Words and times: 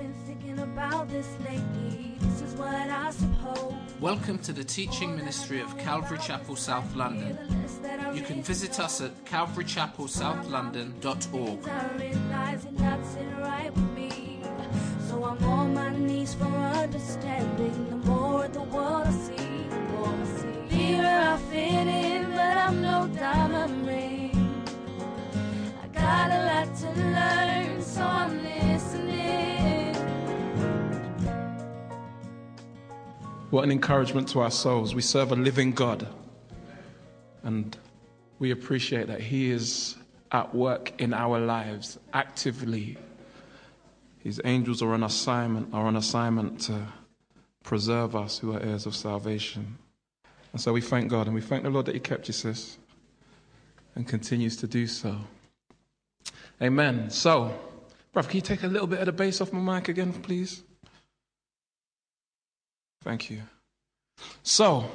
been 0.00 0.14
thinking 0.26 0.58
about 0.60 1.08
this 1.10 1.28
lately. 1.44 2.16
This 2.20 2.40
is 2.40 2.54
what 2.54 2.74
I 2.74 3.10
suppose. 3.10 3.74
Welcome 4.00 4.38
to 4.38 4.52
the 4.52 4.64
teaching 4.64 5.14
ministry 5.14 5.60
of 5.60 5.76
Calvary 5.76 6.16
Chapel 6.16 6.56
South 6.56 6.96
London. 6.96 7.38
You 8.14 8.22
can 8.22 8.42
visit 8.42 8.80
us 8.80 9.02
at 9.02 9.22
calvarychapelsouthlondon.org. 9.26 11.68
I 11.68 11.86
realize 11.98 12.64
it 12.64 12.80
not 12.80 13.04
sitting 13.04 13.36
right 13.40 13.70
with 13.74 13.90
me. 13.90 14.42
So 15.06 15.22
I'm 15.22 15.44
on 15.44 15.74
my 15.74 15.90
knees 15.90 16.32
for 16.32 16.46
understanding. 16.46 17.90
The 17.90 17.96
more 17.96 18.48
the 18.48 18.62
world 18.62 19.06
I 19.06 19.10
see, 19.10 19.66
the 19.68 19.80
more 19.92 20.08
I 20.08 20.24
see. 20.24 20.46
Here 20.74 21.04
I 21.04 21.36
fit 21.50 21.88
in, 21.88 22.30
but 22.30 22.56
I'm 22.56 22.80
no 22.80 23.06
diamond 23.08 23.86
ring. 23.86 24.64
I 25.82 25.88
got 25.88 26.30
a 26.30 26.42
lot 26.50 26.74
to 26.74 26.90
learn, 26.98 27.82
so 27.82 28.02
I'm 28.02 28.38
listening. 28.38 28.59
What 33.50 33.64
an 33.64 33.72
encouragement 33.72 34.28
to 34.28 34.40
our 34.40 34.50
souls. 34.50 34.94
We 34.94 35.02
serve 35.02 35.32
a 35.32 35.36
living 35.36 35.72
God. 35.72 36.06
And 37.42 37.76
we 38.38 38.52
appreciate 38.52 39.08
that 39.08 39.20
He 39.20 39.50
is 39.50 39.96
at 40.30 40.54
work 40.54 40.92
in 41.00 41.12
our 41.12 41.40
lives 41.40 41.98
actively. 42.12 42.96
His 44.20 44.40
angels 44.44 44.82
are 44.82 44.92
on 44.92 45.02
assignment, 45.02 45.74
are 45.74 45.86
on 45.86 45.96
assignment 45.96 46.60
to 46.62 46.86
preserve 47.64 48.14
us 48.14 48.38
who 48.38 48.54
are 48.54 48.60
heirs 48.60 48.86
of 48.86 48.94
salvation. 48.94 49.78
And 50.52 50.60
so 50.60 50.72
we 50.72 50.80
thank 50.80 51.10
God 51.10 51.26
and 51.26 51.34
we 51.34 51.40
thank 51.40 51.64
the 51.64 51.70
Lord 51.70 51.86
that 51.86 51.94
He 51.94 52.00
kept 52.00 52.28
you, 52.28 52.34
sis, 52.34 52.78
and 53.96 54.06
continues 54.06 54.56
to 54.58 54.68
do 54.68 54.86
so. 54.86 55.16
Amen. 56.62 57.10
So, 57.10 57.58
bruv, 58.14 58.28
can 58.28 58.36
you 58.36 58.42
take 58.42 58.62
a 58.62 58.68
little 58.68 58.86
bit 58.86 59.00
of 59.00 59.06
the 59.06 59.12
bass 59.12 59.40
off 59.40 59.52
my 59.52 59.78
mic 59.78 59.88
again, 59.88 60.12
please? 60.12 60.62
Thank 63.02 63.30
you. 63.30 63.42
So, 64.42 64.90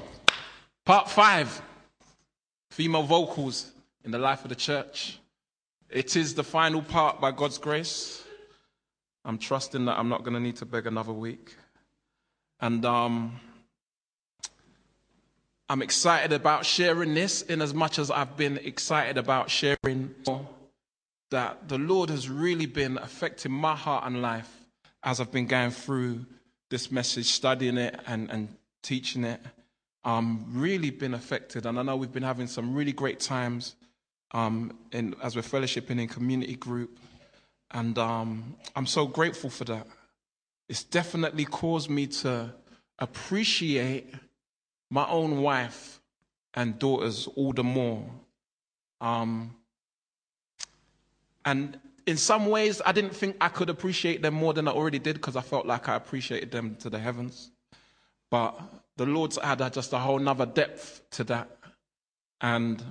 part 0.85 1.09
five 1.09 1.61
female 2.69 3.03
vocals 3.03 3.71
in 4.03 4.11
the 4.11 4.19
life 4.19 4.43
of 4.43 4.49
the 4.49 4.55
church. 4.55 5.19
It 5.89 6.15
is 6.15 6.35
the 6.35 6.43
final 6.43 6.81
part 6.81 7.19
by 7.19 7.31
God's 7.31 7.57
grace. 7.57 8.23
I'm 9.23 9.39
trusting 9.39 9.85
that 9.85 9.97
I'm 9.97 10.09
not 10.09 10.23
going 10.23 10.35
to 10.35 10.39
need 10.39 10.57
to 10.57 10.65
beg 10.65 10.85
another 10.85 11.13
week. 11.13 11.55
And 12.59 12.85
um, 12.85 13.39
I'm 15.67 15.81
excited 15.81 16.31
about 16.31 16.65
sharing 16.65 17.15
this 17.15 17.41
in 17.41 17.61
as 17.61 17.73
much 17.73 17.97
as 17.97 18.11
I've 18.11 18.37
been 18.37 18.57
excited 18.57 19.17
about 19.17 19.49
sharing 19.49 20.13
that 21.31 21.67
the 21.67 21.79
Lord 21.79 22.11
has 22.11 22.29
really 22.29 22.67
been 22.67 22.99
affecting 22.99 23.51
my 23.51 23.75
heart 23.75 24.03
and 24.05 24.21
life 24.21 24.51
as 25.01 25.19
I've 25.19 25.31
been 25.31 25.47
going 25.47 25.71
through 25.71 26.25
this 26.69 26.91
message, 26.91 27.27
studying 27.27 27.77
it 27.77 27.99
and, 28.07 28.29
and 28.29 28.55
teaching 28.81 29.23
it. 29.23 29.41
Um, 30.03 30.45
really 30.51 30.91
been 30.91 31.15
affected, 31.15 31.65
and 31.65 31.79
I 31.79 31.81
know 31.81 31.95
we've 31.95 32.13
been 32.13 32.21
having 32.21 32.45
some 32.45 32.75
really 32.75 32.91
great 32.91 33.19
times 33.19 33.75
um, 34.33 34.77
in, 34.91 35.15
as 35.23 35.35
we're 35.35 35.41
fellowshipping 35.41 35.99
in 35.99 36.07
community 36.07 36.55
group, 36.55 36.99
and 37.71 37.97
um, 37.97 38.55
I'm 38.75 38.85
so 38.85 39.07
grateful 39.07 39.49
for 39.49 39.63
that. 39.65 39.87
It's 40.69 40.83
definitely 40.83 41.45
caused 41.45 41.89
me 41.89 42.05
to 42.07 42.53
appreciate 42.99 44.13
my 44.91 45.07
own 45.09 45.41
wife 45.41 46.01
and 46.53 46.77
daughters 46.77 47.27
all 47.35 47.51
the 47.53 47.63
more. 47.63 48.05
Um, 49.01 49.55
and 51.43 51.79
in 52.07 52.17
some 52.17 52.47
ways, 52.47 52.81
I 52.85 52.91
didn't 52.91 53.15
think 53.15 53.35
I 53.41 53.49
could 53.49 53.69
appreciate 53.69 54.21
them 54.21 54.35
more 54.35 54.53
than 54.53 54.67
I 54.67 54.71
already 54.71 54.99
did 54.99 55.15
because 55.15 55.35
I 55.35 55.41
felt 55.41 55.65
like 55.65 55.89
I 55.89 55.95
appreciated 55.95 56.51
them 56.51 56.75
to 56.81 56.89
the 56.89 56.99
heavens. 56.99 57.51
But 58.29 58.59
the 58.97 59.05
Lord's 59.05 59.37
added 59.39 59.73
just 59.73 59.91
a 59.93 59.99
whole 59.99 60.19
nother 60.19 60.45
depth 60.45 61.01
to 61.11 61.23
that. 61.25 61.49
And 62.41 62.83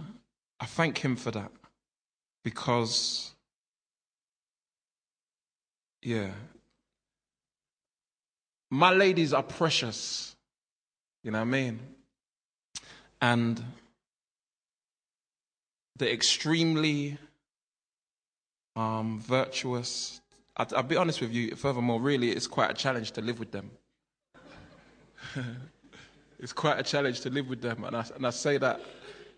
I 0.59 0.66
thank 0.66 0.99
Him 0.99 1.16
for 1.16 1.31
that 1.31 1.53
because, 2.43 3.33
yeah, 6.03 6.31
my 8.71 8.93
ladies 8.93 9.33
are 9.33 9.43
precious. 9.43 10.34
You 11.22 11.31
know 11.31 11.39
what 11.39 11.49
I 11.49 11.50
mean? 11.50 11.78
And 13.21 13.62
they're 15.97 16.10
extremely 16.10 17.16
um, 18.77 19.21
virtuous. 19.21 20.21
I, 20.57 20.67
I'll 20.77 20.83
be 20.83 20.97
honest 20.97 21.21
with 21.21 21.33
you, 21.33 21.55
furthermore, 21.57 22.01
really, 22.01 22.31
it's 22.31 22.47
quite 22.47 22.71
a 22.71 22.75
challenge 22.75 23.12
to 23.12 23.21
live 23.21 23.39
with 23.39 23.51
them. 23.51 23.71
it's 26.39 26.53
quite 26.53 26.79
a 26.79 26.83
challenge 26.83 27.21
to 27.23 27.31
live 27.31 27.49
with 27.49 27.61
them. 27.61 27.84
And 27.84 27.97
I, 27.97 28.05
and 28.15 28.27
I 28.27 28.31
say 28.31 28.59
that 28.59 28.81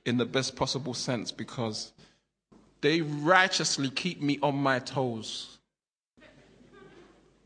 in 0.05 0.17
the 0.17 0.25
best 0.25 0.57
possible 0.57 0.95
sense 0.95 1.33
because 1.33 1.93
they 2.81 3.01
righteously 3.01 3.91
keep 3.91 4.23
me 4.23 4.39
on 4.43 4.57
my 4.57 4.79
toes. 4.79 5.59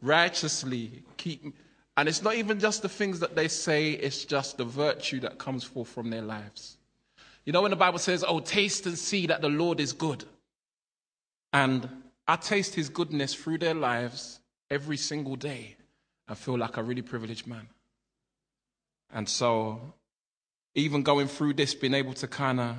Righteously 0.02 1.02
keep 1.16 1.44
me. 1.44 1.52
And 1.96 2.08
it's 2.08 2.22
not 2.22 2.36
even 2.36 2.58
just 2.58 2.82
the 2.82 2.88
things 2.88 3.20
that 3.20 3.36
they 3.36 3.48
say, 3.48 3.92
it's 3.92 4.24
just 4.24 4.56
the 4.56 4.64
virtue 4.64 5.20
that 5.20 5.38
comes 5.38 5.64
forth 5.64 5.88
from 5.88 6.08
their 6.08 6.22
lives. 6.22 6.78
You 7.44 7.52
know, 7.52 7.62
when 7.62 7.70
the 7.70 7.76
Bible 7.76 7.98
says, 7.98 8.24
Oh, 8.26 8.40
taste 8.40 8.86
and 8.86 8.96
see 8.96 9.26
that 9.26 9.40
the 9.40 9.48
Lord 9.48 9.80
is 9.80 9.92
good. 9.92 10.24
And 11.52 11.88
I 12.26 12.36
taste 12.36 12.74
his 12.74 12.88
goodness 12.88 13.34
through 13.34 13.58
their 13.58 13.74
lives 13.74 14.40
every 14.70 14.96
single 14.96 15.36
day. 15.36 15.76
I 16.28 16.34
feel 16.34 16.56
like 16.56 16.76
a 16.76 16.82
really 16.82 17.02
privileged 17.02 17.46
man. 17.46 17.68
And 19.12 19.28
so, 19.28 19.80
even 20.74 21.02
going 21.02 21.26
through 21.26 21.54
this, 21.54 21.74
being 21.74 21.94
able 21.94 22.14
to 22.14 22.28
kind 22.28 22.60
of 22.60 22.76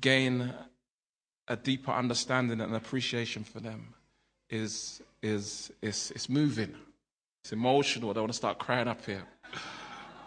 gain 0.00 0.52
a 1.48 1.56
deeper 1.56 1.92
understanding 1.92 2.60
and 2.60 2.74
appreciation 2.74 3.44
for 3.44 3.60
them 3.60 3.94
is, 4.50 5.00
is, 5.22 5.70
is, 5.80 6.10
is 6.16 6.28
moving. 6.28 6.74
It's 7.44 7.52
emotional. 7.52 8.10
I 8.10 8.14
don't 8.14 8.24
want 8.24 8.32
to 8.32 8.36
start 8.36 8.58
crying 8.58 8.88
up 8.88 9.04
here. 9.06 9.22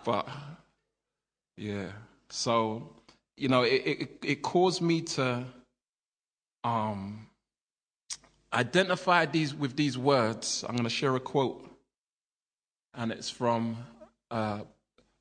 But, 0.06 0.30
yeah. 1.58 1.88
So, 2.30 2.94
you 3.36 3.50
know, 3.50 3.64
it, 3.64 3.82
it, 3.86 4.10
it 4.24 4.42
caused 4.42 4.82
me 4.82 5.02
to 5.02 5.44
um, 6.64 7.28
identify 8.54 9.26
these 9.26 9.54
with 9.54 9.76
these 9.76 9.98
words. 9.98 10.64
I'm 10.68 10.76
going 10.76 10.84
to 10.84 10.90
share 10.90 11.16
a 11.16 11.20
quote 11.20 11.70
and 12.94 13.12
it's 13.12 13.30
from 13.30 13.78
a 14.32 14.62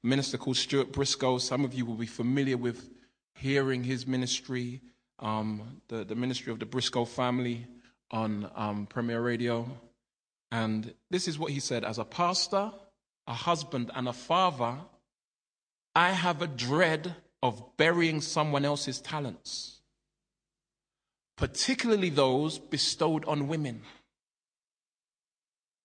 minister 0.03 0.39
called 0.39 0.57
Stuart 0.57 0.93
Briscoe. 0.93 1.39
Some 1.39 1.65
of 1.65 1.75
you 1.75 1.85
will 1.85 1.95
be 1.95 2.07
familiar 2.07 2.57
with 2.57 2.91
hearing 3.35 3.85
his 3.85 4.07
ministry, 4.07 4.81
um, 5.19 5.81
the, 5.89 6.05
the 6.05 6.15
ministry 6.15 6.53
of 6.53 6.59
the 6.59 6.67
Briscoe 6.67 7.05
family 7.05 7.67
on 8.11 8.51
um, 8.55 8.87
Premier 8.87 9.21
Radio. 9.21 9.69
And 10.51 10.93
this 11.11 11.29
is 11.29 11.39
what 11.39 11.53
he 11.53 11.61
said 11.61 11.85
As 11.85 11.99
a 11.99 12.05
pastor, 12.05 12.73
a 13.27 13.35
husband, 13.35 13.91
and 13.95 14.09
a 14.09 14.13
father, 14.13 14.77
I 15.95 16.11
have 16.11 16.43
a 16.43 16.47
dread 16.47 17.15
of 17.43 17.77
burying 17.77 18.21
someone 18.21 18.65
else's 18.65 19.01
talents, 19.01 19.78
particularly 21.39 22.11
those 22.11 22.59
bestowed 22.59 23.25
on 23.25 23.47
women. 23.47 23.81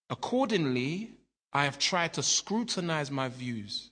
Accordingly, 0.10 1.12
I 1.54 1.66
have 1.66 1.78
tried 1.78 2.14
to 2.14 2.24
scrutinize 2.24 3.12
my 3.12 3.30
views, 3.30 3.92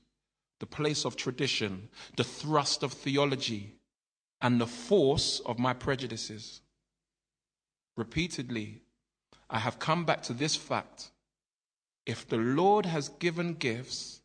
the 0.59 0.66
place 0.66 1.05
of 1.05 1.16
tradition, 1.16 1.89
the 2.17 2.23
thrust 2.23 2.81
of 2.81 2.94
theology, 2.94 3.75
and 4.41 4.59
the 4.59 4.66
force 4.66 5.39
of 5.45 5.59
my 5.59 5.73
prejudices. 5.73 6.61
Repeatedly, 7.96 8.81
I 9.47 9.59
have 9.59 9.78
come 9.78 10.03
back 10.03 10.23
to 10.23 10.34
this 10.34 10.55
fact. 10.55 11.11
If 12.07 12.28
the 12.28 12.37
Lord 12.37 12.87
has 12.87 13.09
given 13.09 13.53
gifts, 13.53 14.22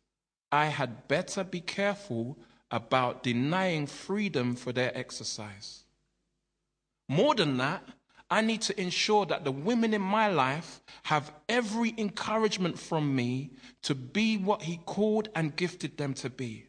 I 0.51 0.65
had 0.65 1.07
better 1.07 1.43
be 1.43 1.61
careful 1.61 2.39
about 2.71 3.21
denying 3.21 3.85
freedom 3.85 4.55
for 4.55 4.71
their 4.71 4.97
exercise. 4.97 5.83
More 7.09 7.35
than 7.35 7.57
that, 7.57 7.83
I 8.29 8.41
need 8.41 8.61
to 8.63 8.79
ensure 8.79 9.25
that 9.27 9.45
the 9.45 9.51
women 9.51 9.93
in 9.93 10.01
my 10.01 10.27
life 10.27 10.81
have 11.03 11.31
every 11.47 11.93
encouragement 11.97 12.77
from 12.77 13.15
me 13.15 13.51
to 13.83 13.95
be 13.95 14.37
what 14.37 14.63
He 14.63 14.77
called 14.85 15.29
and 15.33 15.55
gifted 15.55 15.97
them 15.97 16.13
to 16.15 16.29
be. 16.29 16.65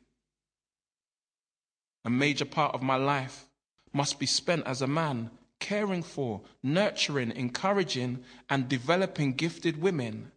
A 2.05 2.11
major 2.11 2.45
part 2.45 2.75
of 2.75 2.83
my 2.83 2.97
life 2.97 3.49
must 3.93 4.21
be 4.21 4.27
spent 4.27 4.67
as 4.67 4.83
a 4.83 4.87
man 4.87 5.31
caring 5.59 6.05
for, 6.05 6.41
nurturing, 6.63 7.33
encouraging, 7.33 8.23
and 8.49 8.69
developing 8.69 9.33
gifted 9.33 9.83
women 9.83 10.31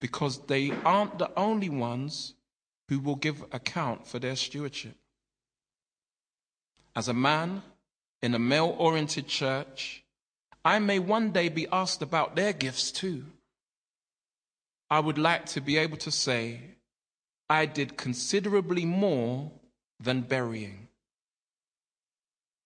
because 0.00 0.38
they 0.46 0.70
aren't 0.84 1.18
the 1.18 1.30
only 1.36 1.68
ones 1.68 2.34
who 2.88 3.00
will 3.00 3.16
give 3.16 3.44
account 3.52 4.06
for 4.06 4.20
their 4.20 4.36
stewardship. 4.36 4.96
As 6.94 7.08
a 7.08 7.14
man 7.14 7.62
in 8.22 8.34
a 8.34 8.38
male 8.38 8.74
oriented 8.78 9.26
church, 9.26 10.04
I 10.64 10.78
may 10.78 10.98
one 10.98 11.30
day 11.30 11.48
be 11.48 11.66
asked 11.72 12.02
about 12.02 12.36
their 12.36 12.52
gifts 12.52 12.92
too. 12.92 13.24
I 14.90 15.00
would 15.00 15.18
like 15.18 15.46
to 15.46 15.60
be 15.60 15.78
able 15.78 15.96
to 15.98 16.10
say, 16.10 16.60
I 17.48 17.66
did 17.66 17.96
considerably 17.96 18.84
more 18.84 19.50
than 19.98 20.22
burying. 20.22 20.88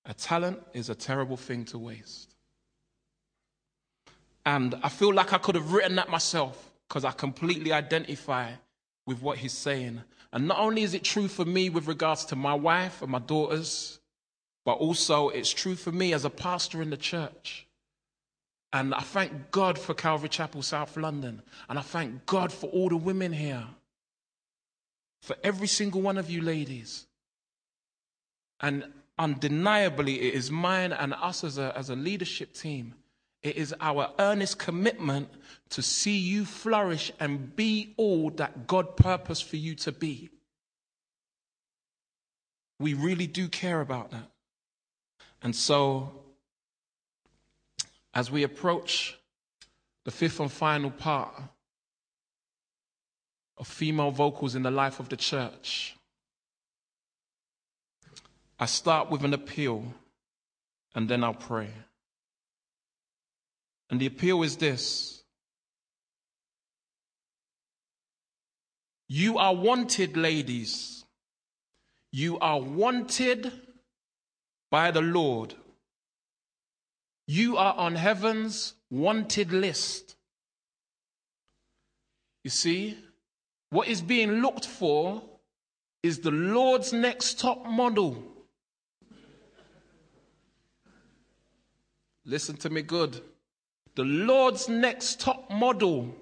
A 0.06 0.14
talent 0.14 0.60
is 0.72 0.90
a 0.90 0.94
terrible 0.94 1.36
thing 1.36 1.64
to 1.66 1.78
waste. 1.78 2.34
And 4.44 4.74
I 4.82 4.88
feel 4.88 5.14
like 5.14 5.32
I 5.32 5.38
could 5.38 5.54
have 5.54 5.72
written 5.72 5.96
that 5.96 6.10
myself 6.10 6.70
because 6.88 7.04
I 7.04 7.12
completely 7.12 7.72
identify 7.72 8.50
with 9.06 9.22
what 9.22 9.38
he's 9.38 9.52
saying. 9.52 10.02
And 10.32 10.48
not 10.48 10.58
only 10.58 10.82
is 10.82 10.94
it 10.94 11.04
true 11.04 11.28
for 11.28 11.44
me 11.44 11.70
with 11.70 11.86
regards 11.86 12.24
to 12.26 12.36
my 12.36 12.54
wife 12.54 13.00
and 13.00 13.10
my 13.10 13.20
daughters, 13.20 14.00
but 14.64 14.74
also 14.74 15.28
it's 15.28 15.50
true 15.52 15.74
for 15.74 15.92
me 15.92 16.12
as 16.12 16.24
a 16.24 16.30
pastor 16.30 16.80
in 16.80 16.90
the 16.90 16.96
church. 16.96 17.66
And 18.72 18.94
I 18.94 19.00
thank 19.00 19.50
God 19.50 19.78
for 19.78 19.94
Calvary 19.94 20.28
Chapel, 20.28 20.62
South 20.62 20.96
London. 20.96 21.42
And 21.68 21.78
I 21.78 21.82
thank 21.82 22.26
God 22.26 22.52
for 22.52 22.66
all 22.70 22.88
the 22.88 22.96
women 22.96 23.32
here. 23.32 23.64
For 25.22 25.36
every 25.44 25.68
single 25.68 26.02
one 26.02 26.18
of 26.18 26.28
you 26.28 26.40
ladies. 26.40 27.06
And 28.60 28.84
undeniably, 29.16 30.20
it 30.22 30.34
is 30.34 30.50
mine 30.50 30.92
and 30.92 31.14
us 31.14 31.44
as 31.44 31.56
a, 31.56 31.72
as 31.76 31.88
a 31.88 31.94
leadership 31.94 32.52
team. 32.52 32.94
It 33.44 33.56
is 33.56 33.74
our 33.80 34.10
earnest 34.18 34.58
commitment 34.58 35.28
to 35.70 35.82
see 35.82 36.16
you 36.16 36.44
flourish 36.44 37.12
and 37.20 37.54
be 37.54 37.94
all 37.96 38.30
that 38.30 38.66
God 38.66 38.96
purposed 38.96 39.44
for 39.44 39.56
you 39.56 39.74
to 39.76 39.92
be. 39.92 40.30
We 42.80 42.94
really 42.94 43.26
do 43.26 43.48
care 43.48 43.80
about 43.80 44.10
that. 44.10 44.30
And 45.44 45.54
so 45.54 46.10
as 48.14 48.30
we 48.30 48.42
approach 48.44 49.16
the 50.06 50.10
fifth 50.10 50.40
and 50.40 50.50
final 50.50 50.90
part 50.90 51.34
of 53.58 53.66
female 53.68 54.10
vocals 54.10 54.54
in 54.54 54.62
the 54.62 54.70
life 54.70 55.00
of 55.00 55.10
the 55.10 55.16
church, 55.16 55.94
I 58.58 58.64
start 58.66 59.10
with 59.10 59.22
an 59.22 59.34
appeal 59.34 59.84
and 60.94 61.08
then 61.08 61.22
I'll 61.22 61.34
pray. 61.34 61.68
And 63.90 64.00
the 64.00 64.06
appeal 64.06 64.42
is 64.42 64.56
this 64.56 65.22
You 69.06 69.36
are 69.36 69.54
wanted, 69.54 70.16
ladies. 70.16 71.04
You 72.10 72.38
are 72.38 72.60
wanted 72.60 73.52
by 74.74 74.90
the 74.90 75.00
Lord 75.00 75.54
you 77.28 77.56
are 77.56 77.74
on 77.74 77.94
heaven's 77.94 78.74
wanted 78.90 79.52
list. 79.52 80.16
You 82.42 82.50
see, 82.50 82.98
what 83.70 83.86
is 83.88 84.02
being 84.02 84.42
looked 84.42 84.66
for 84.66 85.22
is 86.02 86.18
the 86.18 86.32
Lord's 86.32 86.92
next 86.92 87.38
top 87.38 87.64
model. 87.66 88.22
Listen 92.26 92.56
to 92.56 92.68
me 92.68 92.82
good. 92.82 93.20
The 93.94 94.04
Lord's 94.04 94.68
next 94.68 95.20
top 95.20 95.50
model. 95.50 96.14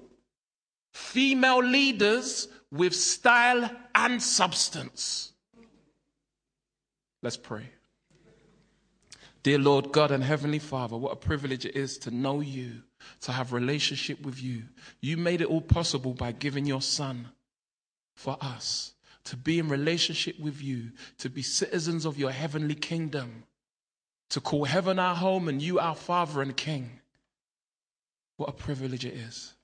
Female 0.92 1.64
leaders 1.64 2.48
with 2.70 2.94
style 2.94 3.70
and 3.94 4.22
substance. 4.22 5.32
Let's 7.22 7.38
pray. 7.38 7.64
Dear 9.42 9.58
Lord 9.58 9.90
God 9.90 10.12
and 10.12 10.22
Heavenly 10.22 10.60
Father, 10.60 10.96
what 10.96 11.12
a 11.12 11.16
privilege 11.16 11.66
it 11.66 11.74
is 11.74 11.98
to 11.98 12.10
know 12.12 12.40
you, 12.40 12.82
to 13.22 13.32
have 13.32 13.52
relationship 13.52 14.22
with 14.22 14.40
you. 14.40 14.64
You 15.00 15.16
made 15.16 15.40
it 15.40 15.48
all 15.48 15.60
possible 15.60 16.14
by 16.14 16.32
giving 16.32 16.64
your 16.64 16.82
son 16.82 17.28
for 18.14 18.36
us 18.40 18.94
to 19.24 19.36
be 19.36 19.58
in 19.58 19.68
relationship 19.68 20.38
with 20.38 20.62
you, 20.62 20.90
to 21.18 21.28
be 21.28 21.42
citizens 21.42 22.04
of 22.04 22.18
your 22.18 22.30
heavenly 22.30 22.74
kingdom, 22.74 23.44
to 24.30 24.40
call 24.40 24.64
heaven 24.64 24.98
our 24.98 25.14
home 25.14 25.48
and 25.48 25.60
you 25.60 25.78
our 25.78 25.94
Father 25.94 26.42
and 26.42 26.56
King. 26.56 27.00
What 28.36 28.48
a 28.48 28.52
privilege 28.52 29.04
it 29.04 29.14
is. 29.14 29.54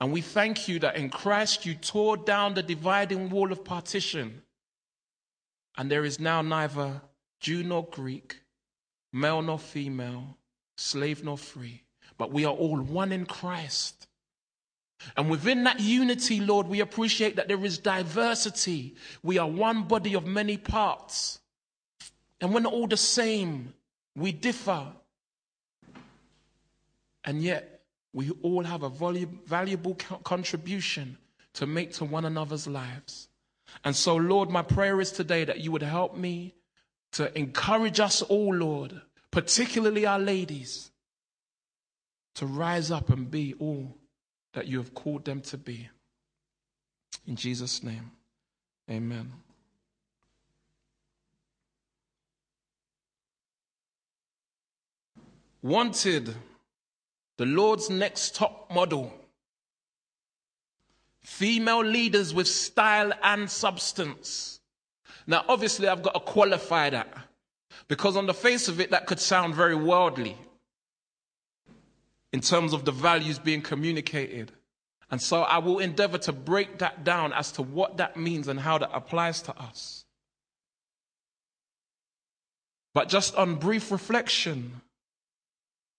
And 0.00 0.12
we 0.12 0.20
thank 0.20 0.68
you 0.68 0.78
that 0.80 0.96
in 0.96 1.10
Christ 1.10 1.66
you 1.66 1.74
tore 1.74 2.16
down 2.16 2.54
the 2.54 2.62
dividing 2.62 3.30
wall 3.30 3.50
of 3.50 3.64
partition. 3.64 4.42
And 5.76 5.90
there 5.90 6.04
is 6.04 6.20
now 6.20 6.42
neither 6.42 7.00
Jew 7.40 7.62
nor 7.62 7.84
Greek, 7.84 8.40
male 9.12 9.42
nor 9.42 9.58
female, 9.58 10.36
slave 10.76 11.24
nor 11.24 11.38
free, 11.38 11.82
but 12.16 12.32
we 12.32 12.44
are 12.44 12.54
all 12.54 12.80
one 12.80 13.12
in 13.12 13.26
Christ. 13.26 14.06
And 15.16 15.30
within 15.30 15.64
that 15.64 15.80
unity, 15.80 16.40
Lord, 16.40 16.66
we 16.66 16.80
appreciate 16.80 17.36
that 17.36 17.48
there 17.48 17.64
is 17.64 17.78
diversity. 17.78 18.96
We 19.22 19.38
are 19.38 19.46
one 19.46 19.84
body 19.84 20.14
of 20.14 20.26
many 20.26 20.56
parts. 20.56 21.38
And 22.40 22.52
we're 22.52 22.60
not 22.60 22.72
all 22.72 22.88
the 22.88 22.96
same, 22.96 23.74
we 24.16 24.32
differ. 24.32 24.86
And 27.24 27.42
yet, 27.42 27.82
we 28.12 28.30
all 28.42 28.64
have 28.64 28.82
a 28.82 28.88
valuable 28.88 29.94
contribution 29.94 31.18
to 31.54 31.66
make 31.66 31.92
to 31.94 32.04
one 32.04 32.24
another's 32.24 32.66
lives. 32.66 33.28
And 33.84 33.94
so, 33.94 34.16
Lord, 34.16 34.50
my 34.50 34.62
prayer 34.62 35.00
is 35.00 35.12
today 35.12 35.44
that 35.44 35.60
you 35.60 35.70
would 35.72 35.82
help 35.82 36.16
me 36.16 36.54
to 37.12 37.36
encourage 37.38 38.00
us 38.00 38.22
all, 38.22 38.54
Lord, 38.54 39.00
particularly 39.30 40.06
our 40.06 40.18
ladies, 40.18 40.90
to 42.34 42.46
rise 42.46 42.90
up 42.90 43.10
and 43.10 43.30
be 43.30 43.54
all 43.58 43.96
that 44.52 44.66
you 44.66 44.78
have 44.78 44.94
called 44.94 45.24
them 45.24 45.40
to 45.42 45.58
be. 45.58 45.88
In 47.26 47.36
Jesus' 47.36 47.82
name, 47.82 48.10
amen. 48.90 49.32
Wanted, 55.60 56.34
the 57.36 57.46
Lord's 57.46 57.90
next 57.90 58.36
top 58.36 58.72
model. 58.72 59.12
Female 61.22 61.84
leaders 61.84 62.32
with 62.32 62.48
style 62.48 63.12
and 63.22 63.50
substance. 63.50 64.57
Now, 65.28 65.44
obviously, 65.46 65.86
I've 65.86 66.02
got 66.02 66.14
to 66.14 66.20
qualify 66.20 66.88
that 66.88 67.06
because 67.86 68.16
on 68.16 68.26
the 68.26 68.34
face 68.34 68.66
of 68.66 68.80
it, 68.80 68.90
that 68.90 69.06
could 69.06 69.20
sound 69.20 69.54
very 69.54 69.74
worldly 69.74 70.38
in 72.32 72.40
terms 72.40 72.72
of 72.72 72.86
the 72.86 72.92
values 72.92 73.38
being 73.38 73.60
communicated. 73.60 74.52
And 75.10 75.20
so 75.20 75.42
I 75.42 75.58
will 75.58 75.80
endeavor 75.80 76.16
to 76.18 76.32
break 76.32 76.78
that 76.78 77.04
down 77.04 77.34
as 77.34 77.52
to 77.52 77.62
what 77.62 77.98
that 77.98 78.16
means 78.16 78.48
and 78.48 78.58
how 78.58 78.78
that 78.78 78.90
applies 78.92 79.42
to 79.42 79.58
us. 79.58 80.06
But 82.94 83.10
just 83.10 83.34
on 83.36 83.56
brief 83.56 83.92
reflection, 83.92 84.80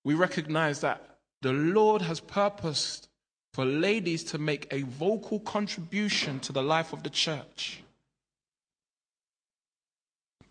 we 0.04 0.15
recognize 0.15 0.82
that 0.82 1.18
the 1.44 1.54
Lord 1.54 2.01
has 2.01 2.20
purposed 2.20 3.10
for 3.54 3.63
ladies 3.63 4.24
to 4.25 4.39
make 4.39 4.68
a 4.72 4.82
vocal 4.82 5.39
contribution 5.39 6.39
to 6.42 6.51
the 6.51 6.63
life 6.63 6.94
of 6.94 7.04
the 7.04 7.12
church 7.12 7.84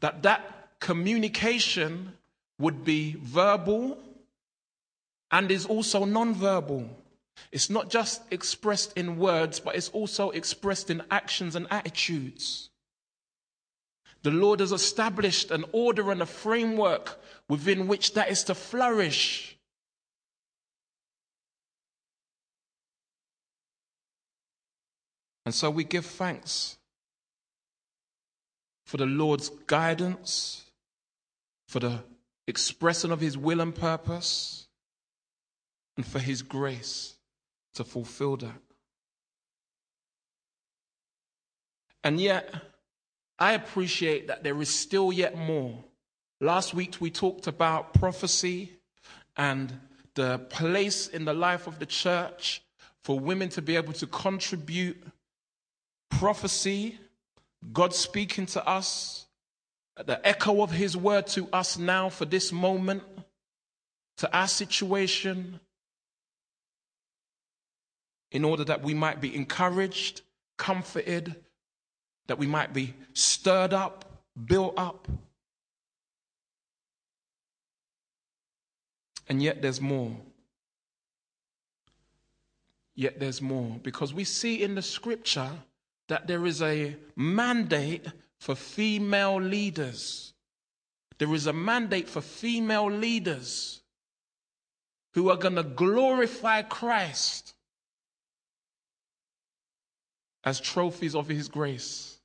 that 0.00 0.22
that 0.22 0.68
communication 0.80 2.12
would 2.58 2.84
be 2.84 3.16
verbal 3.20 3.98
and 5.30 5.50
is 5.50 5.66
also 5.66 6.04
non-verbal. 6.04 6.88
It's 7.52 7.70
not 7.70 7.90
just 7.90 8.22
expressed 8.32 8.96
in 8.96 9.18
words, 9.18 9.60
but 9.60 9.76
it's 9.76 9.90
also 9.90 10.30
expressed 10.30 10.90
in 10.90 11.02
actions 11.10 11.54
and 11.54 11.66
attitudes. 11.70 12.70
The 14.22 14.30
Lord 14.30 14.60
has 14.60 14.72
established 14.72 15.50
an 15.50 15.64
order 15.72 16.10
and 16.10 16.20
a 16.20 16.26
framework 16.26 17.20
within 17.48 17.86
which 17.86 18.14
that 18.14 18.30
is 18.30 18.42
to 18.44 18.54
flourish. 18.54 19.56
And 25.46 25.54
so 25.54 25.70
we 25.70 25.84
give 25.84 26.04
thanks 26.04 26.77
for 28.88 28.96
the 28.96 29.04
Lord's 29.04 29.50
guidance, 29.66 30.64
for 31.68 31.78
the 31.78 32.02
expression 32.46 33.12
of 33.12 33.20
his 33.20 33.36
will 33.36 33.60
and 33.60 33.74
purpose, 33.74 34.66
and 35.98 36.06
for 36.06 36.18
his 36.18 36.40
grace 36.40 37.16
to 37.74 37.84
fulfill 37.84 38.38
that. 38.38 38.62
And 42.02 42.18
yet, 42.18 42.54
I 43.38 43.52
appreciate 43.52 44.28
that 44.28 44.42
there 44.42 44.58
is 44.62 44.74
still 44.74 45.12
yet 45.12 45.36
more. 45.36 45.84
Last 46.40 46.72
week 46.72 46.96
we 46.98 47.10
talked 47.10 47.46
about 47.46 47.92
prophecy 47.92 48.72
and 49.36 49.70
the 50.14 50.38
place 50.48 51.08
in 51.08 51.26
the 51.26 51.34
life 51.34 51.66
of 51.66 51.78
the 51.78 51.84
church 51.84 52.62
for 53.04 53.20
women 53.20 53.50
to 53.50 53.60
be 53.60 53.76
able 53.76 53.92
to 53.92 54.06
contribute 54.06 54.96
prophecy 56.08 56.98
God 57.72 57.94
speaking 57.94 58.46
to 58.46 58.66
us, 58.66 59.26
the 60.04 60.24
echo 60.26 60.62
of 60.62 60.70
his 60.70 60.96
word 60.96 61.26
to 61.28 61.48
us 61.52 61.76
now 61.76 62.08
for 62.08 62.24
this 62.24 62.52
moment, 62.52 63.02
to 64.18 64.36
our 64.36 64.48
situation 64.48 65.60
in 68.30 68.44
order 68.44 68.64
that 68.64 68.82
we 68.82 68.94
might 68.94 69.20
be 69.20 69.34
encouraged, 69.34 70.22
comforted, 70.56 71.34
that 72.26 72.38
we 72.38 72.46
might 72.46 72.72
be 72.72 72.94
stirred 73.12 73.72
up, 73.72 74.04
built 74.46 74.74
up. 74.76 75.08
And 79.28 79.42
yet 79.42 79.62
there's 79.62 79.80
more. 79.80 80.16
Yet 82.94 83.20
there's 83.20 83.40
more. 83.40 83.78
Because 83.82 84.12
we 84.12 84.24
see 84.24 84.62
in 84.62 84.74
the 84.74 84.82
scripture 84.82 85.50
that 86.08 86.26
there 86.26 86.44
is 86.46 86.62
a 86.62 86.96
mandate 87.16 88.06
for 88.40 88.54
female 88.54 89.40
leaders. 89.40 90.32
There 91.18 91.34
is 91.34 91.46
a 91.46 91.52
mandate 91.52 92.08
for 92.08 92.20
female 92.20 92.90
leaders 92.90 93.82
who 95.14 95.30
are 95.30 95.36
going 95.36 95.56
to 95.56 95.62
glorify 95.62 96.62
Christ 96.62 97.54
as 100.44 100.60
trophies 100.60 101.14
of 101.14 101.28
his 101.28 101.48
grace. 101.48 102.18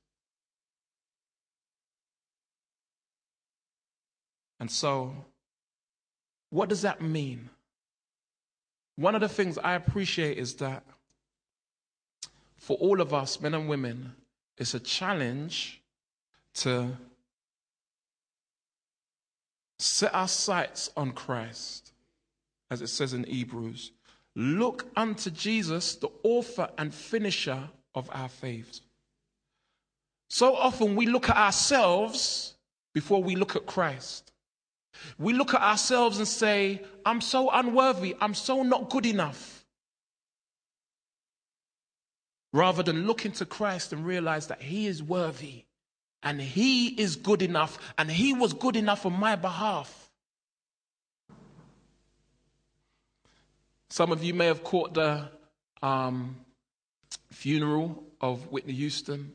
And 4.60 4.70
so, 4.70 5.12
what 6.50 6.68
does 6.68 6.82
that 6.82 7.02
mean? 7.02 7.50
One 8.96 9.14
of 9.14 9.20
the 9.20 9.28
things 9.28 9.58
I 9.58 9.74
appreciate 9.74 10.38
is 10.38 10.54
that 10.54 10.84
for 12.64 12.78
all 12.78 13.02
of 13.02 13.12
us, 13.12 13.42
men 13.42 13.52
and 13.52 13.68
women, 13.68 14.14
it's 14.56 14.72
a 14.72 14.80
challenge 14.80 15.82
to 16.54 16.96
set 19.78 20.14
our 20.14 20.26
sights 20.26 20.90
on 20.96 21.12
Christ, 21.12 21.92
as 22.70 22.80
it 22.80 22.86
says 22.86 23.12
in 23.12 23.24
Hebrews. 23.24 23.92
Look 24.34 24.86
unto 24.96 25.30
Jesus, 25.30 25.96
the 25.96 26.08
author 26.22 26.70
and 26.78 26.94
finisher 26.94 27.68
of 27.94 28.08
our 28.10 28.30
faith. 28.30 28.80
So 30.30 30.56
often 30.56 30.96
we 30.96 31.04
look 31.04 31.28
at 31.28 31.36
ourselves 31.36 32.54
before 32.94 33.22
we 33.22 33.36
look 33.36 33.56
at 33.56 33.66
Christ. 33.66 34.32
We 35.18 35.34
look 35.34 35.52
at 35.52 35.60
ourselves 35.60 36.16
and 36.16 36.26
say, 36.26 36.80
I'm 37.04 37.20
so 37.20 37.50
unworthy, 37.50 38.16
I'm 38.22 38.32
so 38.32 38.62
not 38.62 38.88
good 38.88 39.04
enough. 39.04 39.53
Rather 42.54 42.84
than 42.84 43.04
looking 43.04 43.32
to 43.32 43.44
Christ 43.44 43.92
and 43.92 44.06
realize 44.06 44.46
that 44.46 44.62
He 44.62 44.86
is 44.86 45.02
worthy 45.02 45.64
and 46.22 46.40
He 46.40 46.86
is 46.86 47.16
good 47.16 47.42
enough 47.42 47.78
and 47.98 48.08
He 48.08 48.32
was 48.32 48.52
good 48.52 48.76
enough 48.76 49.04
on 49.04 49.12
my 49.12 49.34
behalf. 49.34 50.08
Some 53.90 54.12
of 54.12 54.22
you 54.22 54.34
may 54.34 54.46
have 54.46 54.62
caught 54.62 54.94
the 54.94 55.28
um, 55.82 56.36
funeral 57.32 58.04
of 58.20 58.46
Whitney 58.52 58.74
Houston 58.74 59.32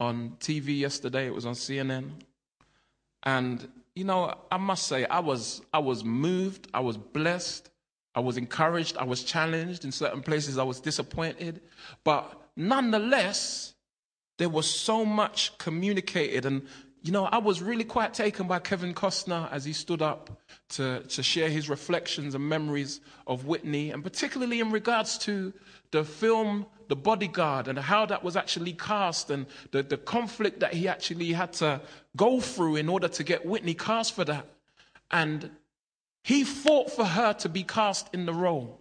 on 0.00 0.38
TV 0.40 0.78
yesterday. 0.78 1.26
It 1.26 1.34
was 1.34 1.44
on 1.44 1.52
CNN. 1.52 2.08
And, 3.24 3.68
you 3.94 4.04
know, 4.04 4.34
I 4.50 4.56
must 4.56 4.86
say, 4.86 5.04
I 5.04 5.20
was, 5.20 5.60
I 5.74 5.78
was 5.80 6.04
moved, 6.04 6.68
I 6.72 6.80
was 6.80 6.96
blessed, 6.96 7.68
I 8.14 8.20
was 8.20 8.38
encouraged, 8.38 8.96
I 8.96 9.04
was 9.04 9.24
challenged. 9.24 9.84
In 9.84 9.92
certain 9.92 10.22
places, 10.22 10.56
I 10.56 10.62
was 10.62 10.80
disappointed. 10.80 11.60
But 12.02 12.44
nonetheless, 12.56 13.74
there 14.38 14.48
was 14.48 14.68
so 14.68 15.04
much 15.04 15.56
communicated. 15.58 16.46
And, 16.46 16.66
you 17.02 17.12
know, 17.12 17.24
I 17.26 17.38
was 17.38 17.62
really 17.62 17.84
quite 17.84 18.14
taken 18.14 18.46
by 18.46 18.58
Kevin 18.58 18.94
Costner 18.94 19.50
as 19.52 19.64
he 19.64 19.72
stood 19.72 20.02
up 20.02 20.40
to, 20.70 21.00
to 21.00 21.22
share 21.22 21.48
his 21.48 21.68
reflections 21.68 22.34
and 22.34 22.48
memories 22.48 23.00
of 23.26 23.46
Whitney, 23.46 23.90
and 23.90 24.02
particularly 24.02 24.60
in 24.60 24.70
regards 24.70 25.18
to 25.18 25.52
the 25.90 26.04
film 26.04 26.66
The 26.88 26.96
Bodyguard 26.96 27.68
and 27.68 27.78
how 27.78 28.06
that 28.06 28.22
was 28.22 28.36
actually 28.36 28.72
cast 28.72 29.30
and 29.30 29.46
the, 29.70 29.82
the 29.82 29.96
conflict 29.96 30.60
that 30.60 30.74
he 30.74 30.88
actually 30.88 31.32
had 31.32 31.52
to 31.54 31.80
go 32.16 32.40
through 32.40 32.76
in 32.76 32.88
order 32.88 33.08
to 33.08 33.24
get 33.24 33.46
Whitney 33.46 33.74
cast 33.74 34.14
for 34.14 34.24
that. 34.24 34.46
And 35.10 35.50
he 36.24 36.42
fought 36.42 36.90
for 36.90 37.04
her 37.04 37.32
to 37.34 37.48
be 37.48 37.62
cast 37.62 38.12
in 38.12 38.26
the 38.26 38.34
role. 38.34 38.80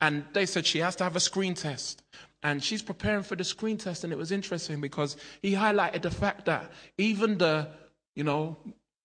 And 0.00 0.24
they 0.32 0.46
said 0.46 0.66
she 0.66 0.78
has 0.80 0.96
to 0.96 1.04
have 1.04 1.16
a 1.16 1.20
screen 1.20 1.54
test. 1.54 2.02
And 2.44 2.62
she's 2.62 2.82
preparing 2.82 3.22
for 3.22 3.36
the 3.36 3.42
screen 3.42 3.78
test. 3.78 4.04
And 4.04 4.12
it 4.12 4.16
was 4.16 4.30
interesting 4.30 4.80
because 4.80 5.16
he 5.40 5.52
highlighted 5.52 6.02
the 6.02 6.10
fact 6.10 6.44
that 6.44 6.70
even 6.98 7.38
the, 7.38 7.68
you 8.14 8.22
know, 8.22 8.58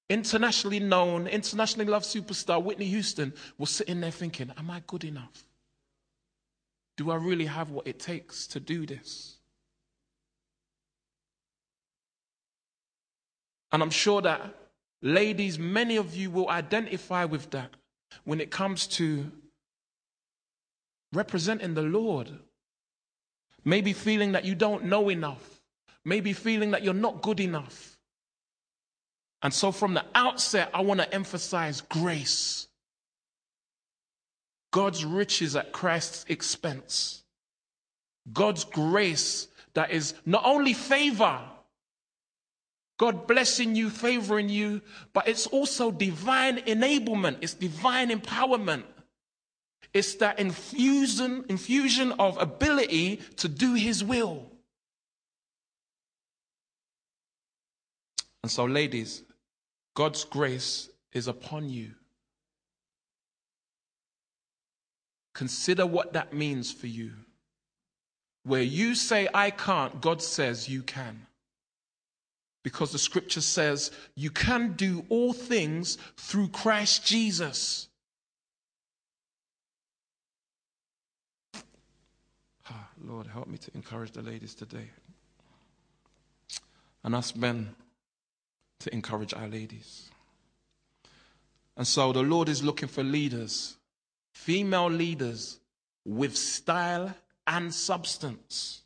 internationally 0.10 0.80
known, 0.80 1.26
internationally 1.26 1.90
loved 1.90 2.06
superstar 2.06 2.62
Whitney 2.62 2.88
Houston 2.88 3.34
was 3.58 3.70
sitting 3.70 4.02
there 4.02 4.12
thinking, 4.12 4.52
Am 4.58 4.70
I 4.70 4.84
good 4.86 5.06
enough? 5.06 5.46
Do 6.98 7.12
I 7.12 7.16
really 7.16 7.46
have 7.46 7.72
what 7.72 7.88
it 7.88 7.98
takes 7.98 8.46
to 8.48 8.60
do 8.60 8.86
this? 8.86 9.38
And 13.72 13.82
I'm 13.82 13.90
sure 13.90 14.22
that, 14.24 14.54
ladies, 15.02 15.58
many 15.58 15.96
of 15.96 16.14
you 16.14 16.30
will 16.30 16.50
identify 16.50 17.24
with 17.24 17.52
that 17.52 17.70
when 18.26 18.42
it 18.42 18.52
comes 18.52 18.88
to 18.88 19.32
representing 21.14 21.76
the 21.76 21.84
Lord. 21.84 22.32
Maybe 23.66 23.94
feeling 23.94 24.34
that 24.34 24.46
you 24.46 24.56
don't 24.56 24.86
know 24.86 25.10
enough. 25.10 25.62
Maybe 26.06 26.34
feeling 26.34 26.72
that 26.72 26.84
you're 26.84 26.94
not 26.94 27.22
good 27.22 27.40
enough. 27.40 27.98
And 29.42 29.54
so 29.54 29.72
from 29.72 29.94
the 29.94 30.06
outset, 30.16 30.70
I 30.74 30.82
want 30.82 31.00
to 31.00 31.14
emphasize 31.14 31.82
grace. 31.82 32.68
God's 34.72 35.04
riches 35.06 35.56
at 35.56 35.72
Christ's 35.72 36.26
expense. 36.28 37.24
God's 38.32 38.64
grace 38.64 39.48
that 39.74 39.92
is 39.92 40.14
not 40.26 40.44
only 40.46 40.74
favor, 40.74 41.40
God 42.98 43.28
blessing 43.28 43.76
you, 43.76 43.90
favoring 43.90 44.50
you, 44.50 44.82
but 45.14 45.28
it's 45.28 45.48
also 45.48 45.90
divine 45.90 46.58
enablement, 46.58 47.38
it's 47.42 47.54
divine 47.54 48.10
empowerment. 48.10 48.84
It's 49.94 50.16
that 50.16 50.40
infusion, 50.40 51.46
infusion 51.50 52.12
of 52.14 52.38
ability 52.40 53.18
to 53.38 53.48
do 53.48 53.74
his 53.74 54.04
will. 54.04 54.46
And 58.44 58.52
so, 58.52 58.66
ladies, 58.66 59.24
God's 59.96 60.24
grace 60.24 60.90
is 61.12 61.28
upon 61.28 61.70
you. 61.70 61.92
Consider 65.34 65.86
what 65.86 66.14
that 66.14 66.34
means 66.34 66.72
for 66.72 66.88
you. 66.88 67.12
Where 68.44 68.62
you 68.62 68.96
say, 68.96 69.28
I 69.34 69.52
can't, 69.52 70.02
God 70.02 70.22
says 70.22 70.70
you 70.70 70.84
can. 70.84 71.28
Because 72.64 72.92
the 72.92 73.00
scripture 73.00 73.42
says 73.42 73.92
you 74.16 74.32
can 74.32 74.74
do 74.74 75.06
all 75.10 75.34
things 75.34 75.98
through 76.18 76.50
Christ 76.50 77.06
Jesus. 77.06 77.88
Ah, 82.70 82.90
Lord, 83.10 83.26
help 83.26 83.48
me 83.48 83.58
to 83.58 83.72
encourage 83.74 84.12
the 84.12 84.22
ladies 84.22 84.54
today. 84.54 84.88
And 87.04 87.16
us 87.16 87.36
men 87.36 87.76
to 88.82 88.94
encourage 88.94 89.34
our 89.34 89.48
ladies. 89.48 90.12
And 91.76 91.88
so 91.88 92.14
the 92.14 92.22
Lord 92.22 92.50
is 92.50 92.64
looking 92.64 92.88
for 92.88 93.04
leaders 93.04 93.76
female 94.32 94.90
leaders 94.90 95.60
with 96.06 96.38
style 96.38 97.14
and 97.46 97.74
substance. 97.74 98.84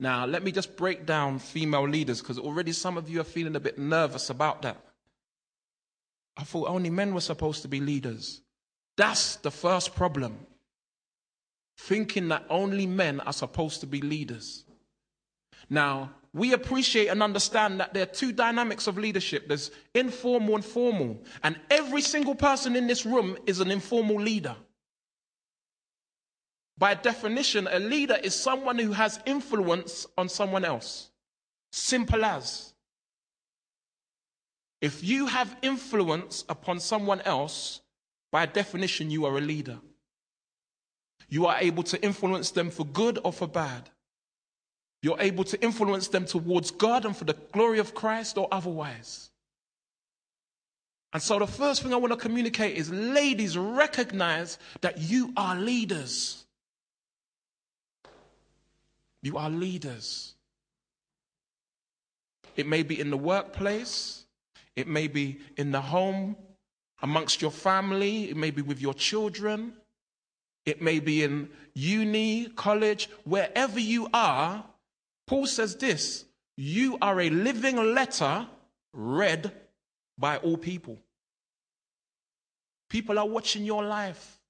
Now, 0.00 0.26
let 0.26 0.42
me 0.42 0.50
just 0.50 0.76
break 0.76 1.06
down 1.06 1.38
female 1.38 1.86
leaders 1.86 2.20
because 2.20 2.38
already 2.38 2.72
some 2.72 2.96
of 2.96 3.08
you 3.08 3.20
are 3.20 3.24
feeling 3.24 3.54
a 3.54 3.60
bit 3.60 3.78
nervous 3.78 4.30
about 4.30 4.62
that. 4.62 4.82
I 6.36 6.42
thought 6.42 6.68
only 6.68 6.90
men 6.90 7.14
were 7.14 7.20
supposed 7.20 7.62
to 7.62 7.68
be 7.68 7.80
leaders. 7.80 8.40
That's 8.96 9.36
the 9.36 9.50
first 9.50 9.94
problem. 9.94 10.46
Thinking 11.86 12.28
that 12.28 12.44
only 12.50 12.86
men 12.86 13.20
are 13.20 13.32
supposed 13.32 13.80
to 13.80 13.86
be 13.86 14.02
leaders. 14.02 14.64
Now, 15.70 16.10
we 16.34 16.52
appreciate 16.52 17.08
and 17.08 17.22
understand 17.22 17.80
that 17.80 17.94
there 17.94 18.02
are 18.02 18.06
two 18.06 18.32
dynamics 18.32 18.86
of 18.86 18.98
leadership 18.98 19.48
there's 19.48 19.70
informal 19.94 20.56
and 20.56 20.64
formal. 20.64 21.22
And 21.42 21.58
every 21.70 22.02
single 22.02 22.34
person 22.34 22.76
in 22.76 22.86
this 22.86 23.06
room 23.06 23.38
is 23.46 23.60
an 23.60 23.70
informal 23.70 24.20
leader. 24.20 24.56
By 26.76 26.94
definition, 26.94 27.66
a 27.70 27.78
leader 27.78 28.18
is 28.22 28.34
someone 28.34 28.78
who 28.78 28.92
has 28.92 29.18
influence 29.24 30.06
on 30.18 30.28
someone 30.28 30.66
else. 30.66 31.10
Simple 31.72 32.24
as. 32.24 32.74
If 34.82 35.02
you 35.02 35.26
have 35.26 35.56
influence 35.62 36.44
upon 36.48 36.78
someone 36.78 37.22
else, 37.22 37.80
by 38.30 38.46
definition, 38.46 39.10
you 39.10 39.24
are 39.24 39.38
a 39.38 39.40
leader. 39.40 39.78
You 41.30 41.46
are 41.46 41.56
able 41.58 41.84
to 41.84 42.02
influence 42.02 42.50
them 42.50 42.70
for 42.70 42.84
good 42.84 43.18
or 43.24 43.32
for 43.32 43.46
bad. 43.46 43.88
You're 45.02 45.20
able 45.20 45.44
to 45.44 45.62
influence 45.62 46.08
them 46.08 46.26
towards 46.26 46.70
God 46.72 47.06
and 47.06 47.16
for 47.16 47.24
the 47.24 47.36
glory 47.52 47.78
of 47.78 47.94
Christ 47.94 48.36
or 48.36 48.48
otherwise. 48.52 49.30
And 51.12 51.22
so 51.22 51.38
the 51.38 51.46
first 51.46 51.82
thing 51.82 51.94
I 51.94 51.96
want 51.96 52.12
to 52.12 52.18
communicate 52.18 52.76
is 52.76 52.90
ladies, 52.90 53.56
recognize 53.56 54.58
that 54.82 54.98
you 54.98 55.32
are 55.36 55.56
leaders. 55.56 56.44
You 59.22 59.38
are 59.38 59.50
leaders. 59.50 60.34
It 62.56 62.66
may 62.66 62.82
be 62.82 63.00
in 63.00 63.10
the 63.10 63.16
workplace, 63.16 64.24
it 64.76 64.86
may 64.86 65.08
be 65.08 65.40
in 65.56 65.72
the 65.72 65.80
home, 65.80 66.36
amongst 67.00 67.40
your 67.40 67.50
family, 67.50 68.30
it 68.30 68.36
may 68.36 68.50
be 68.50 68.60
with 68.60 68.80
your 68.80 68.94
children, 68.94 69.72
it 70.70 70.80
may 70.80 71.00
be 71.00 71.22
in 71.22 71.50
uni, 71.74 72.46
college, 72.50 73.10
wherever 73.24 73.78
you 73.78 74.08
are. 74.14 74.64
Paul 75.26 75.46
says 75.46 75.76
this 75.76 76.24
you 76.56 76.96
are 77.02 77.20
a 77.20 77.30
living 77.30 77.76
letter 77.94 78.46
read 78.92 79.52
by 80.16 80.36
all 80.38 80.56
people. 80.56 80.98
People 82.88 83.18
are 83.18 83.28
watching 83.28 83.64
your 83.64 83.84
life, 83.84 84.40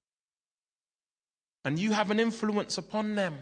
and 1.64 1.78
you 1.78 1.92
have 1.92 2.10
an 2.10 2.20
influence 2.20 2.78
upon 2.78 3.14
them. 3.14 3.36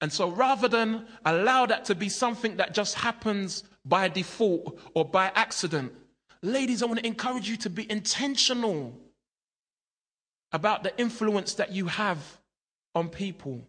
And 0.00 0.12
so 0.12 0.30
rather 0.30 0.68
than 0.68 1.06
allow 1.24 1.64
that 1.66 1.86
to 1.86 1.94
be 1.94 2.10
something 2.10 2.56
that 2.56 2.74
just 2.74 2.94
happens 2.94 3.64
by 3.86 4.08
default 4.08 4.78
or 4.94 5.04
by 5.04 5.32
accident, 5.34 5.92
ladies, 6.42 6.82
I 6.82 6.86
want 6.86 6.98
to 7.00 7.06
encourage 7.06 7.48
you 7.48 7.56
to 7.58 7.70
be 7.70 7.90
intentional 7.90 8.92
about 10.54 10.84
the 10.84 10.96
influence 10.98 11.54
that 11.54 11.72
you 11.72 11.88
have 11.88 12.40
on 12.94 13.08
people. 13.08 13.66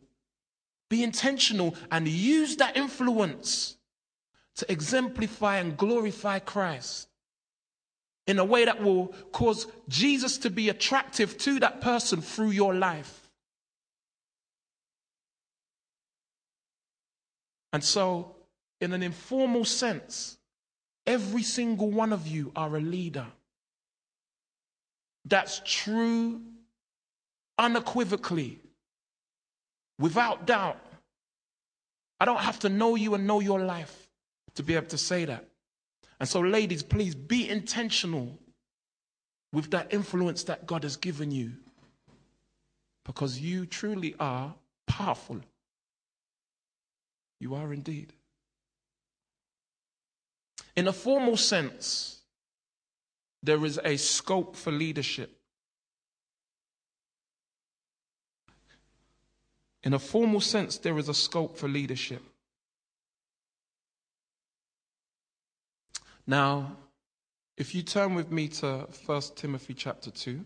Be 0.88 1.04
intentional 1.04 1.76
and 1.92 2.08
use 2.08 2.58
that 2.58 2.78
influence 2.78 3.76
to 4.58 4.72
exemplify 4.72 5.58
and 5.58 5.76
glorify 5.76 6.38
Christ 6.40 7.10
in 8.28 8.38
a 8.38 8.46
way 8.46 8.66
that 8.66 8.82
will 8.82 9.08
cause 9.32 9.68
Jesus 9.90 10.38
to 10.40 10.52
be 10.52 10.70
attractive 10.70 11.38
to 11.40 11.60
that 11.60 11.82
person 11.82 12.22
through 12.22 12.52
your 12.52 12.76
life. 12.76 13.30
And 17.74 17.84
so, 17.84 18.36
in 18.80 18.94
an 18.94 19.02
informal 19.02 19.66
sense, 19.66 20.38
every 21.06 21.44
single 21.44 21.90
one 21.90 22.14
of 22.14 22.28
you 22.28 22.52
are 22.56 22.78
a 22.78 22.80
leader. 22.80 23.26
That's 25.26 25.62
true 25.66 26.42
unequivocally, 27.58 28.60
without 30.00 30.46
doubt. 30.46 30.80
I 32.20 32.26
don't 32.26 32.40
have 32.40 32.60
to 32.60 32.70
know 32.70 32.96
you 32.96 33.14
and 33.14 33.28
know 33.28 33.40
your 33.40 33.60
life 33.60 34.08
to 34.56 34.64
be 34.64 34.76
able 34.76 34.88
to 34.88 34.98
say 34.98 35.26
that. 35.26 35.48
And 36.20 36.30
so, 36.30 36.40
ladies, 36.40 36.82
please 36.82 37.14
be 37.14 37.50
intentional 37.50 38.40
with 39.52 39.72
that 39.72 39.94
influence 39.94 40.44
that 40.44 40.66
God 40.66 40.84
has 40.84 40.96
given 40.98 41.32
you 41.32 41.52
because 43.06 43.40
you 43.40 43.66
truly 43.66 44.16
are 44.20 44.54
powerful. 44.88 45.40
You 47.40 47.56
are 47.56 47.74
indeed. 47.74 48.14
In 50.76 50.88
a 50.88 50.94
formal 50.94 51.38
sense, 51.38 52.20
there 53.44 53.64
is 53.64 53.80
a 53.84 53.98
scope 53.98 54.56
for 54.56 54.72
leadership. 54.72 55.38
In 59.86 59.94
a 59.94 60.00
formal 60.00 60.42
sense, 60.42 60.80
there 60.80 60.98
is 60.98 61.10
a 61.10 61.14
scope 61.14 61.58
for 61.58 61.70
leadership. 61.70 62.24
Now, 66.26 66.76
if 67.56 67.76
you 67.76 67.84
turn 67.84 68.16
with 68.16 68.32
me 68.32 68.48
to 68.48 68.88
1 69.06 69.22
Timothy 69.36 69.76
chapter 69.76 70.10
2, 70.10 70.44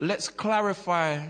let's 0.00 0.28
clarify 0.28 1.26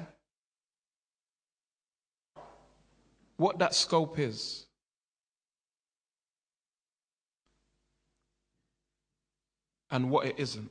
what 3.37 3.59
that 3.59 3.75
scope 3.75 4.21
is. 4.21 4.67
And 9.91 10.09
what 10.09 10.27
it 10.27 10.37
isn't. 10.39 10.71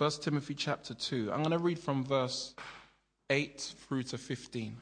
First 0.00 0.22
Timothy 0.22 0.54
chapter 0.54 0.94
2. 0.94 1.30
I'm 1.30 1.42
going 1.42 1.50
to 1.50 1.58
read 1.58 1.78
from 1.78 2.02
verse 2.02 2.54
8 3.28 3.74
through 3.86 4.04
to 4.04 4.16
15. 4.16 4.78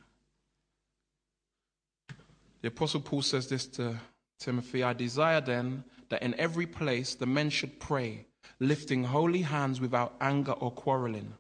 The 2.63 2.69
Apostle 2.69 3.01
Paul 3.01 3.23
says 3.23 3.49
this 3.49 3.67
to 3.67 3.99
Timothy 4.39 4.85
I 4.85 4.93
desire 4.93 5.41
then 5.41 5.83
that 6.09 6.23
in 6.23 6.39
every 6.39 6.67
place 6.67 7.17
the 7.17 7.27
men 7.27 7.51
should 7.51 7.81
pray, 7.81 8.27
lifting 8.61 9.03
holy 9.03 9.43
hands 9.43 9.81
without 9.81 10.15
anger 10.21 10.53
or 10.53 10.71
quarreling. 10.71 11.35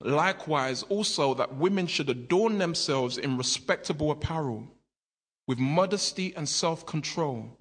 Likewise, 0.00 0.82
also 0.84 1.34
that 1.34 1.56
women 1.56 1.86
should 1.86 2.08
adorn 2.08 2.56
themselves 2.56 3.18
in 3.18 3.36
respectable 3.36 4.10
apparel, 4.10 4.66
with 5.46 5.58
modesty 5.58 6.34
and 6.34 6.48
self 6.48 6.86
control, 6.86 7.58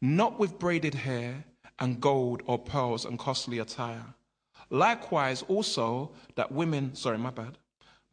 not 0.00 0.38
with 0.38 0.58
braided 0.58 0.94
hair 0.94 1.44
and 1.80 2.00
gold 2.00 2.42
or 2.46 2.58
pearls 2.58 3.04
and 3.04 3.18
costly 3.18 3.58
attire. 3.58 4.14
Likewise, 4.68 5.42
also 5.48 6.12
that 6.36 6.52
women, 6.52 6.94
sorry, 6.94 7.18
my 7.18 7.30
bad, 7.30 7.58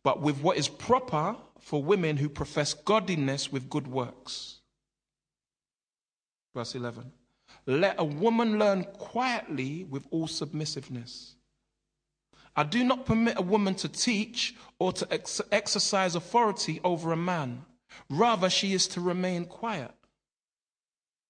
but 0.04 0.22
with 0.22 0.42
what 0.42 0.58
is 0.58 0.70
proper 0.70 1.36
for 1.60 1.84
women 1.84 2.18
who 2.18 2.30
profess 2.30 2.74
godliness 2.74 3.52
with 3.52 3.70
good 3.70 3.88
works. 3.88 4.62
Verse 6.56 6.74
11. 6.74 7.12
Let 7.66 7.96
a 8.00 8.06
woman 8.06 8.58
learn 8.58 8.86
quietly 8.86 9.84
with 9.84 10.08
all 10.10 10.28
submissiveness. 10.28 11.36
I 12.56 12.64
do 12.64 12.84
not 12.84 13.06
permit 13.06 13.38
a 13.38 13.42
woman 13.44 13.76
to 13.76 13.90
teach 13.90 14.56
or 14.80 14.92
to 14.94 15.08
ex- 15.14 15.42
exercise 15.52 16.16
authority 16.16 16.80
over 16.84 17.12
a 17.12 17.18
man. 17.18 17.66
Rather, 18.10 18.50
she 18.50 18.74
is 18.74 18.88
to 18.90 19.02
remain 19.02 19.46
quiet. 19.46 19.92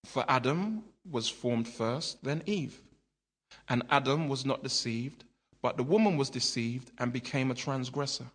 For 0.05 0.23
Adam 0.29 0.83
was 1.09 1.29
formed 1.29 1.67
first, 1.67 2.23
then 2.23 2.43
Eve. 2.45 2.81
And 3.69 3.83
Adam 3.89 4.27
was 4.27 4.45
not 4.45 4.63
deceived, 4.63 5.23
but 5.61 5.77
the 5.77 5.83
woman 5.83 6.17
was 6.17 6.29
deceived 6.29 6.91
and 6.97 7.11
became 7.11 7.51
a 7.51 7.55
transgressor. 7.55 8.25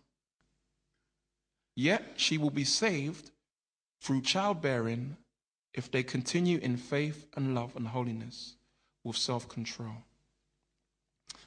Yet 1.75 2.13
she 2.17 2.37
will 2.37 2.51
be 2.51 2.63
saved 2.63 3.31
through 4.01 4.21
childbearing 4.21 5.17
if 5.73 5.89
they 5.89 6.03
continue 6.03 6.59
in 6.59 6.77
faith 6.77 7.25
and 7.35 7.55
love 7.55 7.75
and 7.75 7.87
holiness 7.87 8.55
with 9.03 9.17
self 9.17 9.49
control. 9.49 9.95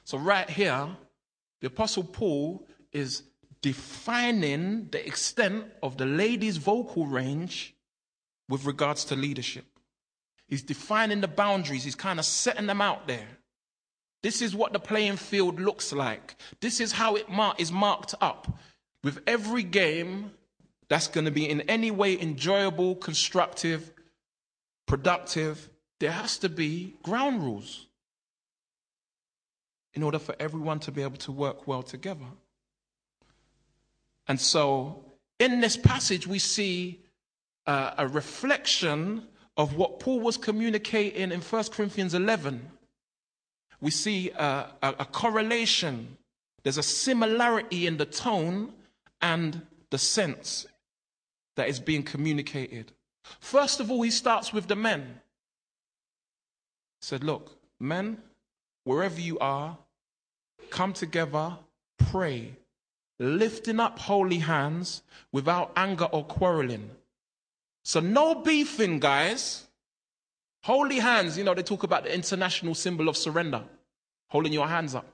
So, 0.03 0.17
right 0.17 0.49
here, 0.49 0.89
the 1.61 1.67
Apostle 1.67 2.03
Paul 2.03 2.67
is 2.91 3.23
defining 3.61 4.89
the 4.91 5.05
extent 5.05 5.65
of 5.81 5.97
the 5.97 6.05
lady's 6.05 6.57
vocal 6.57 7.05
range 7.05 7.75
with 8.49 8.65
regards 8.65 9.05
to 9.05 9.15
leadership. 9.15 9.65
He's 10.47 10.61
defining 10.61 11.21
the 11.21 11.27
boundaries, 11.27 11.83
he's 11.83 11.95
kind 11.95 12.19
of 12.19 12.25
setting 12.25 12.67
them 12.67 12.81
out 12.81 13.07
there. 13.07 13.27
This 14.23 14.41
is 14.41 14.55
what 14.55 14.73
the 14.73 14.79
playing 14.79 15.17
field 15.17 15.59
looks 15.59 15.93
like. 15.93 16.35
This 16.59 16.79
is 16.79 16.91
how 16.91 17.15
it 17.15 17.29
mar- 17.29 17.55
is 17.57 17.71
marked 17.71 18.15
up. 18.19 18.57
With 19.03 19.19
every 19.27 19.63
game 19.63 20.31
that's 20.89 21.07
going 21.07 21.25
to 21.25 21.31
be 21.31 21.47
in 21.47 21.61
any 21.61 21.91
way 21.91 22.19
enjoyable, 22.19 22.95
constructive, 22.95 23.93
productive, 24.85 25.69
there 25.99 26.11
has 26.11 26.37
to 26.39 26.49
be 26.49 26.95
ground 27.03 27.43
rules 27.43 27.87
in 29.93 30.03
order 30.03 30.19
for 30.19 30.35
everyone 30.39 30.79
to 30.79 30.91
be 30.91 31.01
able 31.01 31.17
to 31.17 31.31
work 31.31 31.67
well 31.67 31.83
together. 31.83 32.25
And 34.27 34.39
so, 34.39 35.03
in 35.39 35.61
this 35.61 35.77
passage, 35.77 36.27
we 36.27 36.39
see 36.39 37.01
uh, 37.65 37.91
a 37.97 38.07
reflection 38.07 39.27
of 39.57 39.75
what 39.75 39.99
Paul 39.99 40.19
was 40.19 40.37
communicating 40.37 41.31
in 41.31 41.41
1 41.41 41.63
Corinthians 41.71 42.13
11. 42.13 42.61
We 43.81 43.91
see 43.91 44.31
uh, 44.31 44.67
a, 44.81 44.95
a 44.99 45.05
correlation, 45.05 46.17
there's 46.63 46.77
a 46.77 46.83
similarity 46.83 47.87
in 47.87 47.97
the 47.97 48.05
tone 48.05 48.73
and 49.21 49.61
the 49.89 49.97
sense 49.97 50.67
that 51.55 51.67
is 51.67 51.79
being 51.79 52.03
communicated. 52.03 52.91
First 53.39 53.79
of 53.79 53.91
all, 53.91 54.03
he 54.03 54.11
starts 54.11 54.53
with 54.53 54.67
the 54.67 54.75
men. 54.75 55.01
He 57.01 57.05
said, 57.05 57.23
Look, 57.23 57.57
men, 57.79 58.19
wherever 58.83 59.19
you 59.19 59.39
are, 59.39 59.77
come 60.69 60.93
together, 60.93 61.57
pray, 61.97 62.53
lifting 63.19 63.79
up 63.79 63.99
holy 63.99 64.39
hands 64.39 65.01
without 65.31 65.71
anger 65.75 66.05
or 66.05 66.23
quarreling. 66.23 66.91
So 67.87 68.01
no 68.01 68.35
beefing, 68.35 68.99
guys. 68.99 69.65
Holy 70.63 70.99
hands, 70.99 71.37
you 71.37 71.45
know, 71.45 71.53
they 71.53 71.63
talk 71.63 71.83
about 71.83 72.03
the 72.03 72.13
international 72.13 72.75
symbol 72.75 73.07
of 73.07 73.15
surrender, 73.15 73.63
holding 74.27 74.51
your 74.51 74.67
hands 74.67 74.93
up. 74.93 75.05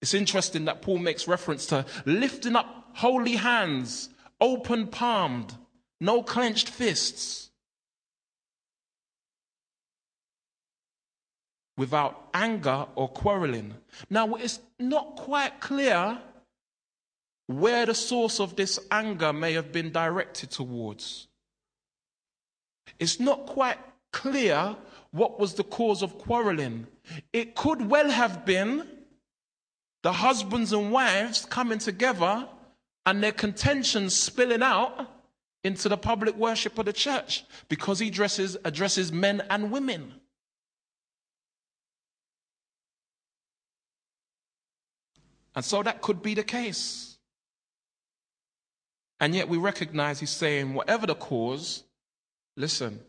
It's 0.00 0.14
interesting 0.14 0.66
that 0.66 0.82
Paul 0.82 0.98
makes 0.98 1.26
reference 1.26 1.66
to 1.66 1.84
lifting 2.04 2.54
up 2.54 2.90
holy 2.94 3.34
hands, 3.34 4.08
open 4.40 4.86
palmed, 4.86 5.52
no 6.00 6.22
clenched 6.22 6.68
fists. 6.68 7.50
Without 11.76 12.28
anger 12.32 12.86
or 12.94 13.08
quarreling. 13.08 13.74
Now, 14.08 14.36
it's 14.36 14.60
not 14.78 15.16
quite 15.16 15.60
clear 15.60 16.20
where 17.48 17.84
the 17.84 17.94
source 17.94 18.38
of 18.38 18.54
this 18.54 18.78
anger 18.92 19.32
may 19.32 19.54
have 19.54 19.72
been 19.72 19.90
directed 19.90 20.52
towards. 20.52 21.26
It's 22.98 23.20
not 23.20 23.46
quite 23.46 23.78
clear 24.12 24.76
what 25.10 25.38
was 25.38 25.54
the 25.54 25.64
cause 25.64 26.02
of 26.02 26.18
quarreling. 26.18 26.86
It 27.32 27.54
could 27.54 27.88
well 27.88 28.10
have 28.10 28.44
been 28.44 28.86
the 30.02 30.12
husbands 30.12 30.72
and 30.72 30.90
wives 30.90 31.44
coming 31.44 31.78
together 31.78 32.48
and 33.06 33.22
their 33.22 33.32
contentions 33.32 34.14
spilling 34.14 34.62
out 34.62 35.08
into 35.64 35.88
the 35.88 35.96
public 35.96 36.34
worship 36.36 36.78
of 36.78 36.86
the 36.86 36.92
church 36.92 37.44
because 37.68 37.98
he 37.98 38.08
addresses, 38.08 38.56
addresses 38.64 39.12
men 39.12 39.42
and 39.48 39.70
women. 39.70 40.14
And 45.54 45.64
so 45.64 45.82
that 45.82 46.00
could 46.00 46.22
be 46.22 46.34
the 46.34 46.42
case. 46.42 47.18
And 49.20 49.34
yet 49.34 49.48
we 49.48 49.58
recognize 49.58 50.18
he's 50.18 50.30
saying, 50.30 50.74
whatever 50.74 51.06
the 51.06 51.14
cause, 51.14 51.84
listen, 52.56 53.00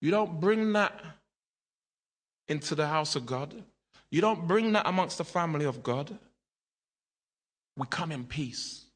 you 0.00 0.10
don't 0.10 0.40
bring 0.40 0.72
that 0.72 0.98
into 2.48 2.74
the 2.74 2.86
house 2.86 3.16
of 3.16 3.26
God. 3.26 3.62
You 4.10 4.20
don't 4.20 4.46
bring 4.46 4.72
that 4.72 4.86
amongst 4.86 5.18
the 5.18 5.24
family 5.24 5.64
of 5.64 5.82
God. 5.82 6.16
We 7.76 7.86
come 7.90 8.12
in 8.12 8.24
peace. 8.24 8.86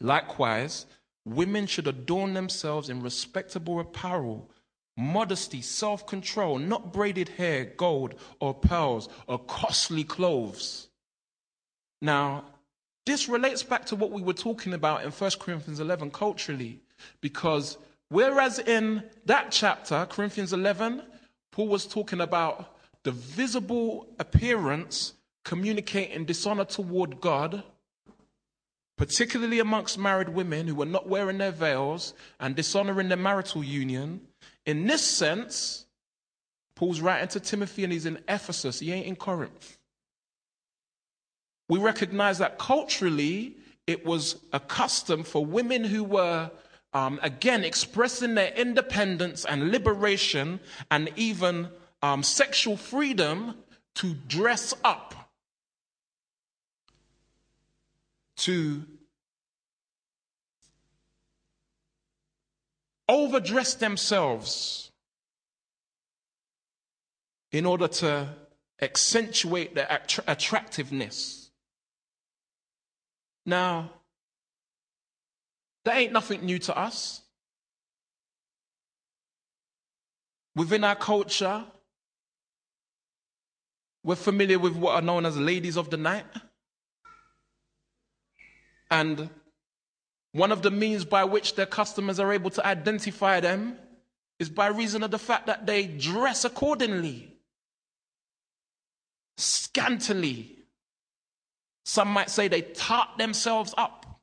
Likewise, 0.00 0.86
women 1.24 1.66
should 1.66 1.88
adorn 1.88 2.34
themselves 2.34 2.88
in 2.88 3.02
respectable 3.02 3.80
apparel, 3.80 4.48
modesty, 4.96 5.60
self 5.60 6.06
control, 6.06 6.58
not 6.58 6.92
braided 6.92 7.30
hair, 7.30 7.64
gold, 7.64 8.14
or 8.40 8.54
pearls, 8.54 9.08
or 9.26 9.38
costly 9.40 10.04
clothes. 10.04 10.88
Now, 12.00 12.44
this 13.08 13.28
relates 13.28 13.62
back 13.62 13.86
to 13.86 13.96
what 13.96 14.10
we 14.10 14.22
were 14.22 14.32
talking 14.32 14.74
about 14.74 15.04
in 15.04 15.10
1 15.10 15.30
Corinthians 15.40 15.80
11 15.80 16.10
culturally, 16.10 16.80
because 17.20 17.78
whereas 18.08 18.58
in 18.58 19.02
that 19.26 19.50
chapter, 19.50 20.06
Corinthians 20.08 20.52
11, 20.52 21.02
Paul 21.50 21.68
was 21.68 21.86
talking 21.86 22.20
about 22.20 22.76
the 23.02 23.10
visible 23.10 24.06
appearance 24.18 25.14
communicating 25.44 26.24
dishonor 26.24 26.64
toward 26.64 27.20
God 27.20 27.62
particularly 28.98 29.60
amongst 29.60 29.96
married 29.96 30.28
women 30.28 30.66
who 30.66 30.74
were 30.74 30.84
not 30.84 31.08
wearing 31.08 31.38
their 31.38 31.52
veils 31.52 32.12
and 32.40 32.54
dishonoring 32.54 33.08
their 33.08 33.16
marital 33.16 33.64
union. 33.64 34.20
In 34.66 34.86
this 34.86 35.02
sense, 35.02 35.86
Paul's 36.74 37.00
writing 37.00 37.28
to 37.28 37.40
Timothy 37.40 37.84
and 37.84 37.92
he's 37.92 38.06
in 38.06 38.18
Ephesus, 38.28 38.80
he 38.80 38.92
ain't 38.92 39.06
in 39.06 39.16
Corinth. 39.16 39.77
We 41.68 41.78
recognize 41.78 42.38
that 42.38 42.58
culturally, 42.58 43.56
it 43.86 44.04
was 44.04 44.36
a 44.52 44.60
custom 44.60 45.22
for 45.22 45.44
women 45.44 45.84
who 45.84 46.02
were, 46.02 46.50
um, 46.94 47.20
again, 47.22 47.64
expressing 47.64 48.34
their 48.34 48.52
independence 48.54 49.44
and 49.44 49.70
liberation 49.70 50.60
and 50.90 51.10
even 51.16 51.68
um, 52.02 52.22
sexual 52.22 52.76
freedom 52.76 53.54
to 53.96 54.14
dress 54.14 54.72
up 54.84 55.14
to 58.36 58.84
overdress 63.08 63.74
themselves 63.74 64.92
in 67.50 67.66
order 67.66 67.88
to 67.88 68.28
accentuate 68.80 69.74
their 69.74 69.90
attra- 69.90 70.24
attractiveness. 70.26 71.47
Now, 73.48 73.90
that 75.86 75.96
ain't 75.96 76.12
nothing 76.12 76.44
new 76.44 76.58
to 76.58 76.76
us. 76.76 77.22
Within 80.54 80.84
our 80.84 80.94
culture, 80.94 81.64
we're 84.04 84.16
familiar 84.16 84.58
with 84.58 84.76
what 84.76 84.96
are 84.96 85.00
known 85.00 85.24
as 85.24 85.38
ladies 85.38 85.78
of 85.78 85.88
the 85.88 85.96
night. 85.96 86.26
And 88.90 89.30
one 90.32 90.52
of 90.52 90.60
the 90.60 90.70
means 90.70 91.06
by 91.06 91.24
which 91.24 91.54
their 91.54 91.64
customers 91.64 92.20
are 92.20 92.30
able 92.30 92.50
to 92.50 92.66
identify 92.66 93.40
them 93.40 93.78
is 94.38 94.50
by 94.50 94.66
reason 94.66 95.02
of 95.02 95.10
the 95.10 95.18
fact 95.18 95.46
that 95.46 95.64
they 95.64 95.86
dress 95.86 96.44
accordingly, 96.44 97.38
scantily. 99.38 100.57
Some 101.88 102.08
might 102.08 102.28
say 102.28 102.48
they 102.48 102.60
tart 102.60 103.16
themselves 103.16 103.72
up. 103.78 104.20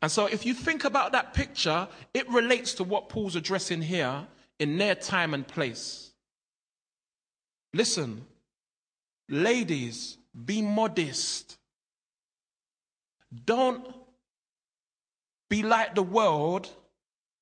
And 0.00 0.08
so, 0.08 0.26
if 0.26 0.46
you 0.46 0.54
think 0.54 0.84
about 0.84 1.10
that 1.10 1.34
picture, 1.34 1.88
it 2.14 2.30
relates 2.30 2.74
to 2.74 2.84
what 2.84 3.08
Paul's 3.08 3.34
addressing 3.34 3.82
here 3.82 4.24
in 4.60 4.78
their 4.78 4.94
time 4.94 5.34
and 5.34 5.44
place. 5.44 6.12
Listen, 7.72 8.26
ladies, 9.28 10.16
be 10.44 10.62
modest. 10.62 11.58
Don't 13.44 13.84
be 15.50 15.64
like 15.64 15.96
the 15.96 16.02
world 16.04 16.68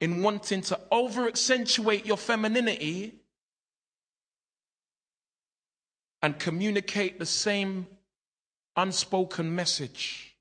in 0.00 0.22
wanting 0.22 0.62
to 0.62 0.80
over 0.90 1.28
accentuate 1.28 2.06
your 2.06 2.16
femininity 2.16 3.16
and 6.22 6.38
communicate 6.38 7.18
the 7.18 7.26
same 7.26 7.86
unspoken 8.76 9.54
message. 9.54 10.36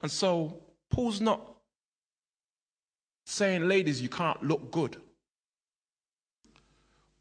And 0.00 0.10
so, 0.10 0.62
Paul's 0.90 1.20
not 1.20 1.40
saying, 3.26 3.68
ladies, 3.68 4.00
you 4.00 4.08
can't 4.08 4.42
look 4.42 4.70
good. 4.70 4.96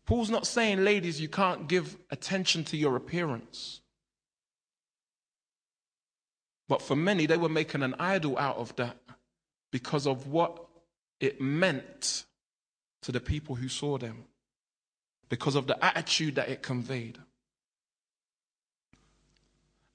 Paul's 0.05 0.29
not 0.29 0.47
saying, 0.47 0.83
ladies, 0.85 1.19
you 1.19 1.27
can't 1.27 1.67
give 1.67 1.97
attention 2.11 2.63
to 2.65 2.77
your 2.77 2.95
appearance. 2.95 3.81
But 6.69 6.81
for 6.81 6.95
many, 6.95 7.25
they 7.25 7.37
were 7.37 7.49
making 7.49 7.83
an 7.83 7.95
idol 7.99 8.37
out 8.37 8.57
of 8.57 8.75
that 8.77 8.97
because 9.71 10.07
of 10.07 10.27
what 10.27 10.65
it 11.19 11.41
meant 11.41 12.25
to 13.01 13.11
the 13.11 13.19
people 13.19 13.55
who 13.55 13.67
saw 13.67 13.97
them, 13.97 14.25
because 15.29 15.55
of 15.55 15.67
the 15.67 15.83
attitude 15.83 16.35
that 16.35 16.49
it 16.49 16.61
conveyed. 16.61 17.17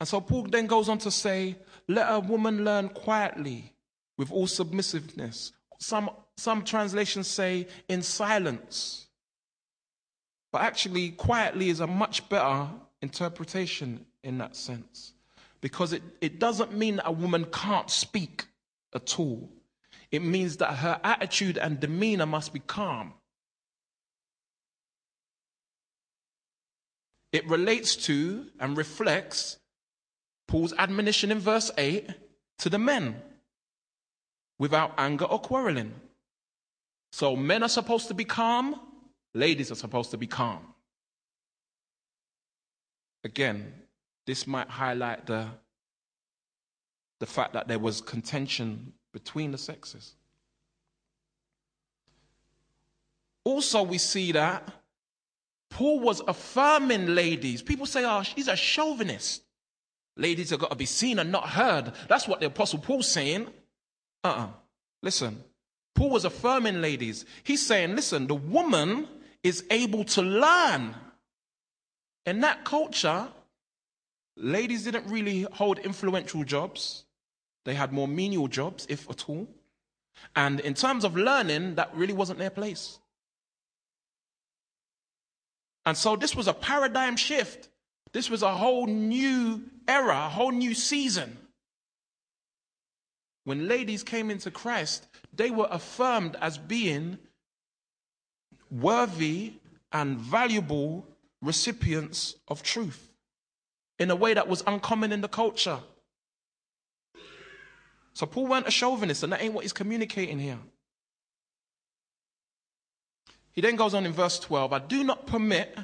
And 0.00 0.08
so 0.08 0.20
Paul 0.20 0.44
then 0.44 0.66
goes 0.66 0.88
on 0.88 0.98
to 0.98 1.10
say, 1.10 1.56
Let 1.88 2.12
a 2.12 2.18
woman 2.18 2.64
learn 2.64 2.88
quietly 2.88 3.72
with 4.18 4.32
all 4.32 4.46
submissiveness. 4.46 5.52
Some, 5.78 6.10
some 6.36 6.64
translations 6.64 7.28
say 7.28 7.68
in 7.88 8.02
silence. 8.02 9.06
But 10.50 10.62
actually, 10.62 11.10
quietly 11.10 11.70
is 11.70 11.80
a 11.80 11.86
much 11.86 12.28
better 12.28 12.68
interpretation 13.00 14.04
in 14.22 14.38
that 14.38 14.54
sense. 14.54 15.14
Because 15.60 15.92
it, 15.92 16.02
it 16.20 16.38
doesn't 16.38 16.76
mean 16.76 16.96
that 16.96 17.08
a 17.08 17.12
woman 17.12 17.46
can't 17.52 17.88
speak 17.88 18.46
at 18.94 19.18
all. 19.18 19.48
It 20.10 20.22
means 20.22 20.58
that 20.58 20.74
her 20.74 21.00
attitude 21.02 21.56
and 21.56 21.80
demeanor 21.80 22.26
must 22.26 22.52
be 22.52 22.60
calm. 22.60 23.14
It 27.32 27.48
relates 27.48 27.96
to 27.96 28.46
and 28.60 28.76
reflects 28.76 29.58
Paul's 30.46 30.74
admonition 30.78 31.30
in 31.32 31.38
verse 31.38 31.70
8 31.76 32.08
to 32.58 32.68
the 32.68 32.78
men 32.78 33.20
without 34.58 34.92
anger 34.98 35.24
or 35.24 35.40
quarreling. 35.40 35.94
So 37.10 37.34
men 37.34 37.62
are 37.62 37.68
supposed 37.68 38.08
to 38.08 38.14
be 38.14 38.24
calm, 38.24 38.78
Ladies 39.34 39.72
are 39.72 39.76
supposed 39.76 40.10
to 40.10 40.18
be 40.18 40.26
calm. 40.26 40.74
Again, 43.24 43.72
this 44.26 44.46
might 44.46 44.68
highlight 44.68 45.26
the, 45.26 45.48
the 47.18 47.26
fact 47.26 47.54
that 47.54 47.68
there 47.68 47.78
was 47.78 48.00
contention 48.00 48.92
between 49.12 49.52
the 49.52 49.58
sexes. 49.58 50.14
Also, 53.44 53.82
we 53.82 53.98
see 53.98 54.32
that 54.32 54.70
Paul 55.72 56.00
was 56.00 56.20
affirming 56.28 57.14
ladies. 57.14 57.62
People 57.62 57.86
say, 57.86 58.04
oh, 58.04 58.20
he's 58.20 58.48
a 58.48 58.56
chauvinist. 58.56 59.42
Ladies 60.16 60.50
have 60.50 60.60
got 60.60 60.70
to 60.70 60.76
be 60.76 60.86
seen 60.86 61.18
and 61.18 61.32
not 61.32 61.48
heard. 61.48 61.92
That's 62.08 62.28
what 62.28 62.40
the 62.40 62.46
Apostle 62.46 62.78
Paul's 62.78 63.08
saying. 63.08 63.46
Uh 64.22 64.28
uh 64.28 64.48
Listen, 65.02 65.42
Paul 65.94 66.10
was 66.10 66.24
affirming 66.24 66.80
ladies. 66.80 67.24
He's 67.42 67.66
saying, 67.66 67.96
listen, 67.96 68.26
the 68.26 68.34
woman 68.34 69.08
is 69.42 69.64
able 69.70 70.04
to 70.04 70.22
learn. 70.22 70.94
In 72.26 72.40
that 72.40 72.64
culture, 72.64 73.28
ladies 74.36 74.84
didn't 74.84 75.10
really 75.10 75.42
hold 75.54 75.78
influential 75.78 76.44
jobs, 76.44 77.04
they 77.64 77.74
had 77.74 77.92
more 77.92 78.06
menial 78.06 78.46
jobs, 78.46 78.86
if 78.88 79.08
at 79.10 79.28
all. 79.28 79.48
And 80.36 80.60
in 80.60 80.74
terms 80.74 81.04
of 81.04 81.16
learning, 81.16 81.76
that 81.76 81.94
really 81.96 82.12
wasn't 82.12 82.38
their 82.38 82.50
place. 82.50 82.98
And 85.84 85.96
so 85.96 86.16
this 86.16 86.36
was 86.36 86.48
a 86.48 86.54
paradigm 86.54 87.16
shift. 87.16 87.68
This 88.12 88.30
was 88.30 88.42
a 88.42 88.54
whole 88.54 88.86
new 88.86 89.62
era, 89.88 90.26
a 90.26 90.28
whole 90.28 90.52
new 90.52 90.74
season. 90.74 91.38
When 93.44 93.66
ladies 93.66 94.02
came 94.02 94.30
into 94.30 94.50
Christ, 94.50 95.08
they 95.34 95.50
were 95.50 95.68
affirmed 95.70 96.36
as 96.40 96.58
being 96.58 97.18
worthy 98.70 99.54
and 99.92 100.18
valuable 100.18 101.06
recipients 101.40 102.36
of 102.48 102.62
truth 102.62 103.12
in 103.98 104.10
a 104.10 104.16
way 104.16 104.34
that 104.34 104.48
was 104.48 104.62
uncommon 104.66 105.12
in 105.12 105.20
the 105.20 105.28
culture. 105.28 105.80
So 108.14 108.26
Paul 108.26 108.46
weren't 108.46 108.68
a 108.68 108.70
chauvinist, 108.70 109.22
and 109.22 109.32
that 109.32 109.42
ain't 109.42 109.54
what 109.54 109.64
he's 109.64 109.72
communicating 109.72 110.38
here. 110.38 110.58
He 113.52 113.60
then 113.60 113.76
goes 113.76 113.94
on 113.94 114.06
in 114.06 114.12
verse 114.12 114.38
12 114.38 114.72
I 114.72 114.78
do 114.78 115.04
not 115.04 115.26
permit 115.26 115.76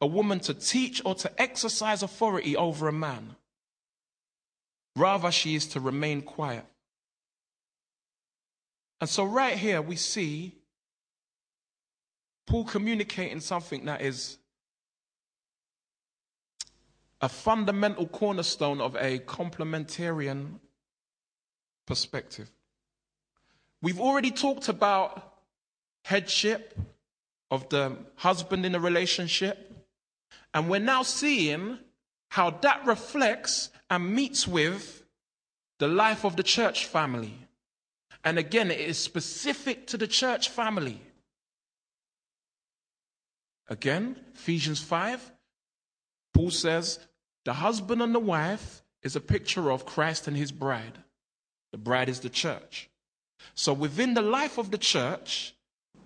a 0.00 0.06
woman 0.06 0.40
to 0.40 0.54
teach 0.54 1.00
or 1.04 1.14
to 1.14 1.40
exercise 1.40 2.02
authority 2.02 2.56
over 2.56 2.88
a 2.88 2.92
man. 2.92 3.36
Rather, 4.96 5.30
she 5.30 5.54
is 5.54 5.66
to 5.68 5.80
remain 5.80 6.22
quiet. 6.22 6.66
And 9.00 9.08
so, 9.08 9.24
right 9.24 9.56
here, 9.56 9.80
we 9.80 9.96
see 9.96 10.54
Paul 12.46 12.64
communicating 12.64 13.40
something 13.40 13.84
that 13.86 14.02
is 14.02 14.38
a 17.20 17.28
fundamental 17.28 18.06
cornerstone 18.06 18.80
of 18.80 18.96
a 18.96 19.20
complementarian 19.20 20.58
perspective. 21.86 22.50
We've 23.80 24.00
already 24.00 24.32
talked 24.32 24.68
about 24.68 25.34
headship 26.04 26.76
of 27.52 27.68
the 27.68 27.94
husband 28.16 28.64
in 28.64 28.74
a 28.74 28.80
relationship. 28.80 29.70
And 30.54 30.70
we're 30.70 30.80
now 30.80 31.02
seeing 31.02 31.78
how 32.30 32.48
that 32.62 32.86
reflects 32.86 33.68
and 33.90 34.14
meets 34.14 34.48
with 34.48 35.04
the 35.78 35.86
life 35.86 36.24
of 36.24 36.36
the 36.36 36.42
church 36.42 36.86
family. 36.86 37.34
And 38.24 38.38
again, 38.38 38.70
it 38.70 38.80
is 38.80 38.96
specific 38.96 39.86
to 39.88 39.98
the 39.98 40.06
church 40.06 40.48
family. 40.48 40.98
Again, 43.68 44.16
Ephesians 44.34 44.80
5, 44.80 45.30
Paul 46.32 46.50
says, 46.50 47.00
the 47.44 47.52
husband 47.52 48.00
and 48.00 48.14
the 48.14 48.18
wife 48.18 48.82
is 49.02 49.14
a 49.14 49.20
picture 49.20 49.70
of 49.70 49.84
Christ 49.84 50.26
and 50.26 50.36
his 50.38 50.52
bride. 50.52 50.96
The 51.72 51.78
bride 51.78 52.08
is 52.08 52.20
the 52.20 52.30
church. 52.30 52.88
So 53.54 53.74
within 53.74 54.14
the 54.14 54.22
life 54.22 54.56
of 54.56 54.70
the 54.70 54.78
church, 54.78 55.54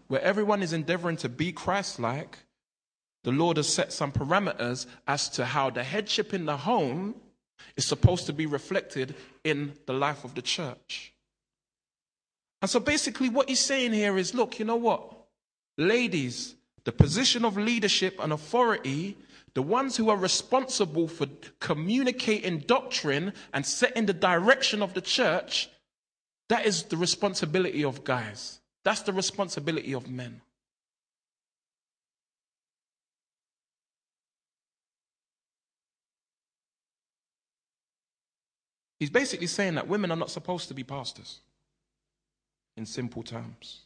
where 0.08 0.22
everyone 0.22 0.62
is 0.62 0.72
endeavoring 0.72 1.16
to 1.18 1.28
be 1.28 1.52
Christ 1.52 1.98
like, 1.98 2.38
the 3.24 3.32
Lord 3.32 3.56
has 3.56 3.72
set 3.72 3.92
some 3.92 4.12
parameters 4.12 4.86
as 5.06 5.28
to 5.30 5.44
how 5.44 5.70
the 5.70 5.82
headship 5.82 6.32
in 6.32 6.44
the 6.44 6.56
home 6.56 7.16
is 7.76 7.84
supposed 7.84 8.26
to 8.26 8.32
be 8.32 8.46
reflected 8.46 9.14
in 9.42 9.72
the 9.86 9.92
life 9.92 10.24
of 10.24 10.34
the 10.34 10.42
church. 10.42 11.12
And 12.62 12.70
so 12.70 12.80
basically, 12.80 13.28
what 13.28 13.48
he's 13.48 13.60
saying 13.60 13.92
here 13.92 14.16
is 14.16 14.34
look, 14.34 14.58
you 14.58 14.64
know 14.64 14.76
what? 14.76 15.12
Ladies, 15.76 16.54
the 16.84 16.92
position 16.92 17.44
of 17.44 17.56
leadership 17.56 18.18
and 18.22 18.32
authority, 18.32 19.16
the 19.54 19.62
ones 19.62 19.96
who 19.96 20.08
are 20.08 20.16
responsible 20.16 21.08
for 21.08 21.26
communicating 21.60 22.60
doctrine 22.60 23.32
and 23.52 23.66
setting 23.66 24.06
the 24.06 24.12
direction 24.12 24.82
of 24.82 24.94
the 24.94 25.00
church, 25.00 25.68
that 26.48 26.64
is 26.64 26.84
the 26.84 26.96
responsibility 26.96 27.84
of 27.84 28.04
guys. 28.04 28.60
That's 28.86 29.00
the 29.00 29.12
responsibility 29.12 29.96
of 29.96 30.08
men. 30.08 30.40
He's 39.00 39.10
basically 39.10 39.48
saying 39.48 39.74
that 39.74 39.88
women 39.88 40.12
are 40.12 40.16
not 40.16 40.30
supposed 40.30 40.68
to 40.68 40.74
be 40.74 40.84
pastors, 40.84 41.40
in 42.76 42.86
simple 42.86 43.24
terms. 43.24 43.80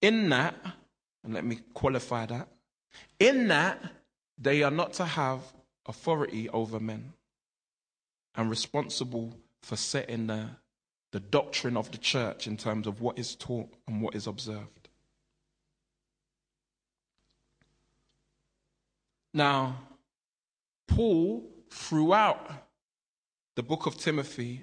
In 0.00 0.28
that, 0.28 0.54
and 1.24 1.34
let 1.34 1.44
me 1.44 1.58
qualify 1.74 2.26
that, 2.26 2.46
in 3.18 3.48
that, 3.48 3.82
they 4.38 4.62
are 4.62 4.70
not 4.70 4.92
to 4.92 5.04
have 5.04 5.40
authority 5.86 6.48
over 6.50 6.78
men 6.78 7.14
and 8.36 8.48
responsible 8.48 9.34
for 9.60 9.74
setting 9.74 10.28
the, 10.28 10.50
the 11.12 11.20
doctrine 11.20 11.76
of 11.76 11.90
the 11.92 11.98
church 11.98 12.46
in 12.46 12.56
terms 12.56 12.86
of 12.86 13.00
what 13.00 13.18
is 13.18 13.36
taught 13.36 13.72
and 13.86 14.02
what 14.02 14.14
is 14.14 14.26
observed. 14.26 14.88
Now, 19.34 19.76
Paul 20.88 21.44
throughout 21.70 22.50
the 23.56 23.62
book 23.62 23.86
of 23.86 23.96
Timothy 23.96 24.62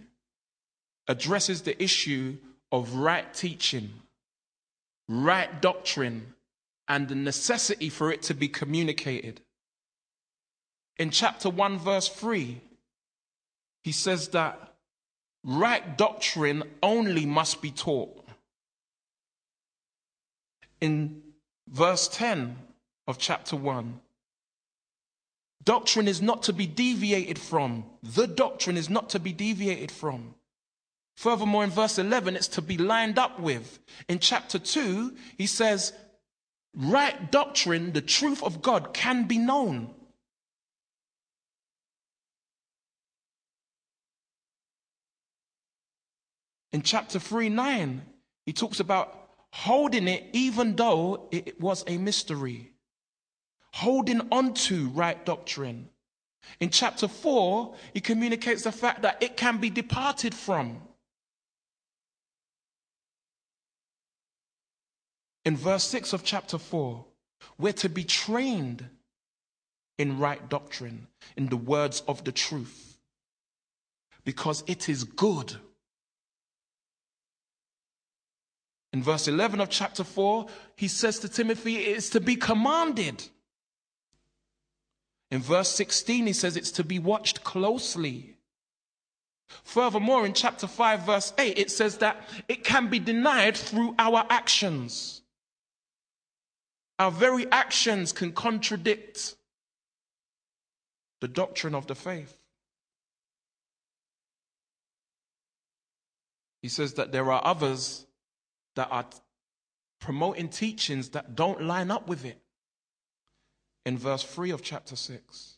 addresses 1.08 1.62
the 1.62 1.82
issue 1.82 2.38
of 2.72 2.94
right 2.96 3.32
teaching, 3.34 3.92
right 5.08 5.62
doctrine, 5.62 6.34
and 6.88 7.08
the 7.08 7.16
necessity 7.16 7.90
for 7.90 8.12
it 8.12 8.22
to 8.24 8.34
be 8.34 8.48
communicated. 8.48 9.42
In 10.98 11.12
chapter 11.12 11.50
1, 11.50 11.80
verse 11.80 12.10
3, 12.10 12.62
he 13.84 13.92
says 13.92 14.30
that 14.30 14.69
right 15.44 15.98
doctrine 15.98 16.64
only 16.82 17.26
must 17.26 17.62
be 17.62 17.72
taught. 17.72 18.26
In 20.82 21.22
verse 21.68 22.08
10 22.08 22.58
of 23.08 23.18
chapter 23.18 23.56
1, 23.56 24.00
Doctrine 25.64 26.08
is 26.08 26.22
not 26.22 26.44
to 26.44 26.54
be 26.54 26.66
deviated 26.66 27.38
from. 27.38 27.86
The 28.02 28.28
doctrine 28.28 28.78
is 28.78 28.90
not 28.90 29.10
to 29.12 29.20
be 29.20 29.34
deviated 29.34 29.92
from. 29.92 30.36
Furthermore, 31.18 31.66
in 31.66 31.70
verse 31.70 32.00
11, 32.00 32.36
it's 32.36 32.48
to 32.48 32.62
be 32.62 32.78
lined 32.78 33.20
up 33.20 33.40
with. 33.40 33.80
In 34.08 34.20
chapter 34.20 34.58
2, 34.58 35.16
he 35.38 35.46
says, 35.46 35.92
right 36.74 37.30
doctrine, 37.30 37.92
the 37.92 38.02
truth 38.02 38.42
of 38.42 38.62
God, 38.62 38.94
can 38.94 39.26
be 39.26 39.38
known. 39.38 39.94
In 46.72 46.82
chapter 46.82 47.20
3, 47.20 47.50
9, 47.50 48.02
he 48.46 48.54
talks 48.54 48.80
about 48.80 49.30
holding 49.52 50.08
it 50.08 50.26
even 50.34 50.76
though 50.76 51.28
it 51.32 51.60
was 51.60 51.84
a 51.88 51.98
mystery 51.98 52.72
holding 53.74 54.22
on 54.32 54.54
to 54.54 54.90
right 54.90 55.26
doctrine. 55.26 55.90
In 56.60 56.70
chapter 56.70 57.08
4, 57.08 57.76
he 57.94 58.02
communicates 58.02 58.64
the 58.64 58.72
fact 58.72 59.02
that 59.04 59.22
it 59.22 59.38
can 59.38 59.58
be 59.58 59.70
departed 59.70 60.34
from. 60.34 60.82
In 65.46 65.56
verse 65.56 65.84
6 65.86 66.14
of 66.14 66.24
chapter 66.24 66.58
4, 66.58 67.06
we're 67.58 67.74
to 67.74 67.90
be 67.90 68.04
trained 68.04 68.88
in 69.98 70.20
right 70.20 70.50
doctrine, 70.50 71.08
in 71.36 71.48
the 71.48 71.58
words 71.58 72.02
of 72.08 72.24
the 72.24 72.32
truth, 72.32 72.98
because 74.24 74.64
it 74.68 74.90
is 74.90 75.04
good. 75.04 75.56
In 78.92 79.04
verse 79.04 79.28
11 79.28 79.62
of 79.62 79.70
chapter 79.70 80.04
4, 80.04 80.48
he 80.76 80.88
says 80.88 81.20
to 81.20 81.30
Timothy, 81.30 81.78
it 81.78 81.98
is 81.98 82.10
to 82.12 82.20
be 82.20 82.36
commanded. 82.36 83.24
In 85.30 85.42
verse 85.42 85.70
16, 85.70 86.26
he 86.26 86.34
says 86.34 86.58
it's 86.58 86.72
to 86.72 86.84
be 86.84 86.98
watched 86.98 87.44
closely. 87.44 88.36
Furthermore, 89.64 90.26
in 90.26 90.34
chapter 90.34 90.68
5, 90.68 91.06
verse 91.06 91.34
8, 91.38 91.58
it 91.58 91.72
says 91.72 91.98
that 91.98 92.28
it 92.48 92.64
can 92.64 92.88
be 92.88 93.00
denied 93.00 93.56
through 93.56 93.94
our 94.00 94.26
actions. 94.30 95.22
Our 96.98 97.12
very 97.12 97.50
actions 97.52 98.12
can 98.12 98.32
contradict 98.32 99.36
the 101.22 101.28
doctrine 101.28 101.76
of 101.76 101.88
the 101.88 101.96
faith. 101.96 102.36
He 106.62 106.70
says 106.70 106.96
that 106.96 107.12
there 107.12 107.32
are 107.32 107.42
others 107.44 108.06
that 108.76 108.88
are 108.92 109.06
promoting 110.00 110.50
teachings 110.50 111.10
that 111.10 111.36
don't 111.36 111.62
line 111.62 111.92
up 111.92 112.08
with 112.08 112.26
it. 112.26 112.42
In 113.86 113.98
verse 113.98 114.24
3 114.24 114.52
of 114.52 114.62
chapter 114.62 114.96
6. 114.96 115.56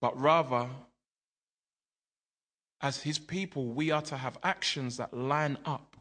But 0.00 0.18
rather, 0.20 0.68
as 2.80 3.02
his 3.02 3.18
people, 3.18 3.66
we 3.66 3.90
are 3.90 4.02
to 4.02 4.16
have 4.16 4.38
actions 4.42 4.98
that 4.98 5.12
line 5.12 5.58
up. 5.64 5.96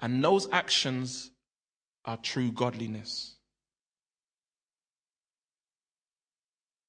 And 0.00 0.22
those 0.22 0.48
actions 0.50 1.30
are 2.04 2.16
true 2.16 2.52
godliness. 2.52 3.36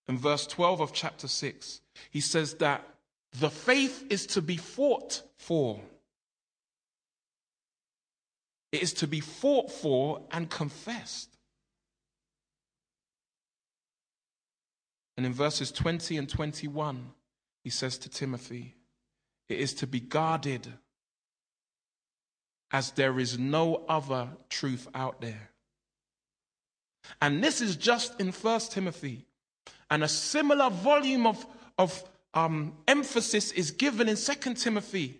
In 0.07 0.17
verse 0.17 0.45
12 0.47 0.81
of 0.81 0.93
chapter 0.93 1.27
6, 1.27 1.81
he 2.11 2.19
says 2.19 2.55
that 2.55 2.87
the 3.39 3.49
faith 3.49 4.05
is 4.09 4.27
to 4.27 4.41
be 4.41 4.57
fought 4.57 5.23
for. 5.37 5.79
It 8.73 8.81
is 8.81 8.93
to 8.93 9.07
be 9.07 9.19
fought 9.19 9.71
for 9.71 10.23
and 10.31 10.49
confessed. 10.49 11.29
And 15.15 15.27
in 15.27 15.31
verses 15.31 15.71
20 15.71 16.17
and 16.17 16.27
21, 16.27 17.11
he 17.63 17.69
says 17.69 17.99
to 17.99 18.09
Timothy, 18.09 18.73
it 19.47 19.59
is 19.59 19.75
to 19.75 19.87
be 19.87 19.99
guarded 19.99 20.67
as 22.71 22.89
there 22.91 23.19
is 23.19 23.37
no 23.37 23.83
other 23.87 24.29
truth 24.49 24.87
out 24.95 25.21
there. 25.21 25.51
And 27.21 27.43
this 27.43 27.61
is 27.61 27.75
just 27.75 28.19
in 28.19 28.31
First 28.31 28.71
Timothy. 28.71 29.27
And 29.91 30.03
a 30.03 30.07
similar 30.07 30.71
volume 30.71 31.27
of, 31.27 31.45
of 31.77 32.03
um, 32.33 32.73
emphasis 32.87 33.51
is 33.51 33.69
given 33.69 34.09
in 34.09 34.15
Second 34.15 34.55
Timothy. 34.55 35.19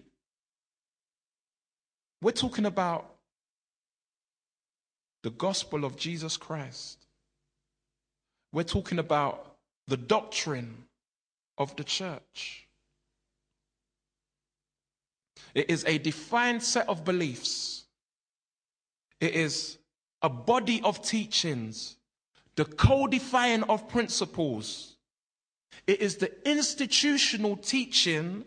We're 2.20 2.32
talking 2.32 2.66
about 2.66 3.13
the 5.24 5.32
gospel 5.32 5.86
of 5.86 5.96
Jesus 5.96 6.38
Christ. 6.38 6.98
We're 8.52 8.64
talking 8.64 9.00
about 9.00 9.56
the 9.88 9.98
doctrine 9.98 10.86
of 11.58 11.76
the 11.76 11.84
church. 11.84 12.68
It 15.56 15.70
is 15.70 15.84
a 15.86 15.98
defined 15.98 16.62
set 16.62 16.88
of 16.88 17.06
beliefs. 17.06 17.86
It 19.20 19.36
is 19.36 19.78
a 20.22 20.30
body 20.30 20.82
of 20.84 21.02
teachings, 21.02 21.96
the 22.56 22.66
codifying 22.66 23.64
of 23.64 23.88
principles. 23.88 24.96
It 25.88 26.02
is 26.02 26.18
the 26.18 26.32
institutional 26.50 27.58
teaching 27.58 28.46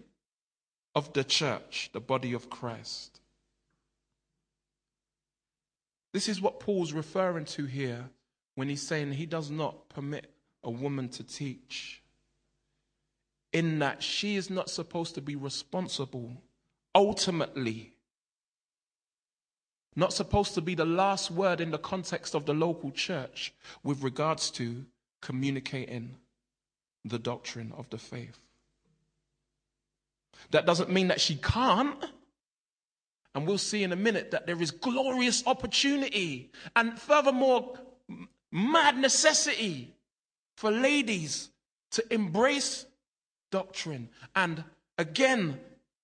of 0.94 1.12
the 1.12 1.24
church, 1.24 1.90
the 1.92 2.00
body 2.00 2.32
of 2.32 2.48
Christ. 2.50 3.15
This 6.16 6.30
is 6.30 6.40
what 6.40 6.60
Paul's 6.60 6.94
referring 6.94 7.44
to 7.44 7.66
here 7.66 8.08
when 8.54 8.70
he's 8.70 8.80
saying 8.80 9.12
he 9.12 9.26
does 9.26 9.50
not 9.50 9.90
permit 9.90 10.32
a 10.64 10.70
woman 10.70 11.10
to 11.10 11.22
teach 11.22 12.02
in 13.52 13.80
that 13.80 14.02
she 14.02 14.36
is 14.36 14.48
not 14.48 14.70
supposed 14.70 15.14
to 15.16 15.20
be 15.20 15.36
responsible 15.36 16.32
ultimately. 16.94 17.92
Not 19.94 20.14
supposed 20.14 20.54
to 20.54 20.62
be 20.62 20.74
the 20.74 20.86
last 20.86 21.30
word 21.30 21.60
in 21.60 21.70
the 21.70 21.76
context 21.76 22.34
of 22.34 22.46
the 22.46 22.54
local 22.54 22.90
church 22.92 23.52
with 23.82 24.02
regards 24.02 24.50
to 24.52 24.86
communicating 25.20 26.16
the 27.04 27.18
doctrine 27.18 27.74
of 27.76 27.90
the 27.90 27.98
faith. 27.98 28.38
That 30.50 30.64
doesn't 30.64 30.88
mean 30.88 31.08
that 31.08 31.20
she 31.20 31.34
can't. 31.36 32.02
And 33.36 33.46
we'll 33.46 33.58
see 33.58 33.82
in 33.82 33.92
a 33.92 33.96
minute 33.96 34.30
that 34.30 34.46
there 34.46 34.62
is 34.62 34.70
glorious 34.70 35.46
opportunity 35.46 36.50
and 36.74 36.98
furthermore, 36.98 37.78
mad 38.50 38.96
necessity 38.96 39.94
for 40.56 40.70
ladies 40.70 41.50
to 41.90 42.12
embrace 42.12 42.86
doctrine 43.52 44.08
and 44.34 44.64
again 44.96 45.60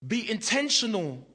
be 0.06 0.30
intentional 0.30 1.26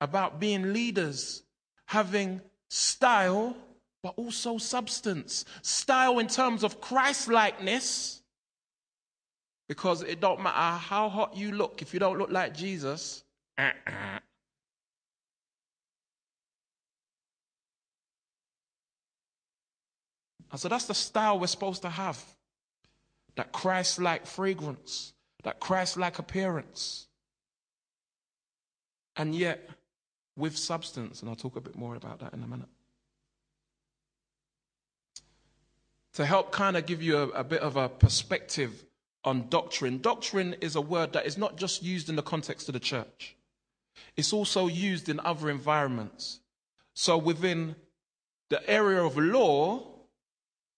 about 0.00 0.40
being 0.40 0.72
leaders, 0.72 1.42
having 1.84 2.40
style, 2.70 3.54
but 4.02 4.14
also 4.16 4.56
substance. 4.56 5.44
Style 5.60 6.18
in 6.20 6.26
terms 6.26 6.64
of 6.64 6.80
Christ 6.80 7.28
likeness, 7.28 8.22
because 9.68 10.02
it 10.02 10.20
don't 10.20 10.42
matter 10.42 10.78
how 10.78 11.10
hot 11.10 11.36
you 11.36 11.52
look, 11.52 11.82
if 11.82 11.92
you 11.92 12.00
don't 12.00 12.16
look 12.16 12.30
like 12.30 12.54
Jesus, 12.54 13.24
uh-uh. 13.58 14.20
And 20.50 20.60
so 20.60 20.68
that's 20.68 20.86
the 20.86 20.94
style 20.94 21.38
we're 21.38 21.46
supposed 21.46 21.82
to 21.82 21.90
have 21.90 22.22
that 23.36 23.52
Christ 23.52 24.00
like 24.00 24.26
fragrance, 24.26 25.12
that 25.44 25.60
Christ 25.60 25.96
like 25.96 26.18
appearance. 26.18 27.06
And 29.16 29.34
yet, 29.34 29.68
with 30.36 30.56
substance, 30.56 31.20
and 31.20 31.30
I'll 31.30 31.36
talk 31.36 31.56
a 31.56 31.60
bit 31.60 31.76
more 31.76 31.94
about 31.94 32.20
that 32.20 32.32
in 32.32 32.42
a 32.42 32.46
minute. 32.46 32.68
To 36.14 36.24
help 36.24 36.50
kind 36.50 36.76
of 36.76 36.86
give 36.86 37.02
you 37.02 37.18
a, 37.18 37.28
a 37.28 37.44
bit 37.44 37.60
of 37.60 37.76
a 37.76 37.88
perspective 37.88 38.84
on 39.24 39.48
doctrine, 39.48 39.98
doctrine 39.98 40.54
is 40.60 40.76
a 40.76 40.80
word 40.80 41.12
that 41.12 41.26
is 41.26 41.36
not 41.36 41.56
just 41.56 41.82
used 41.82 42.08
in 42.08 42.16
the 42.16 42.22
context 42.22 42.68
of 42.68 42.72
the 42.72 42.80
church, 42.80 43.36
it's 44.16 44.32
also 44.32 44.66
used 44.66 45.08
in 45.08 45.20
other 45.20 45.50
environments. 45.50 46.40
So 46.94 47.18
within 47.18 47.76
the 48.48 48.68
area 48.68 49.02
of 49.02 49.18
law, 49.18 49.95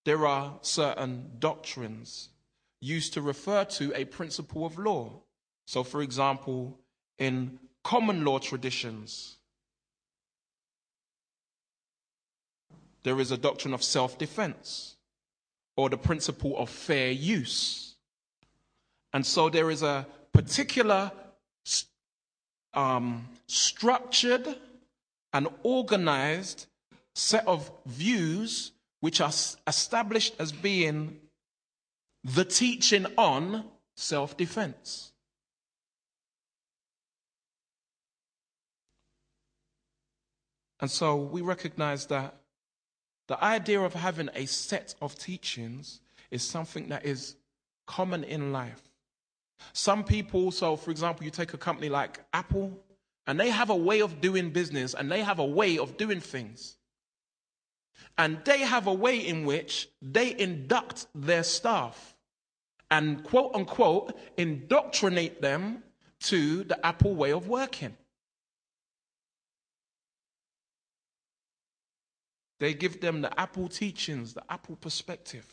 there 0.08 0.26
are 0.26 0.54
certain 0.62 1.32
doctrines 1.38 2.30
used 2.80 3.12
to 3.12 3.20
refer 3.20 3.62
to 3.66 3.92
a 3.94 4.06
principle 4.06 4.64
of 4.64 4.78
law. 4.78 5.12
So, 5.66 5.84
for 5.84 6.00
example, 6.00 6.78
in 7.18 7.58
common 7.84 8.24
law 8.24 8.38
traditions, 8.38 9.36
there 13.02 13.20
is 13.20 13.32
a 13.32 13.36
doctrine 13.36 13.74
of 13.74 13.82
self 13.82 14.16
defense 14.16 14.96
or 15.76 15.90
the 15.90 15.98
principle 15.98 16.56
of 16.56 16.70
fair 16.70 17.10
use. 17.10 17.94
And 19.12 19.26
so 19.26 19.50
there 19.50 19.70
is 19.70 19.82
a 19.82 20.06
particular 20.32 21.12
um, 22.72 23.28
structured 23.46 24.56
and 25.34 25.48
organized 25.62 26.64
set 27.14 27.46
of 27.46 27.70
views 27.84 28.72
which 29.00 29.20
are 29.20 29.32
established 29.66 30.34
as 30.38 30.52
being 30.52 31.18
the 32.24 32.44
teaching 32.44 33.06
on 33.16 33.64
self 33.96 34.36
defense. 34.36 35.12
And 40.80 40.90
so 40.90 41.16
we 41.16 41.40
recognize 41.40 42.06
that 42.06 42.36
the 43.26 43.42
idea 43.42 43.80
of 43.80 43.94
having 43.94 44.30
a 44.34 44.46
set 44.46 44.94
of 45.02 45.18
teachings 45.18 46.00
is 46.30 46.42
something 46.42 46.88
that 46.88 47.04
is 47.04 47.34
common 47.86 48.22
in 48.24 48.52
life. 48.52 48.82
Some 49.72 50.04
people, 50.04 50.52
so 50.52 50.76
for 50.76 50.90
example, 50.90 51.24
you 51.24 51.30
take 51.30 51.52
a 51.52 51.58
company 51.58 51.88
like 51.88 52.20
Apple, 52.32 52.78
and 53.28 53.38
they 53.38 53.50
have 53.50 53.68
a 53.68 53.76
way 53.76 54.00
of 54.00 54.22
doing 54.22 54.50
business 54.50 54.94
and 54.94 55.12
they 55.12 55.22
have 55.22 55.38
a 55.38 55.44
way 55.44 55.76
of 55.78 55.98
doing 55.98 56.18
things. 56.18 56.77
And 58.16 58.38
they 58.44 58.60
have 58.60 58.86
a 58.86 58.92
way 58.92 59.18
in 59.18 59.44
which 59.44 59.88
they 60.02 60.38
induct 60.38 61.06
their 61.14 61.42
staff 61.42 62.16
and 62.90 63.22
quote 63.24 63.54
unquote 63.54 64.18
indoctrinate 64.36 65.42
them 65.42 65.82
to 66.20 66.64
the 66.64 66.84
Apple 66.84 67.14
way 67.14 67.32
of 67.32 67.48
working. 67.48 67.96
They 72.60 72.74
give 72.74 73.00
them 73.00 73.20
the 73.20 73.38
Apple 73.38 73.68
teachings, 73.68 74.34
the 74.34 74.42
Apple 74.50 74.76
perspective. 74.76 75.46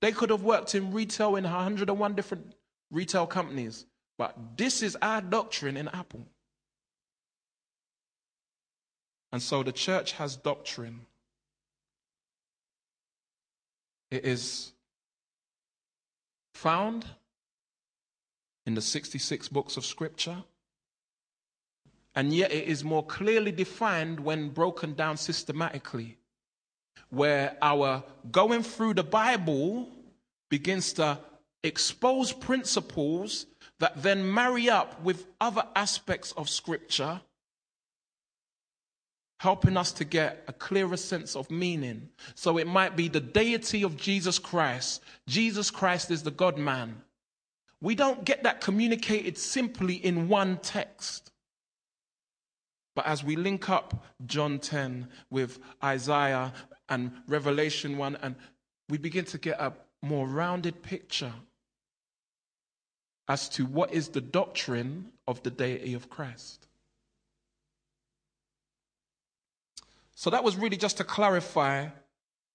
They 0.00 0.12
could 0.12 0.30
have 0.30 0.42
worked 0.42 0.74
in 0.74 0.92
retail 0.92 1.36
in 1.36 1.44
101 1.44 2.14
different 2.14 2.54
retail 2.90 3.26
companies, 3.26 3.84
but 4.16 4.56
this 4.56 4.82
is 4.82 4.96
our 5.02 5.20
doctrine 5.20 5.76
in 5.76 5.88
Apple. 5.88 6.26
And 9.32 9.42
so 9.42 9.62
the 9.62 9.72
church 9.72 10.12
has 10.12 10.36
doctrine. 10.36 11.00
It 14.10 14.24
is 14.24 14.72
found 16.54 17.06
in 18.64 18.74
the 18.74 18.80
66 18.80 19.48
books 19.48 19.76
of 19.76 19.84
Scripture, 19.84 20.42
and 22.14 22.32
yet 22.32 22.52
it 22.52 22.66
is 22.66 22.82
more 22.82 23.04
clearly 23.04 23.52
defined 23.52 24.18
when 24.20 24.48
broken 24.48 24.94
down 24.94 25.16
systematically, 25.16 26.16
where 27.10 27.56
our 27.62 28.02
going 28.30 28.62
through 28.62 28.94
the 28.94 29.04
Bible 29.04 29.88
begins 30.48 30.94
to 30.94 31.18
expose 31.62 32.32
principles 32.32 33.46
that 33.78 34.02
then 34.02 34.32
marry 34.32 34.68
up 34.68 35.00
with 35.02 35.26
other 35.40 35.64
aspects 35.76 36.32
of 36.32 36.48
Scripture 36.48 37.20
helping 39.38 39.76
us 39.76 39.92
to 39.92 40.04
get 40.04 40.44
a 40.48 40.52
clearer 40.52 40.96
sense 40.96 41.36
of 41.36 41.50
meaning. 41.50 42.08
So 42.34 42.58
it 42.58 42.66
might 42.66 42.96
be 42.96 43.08
the 43.08 43.20
deity 43.20 43.82
of 43.82 43.96
Jesus 43.96 44.38
Christ. 44.38 45.02
Jesus 45.26 45.70
Christ 45.70 46.10
is 46.10 46.22
the 46.22 46.30
God 46.30 46.58
man. 46.58 47.02
We 47.80 47.94
don't 47.94 48.24
get 48.24 48.42
that 48.42 48.60
communicated 48.60 49.38
simply 49.38 49.94
in 49.94 50.28
one 50.28 50.58
text. 50.58 51.30
But 52.96 53.06
as 53.06 53.22
we 53.22 53.36
link 53.36 53.70
up 53.70 54.04
John 54.26 54.58
10 54.58 55.08
with 55.30 55.60
Isaiah 55.84 56.52
and 56.88 57.12
Revelation 57.28 57.96
1, 57.96 58.16
and 58.22 58.34
we 58.88 58.98
begin 58.98 59.24
to 59.26 59.38
get 59.38 59.60
a 59.60 59.72
more 60.02 60.26
rounded 60.26 60.82
picture 60.82 61.32
as 63.28 63.48
to 63.50 63.66
what 63.66 63.92
is 63.92 64.08
the 64.08 64.20
doctrine 64.20 65.12
of 65.28 65.42
the 65.42 65.50
deity 65.50 65.94
of 65.94 66.10
Christ. 66.10 66.67
So 70.18 70.30
that 70.30 70.42
was 70.42 70.56
really 70.56 70.76
just 70.76 70.96
to 70.96 71.04
clarify 71.04 71.86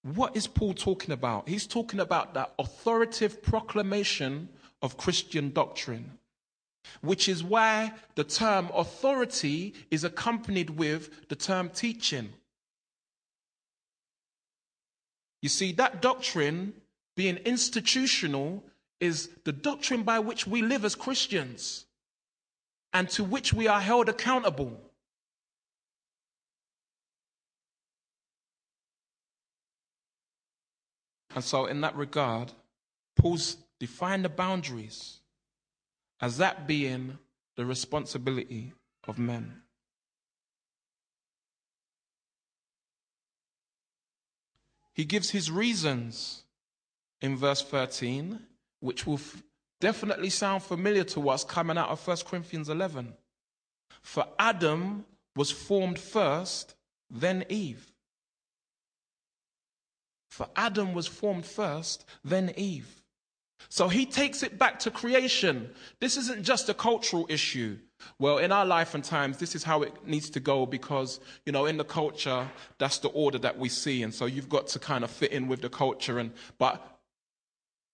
what 0.01 0.35
is 0.35 0.47
Paul 0.47 0.73
talking 0.73 1.11
about? 1.13 1.47
He's 1.47 1.65
talking 1.65 2.01
about 2.01 2.33
that 2.33 2.53
authoritative 2.59 3.41
proclamation 3.41 4.49
of 4.81 4.97
Christian 4.97 5.49
doctrine, 5.53 6.17
which 6.99 7.29
is 7.29 7.41
why 7.41 7.93
the 8.15 8.25
term 8.25 8.69
authority 8.73 9.75
is 9.89 10.03
accompanied 10.03 10.71
with 10.71 11.29
the 11.29 11.37
term 11.37 11.69
teaching. 11.69 12.33
You 15.41 15.47
see, 15.47 15.71
that 15.71 16.01
doctrine 16.01 16.73
being 17.15 17.37
institutional 17.45 18.61
is 18.99 19.29
the 19.45 19.53
doctrine 19.53 20.03
by 20.03 20.19
which 20.19 20.45
we 20.45 20.61
live 20.61 20.83
as 20.83 20.95
Christians 20.95 21.85
and 22.91 23.07
to 23.11 23.23
which 23.23 23.53
we 23.53 23.69
are 23.69 23.79
held 23.79 24.09
accountable. 24.09 24.81
And 31.35 31.43
so, 31.43 31.65
in 31.65 31.81
that 31.81 31.95
regard, 31.95 32.51
Paul's 33.15 33.57
defined 33.79 34.25
the 34.25 34.29
boundaries 34.29 35.19
as 36.21 36.37
that 36.37 36.67
being 36.67 37.17
the 37.55 37.65
responsibility 37.65 38.73
of 39.07 39.17
men. 39.17 39.61
He 44.93 45.05
gives 45.05 45.31
his 45.31 45.49
reasons 45.49 46.43
in 47.19 47.35
verse 47.35 47.63
13, 47.63 48.39
which 48.79 49.07
will 49.07 49.15
f- 49.15 49.41
definitely 49.81 50.29
sound 50.29 50.61
familiar 50.61 51.03
to 51.05 51.29
us 51.29 51.43
coming 51.43 51.77
out 51.77 51.89
of 51.89 52.05
1 52.07 52.17
Corinthians 52.25 52.69
11. 52.69 53.13
For 54.01 54.27
Adam 54.37 55.05
was 55.35 55.49
formed 55.49 55.97
first, 55.97 56.75
then 57.09 57.43
Eve. 57.49 57.92
For 60.33 60.49
Adam 60.55 60.95
was 60.95 61.05
formed 61.05 61.45
first, 61.45 62.05
then 62.25 62.53
Eve. 62.57 63.03
So 63.69 63.87
he 63.87 64.03
takes 64.07 64.41
it 64.41 64.57
back 64.57 64.79
to 64.79 64.89
creation. 64.89 65.69
This 65.99 66.17
isn't 66.17 66.41
just 66.41 66.69
a 66.69 66.73
cultural 66.73 67.27
issue. 67.29 67.77
Well, 68.17 68.39
in 68.39 68.51
our 68.51 68.65
life 68.65 68.95
and 68.95 69.03
times, 69.03 69.37
this 69.37 69.53
is 69.53 69.63
how 69.63 69.83
it 69.83 69.93
needs 70.07 70.31
to 70.31 70.39
go 70.39 70.65
because, 70.65 71.19
you 71.45 71.51
know, 71.51 71.67
in 71.67 71.77
the 71.77 71.85
culture, 71.85 72.49
that's 72.79 72.97
the 72.97 73.09
order 73.09 73.37
that 73.37 73.59
we 73.59 73.69
see. 73.69 74.01
And 74.01 74.11
so 74.11 74.25
you've 74.25 74.49
got 74.49 74.65
to 74.69 74.79
kind 74.79 75.03
of 75.03 75.11
fit 75.11 75.31
in 75.31 75.47
with 75.47 75.61
the 75.61 75.69
culture. 75.69 76.17
And, 76.17 76.31
but 76.57 76.83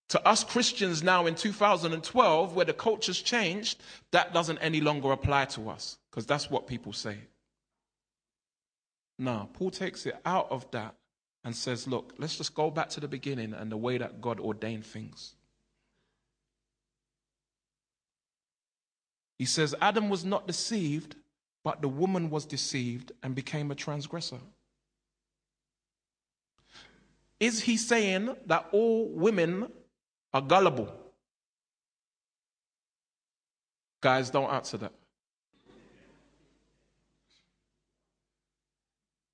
to 0.07 0.25
us 0.25 0.45
Christians 0.45 1.03
now 1.03 1.25
in 1.25 1.35
2012, 1.35 2.55
where 2.55 2.65
the 2.65 2.71
culture's 2.71 3.21
changed, 3.21 3.83
that 4.13 4.33
doesn't 4.33 4.59
any 4.59 4.79
longer 4.79 5.11
apply 5.11 5.43
to 5.57 5.69
us 5.69 5.97
because 6.09 6.25
that's 6.25 6.49
what 6.49 6.67
people 6.67 6.93
say. 6.93 7.17
Now, 9.17 9.49
Paul 9.51 9.71
takes 9.71 10.05
it 10.05 10.15
out 10.25 10.47
of 10.49 10.71
that 10.71 10.95
and 11.43 11.55
says, 11.55 11.87
look, 11.87 12.13
let's 12.17 12.37
just 12.37 12.53
go 12.53 12.69
back 12.69 12.89
to 12.89 12.99
the 12.99 13.07
beginning 13.07 13.53
and 13.53 13.71
the 13.71 13.77
way 13.77 13.97
that 13.97 14.21
God 14.21 14.39
ordained 14.39 14.85
things. 14.85 15.35
He 19.37 19.45
says, 19.45 19.73
Adam 19.79 20.09
was 20.09 20.25
not 20.25 20.47
deceived, 20.47 21.15
but 21.63 21.81
the 21.81 21.87
woman 21.87 22.29
was 22.29 22.45
deceived 22.45 23.13
and 23.23 23.33
became 23.33 23.71
a 23.71 23.75
transgressor. 23.75 24.39
Is 27.39 27.61
he 27.61 27.77
saying 27.77 28.35
that 28.47 28.67
all 28.73 29.07
women 29.07 29.71
are 30.33 30.41
gullible? 30.41 30.93
Guys, 34.01 34.29
don't 34.29 34.49
answer 34.49 34.77
that. 34.77 34.91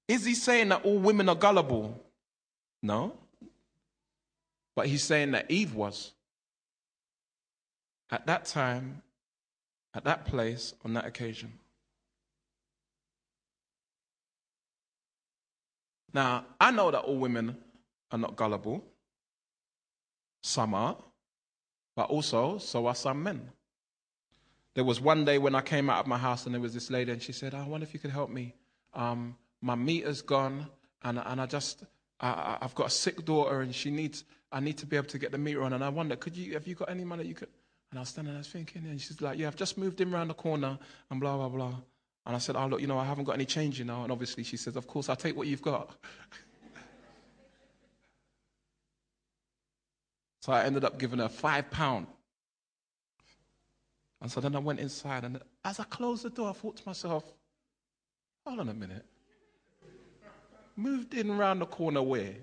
Is 0.07 0.25
he 0.25 0.35
saying 0.35 0.69
that 0.69 0.83
all 0.85 0.99
women 0.99 1.29
are 1.29 1.35
gullible? 1.35 1.99
No. 2.81 3.13
But 4.75 4.87
he's 4.87 5.03
saying 5.03 5.31
that 5.31 5.49
Eve 5.49 5.73
was. 5.73 6.13
At 8.11 8.27
that 8.27 8.45
time, 8.45 9.01
at 9.93 10.03
that 10.03 10.25
place, 10.25 10.73
on 10.83 10.93
that 10.93 11.05
occasion. 11.05 11.53
Now, 16.13 16.45
I 16.61 16.71
know 16.71 16.91
that 16.91 17.01
all 17.01 17.17
women 17.17 17.57
are 18.11 18.17
not 18.17 18.35
gullible. 18.35 18.83
Some 20.43 20.73
are. 20.73 20.97
But 21.95 22.09
also, 22.09 22.57
so 22.57 22.85
are 22.87 22.95
some 22.95 23.23
men. 23.23 23.49
There 24.75 24.83
was 24.83 24.99
one 25.01 25.25
day 25.25 25.37
when 25.37 25.55
I 25.55 25.61
came 25.61 25.89
out 25.89 25.99
of 25.99 26.07
my 26.07 26.17
house 26.17 26.45
and 26.45 26.53
there 26.53 26.61
was 26.61 26.73
this 26.73 26.91
lady 26.91 27.11
and 27.11 27.23
she 27.23 27.31
said, 27.31 27.53
I 27.53 27.65
wonder 27.65 27.85
if 27.85 27.93
you 27.93 27.99
could 27.99 28.11
help 28.11 28.29
me. 28.29 28.53
Um, 28.93 29.35
my 29.65 29.73
meter's 29.73 30.21
gone, 30.21 30.67
and, 31.01 31.17
and 31.17 31.41
I 31.41 31.47
just, 31.47 31.85
I, 32.19 32.59
I've 32.61 32.75
got 32.75 32.85
a 32.85 32.91
sick 32.91 33.25
daughter, 33.25 33.61
and 33.61 33.73
she 33.73 33.89
needs, 33.89 34.23
I 34.51 34.59
need 34.59 34.77
to 34.77 34.85
be 34.85 34.95
able 34.95 35.07
to 35.07 35.17
get 35.17 35.31
the 35.31 35.39
meter 35.39 35.63
on. 35.63 35.73
And 35.73 35.83
I 35.83 35.89
wonder, 35.89 36.15
could 36.15 36.37
you, 36.37 36.53
have 36.53 36.67
you 36.67 36.75
got 36.75 36.91
any 36.91 37.03
money 37.03 37.25
you 37.25 37.33
could? 37.33 37.49
And 37.89 37.97
I 37.97 38.03
was 38.03 38.09
standing 38.09 38.35
there 38.35 38.43
thinking, 38.43 38.83
and 38.85 39.01
she's 39.01 39.19
like, 39.21 39.39
yeah, 39.39 39.47
I've 39.47 39.55
just 39.55 39.79
moved 39.79 40.01
in 40.01 40.13
around 40.13 40.27
the 40.27 40.35
corner, 40.35 40.77
and 41.09 41.19
blah, 41.19 41.35
blah, 41.35 41.49
blah. 41.49 41.73
And 42.27 42.35
I 42.35 42.37
said, 42.37 42.55
oh, 42.55 42.67
look, 42.67 42.79
you 42.79 42.85
know, 42.85 42.99
I 42.99 43.05
haven't 43.05 43.23
got 43.23 43.33
any 43.33 43.45
change, 43.45 43.79
you 43.79 43.85
know. 43.85 44.03
And 44.03 44.11
obviously 44.11 44.43
she 44.43 44.55
says, 44.55 44.75
of 44.75 44.85
course, 44.85 45.09
I'll 45.09 45.15
take 45.15 45.35
what 45.35 45.47
you've 45.47 45.63
got. 45.63 45.89
so 50.41 50.53
I 50.53 50.65
ended 50.65 50.83
up 50.83 50.99
giving 50.99 51.17
her 51.17 51.29
five 51.29 51.71
pound. 51.71 52.05
And 54.21 54.31
so 54.31 54.41
then 54.41 54.55
I 54.55 54.59
went 54.59 54.79
inside, 54.79 55.23
and 55.23 55.39
as 55.63 55.79
I 55.79 55.85
closed 55.85 56.23
the 56.23 56.29
door, 56.29 56.51
I 56.51 56.53
thought 56.53 56.77
to 56.77 56.83
myself, 56.85 57.23
hold 58.45 58.59
on 58.59 58.69
a 58.69 58.73
minute. 58.75 59.05
Moved 60.75 61.13
in 61.13 61.31
around 61.31 61.59
the 61.59 61.65
corner 61.65 62.01
where? 62.01 62.35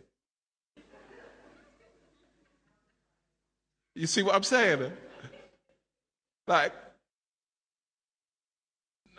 You 3.94 4.06
see 4.06 4.22
what 4.22 4.34
I'm 4.34 4.42
saying? 4.42 4.90
Like, 6.46 6.72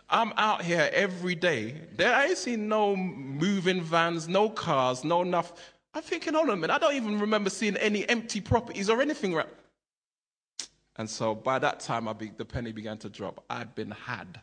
I'm 0.10 0.34
out 0.36 0.64
here 0.64 0.90
every 0.94 1.36
day. 1.36 1.76
There, 1.96 2.14
I 2.14 2.26
ain't 2.26 2.38
seen 2.38 2.68
no 2.68 2.96
moving 2.96 3.82
vans, 3.82 4.28
no 4.28 4.50
cars, 4.50 5.04
no 5.04 5.22
enough. 5.22 5.54
I'm 5.94 6.02
thinking, 6.02 6.34
hold 6.34 6.50
on 6.50 6.58
a 6.58 6.62
minute, 6.62 6.74
I 6.74 6.80
don't 6.80 6.96
even 6.96 7.20
remember 7.20 7.50
seeing 7.50 7.78
any 7.78 8.08
empty 8.10 8.42
properties 8.42 8.90
or 8.90 9.02
anything. 9.02 9.40
And 10.96 11.10
so 11.10 11.36
by 11.36 11.60
that 11.60 11.80
time, 11.80 12.08
I 12.08 12.14
be, 12.14 12.32
the 12.36 12.46
penny 12.46 12.72
began 12.72 12.98
to 13.00 13.10
drop. 13.10 13.44
I'd 13.50 13.74
been 13.76 13.92
had, 13.92 14.42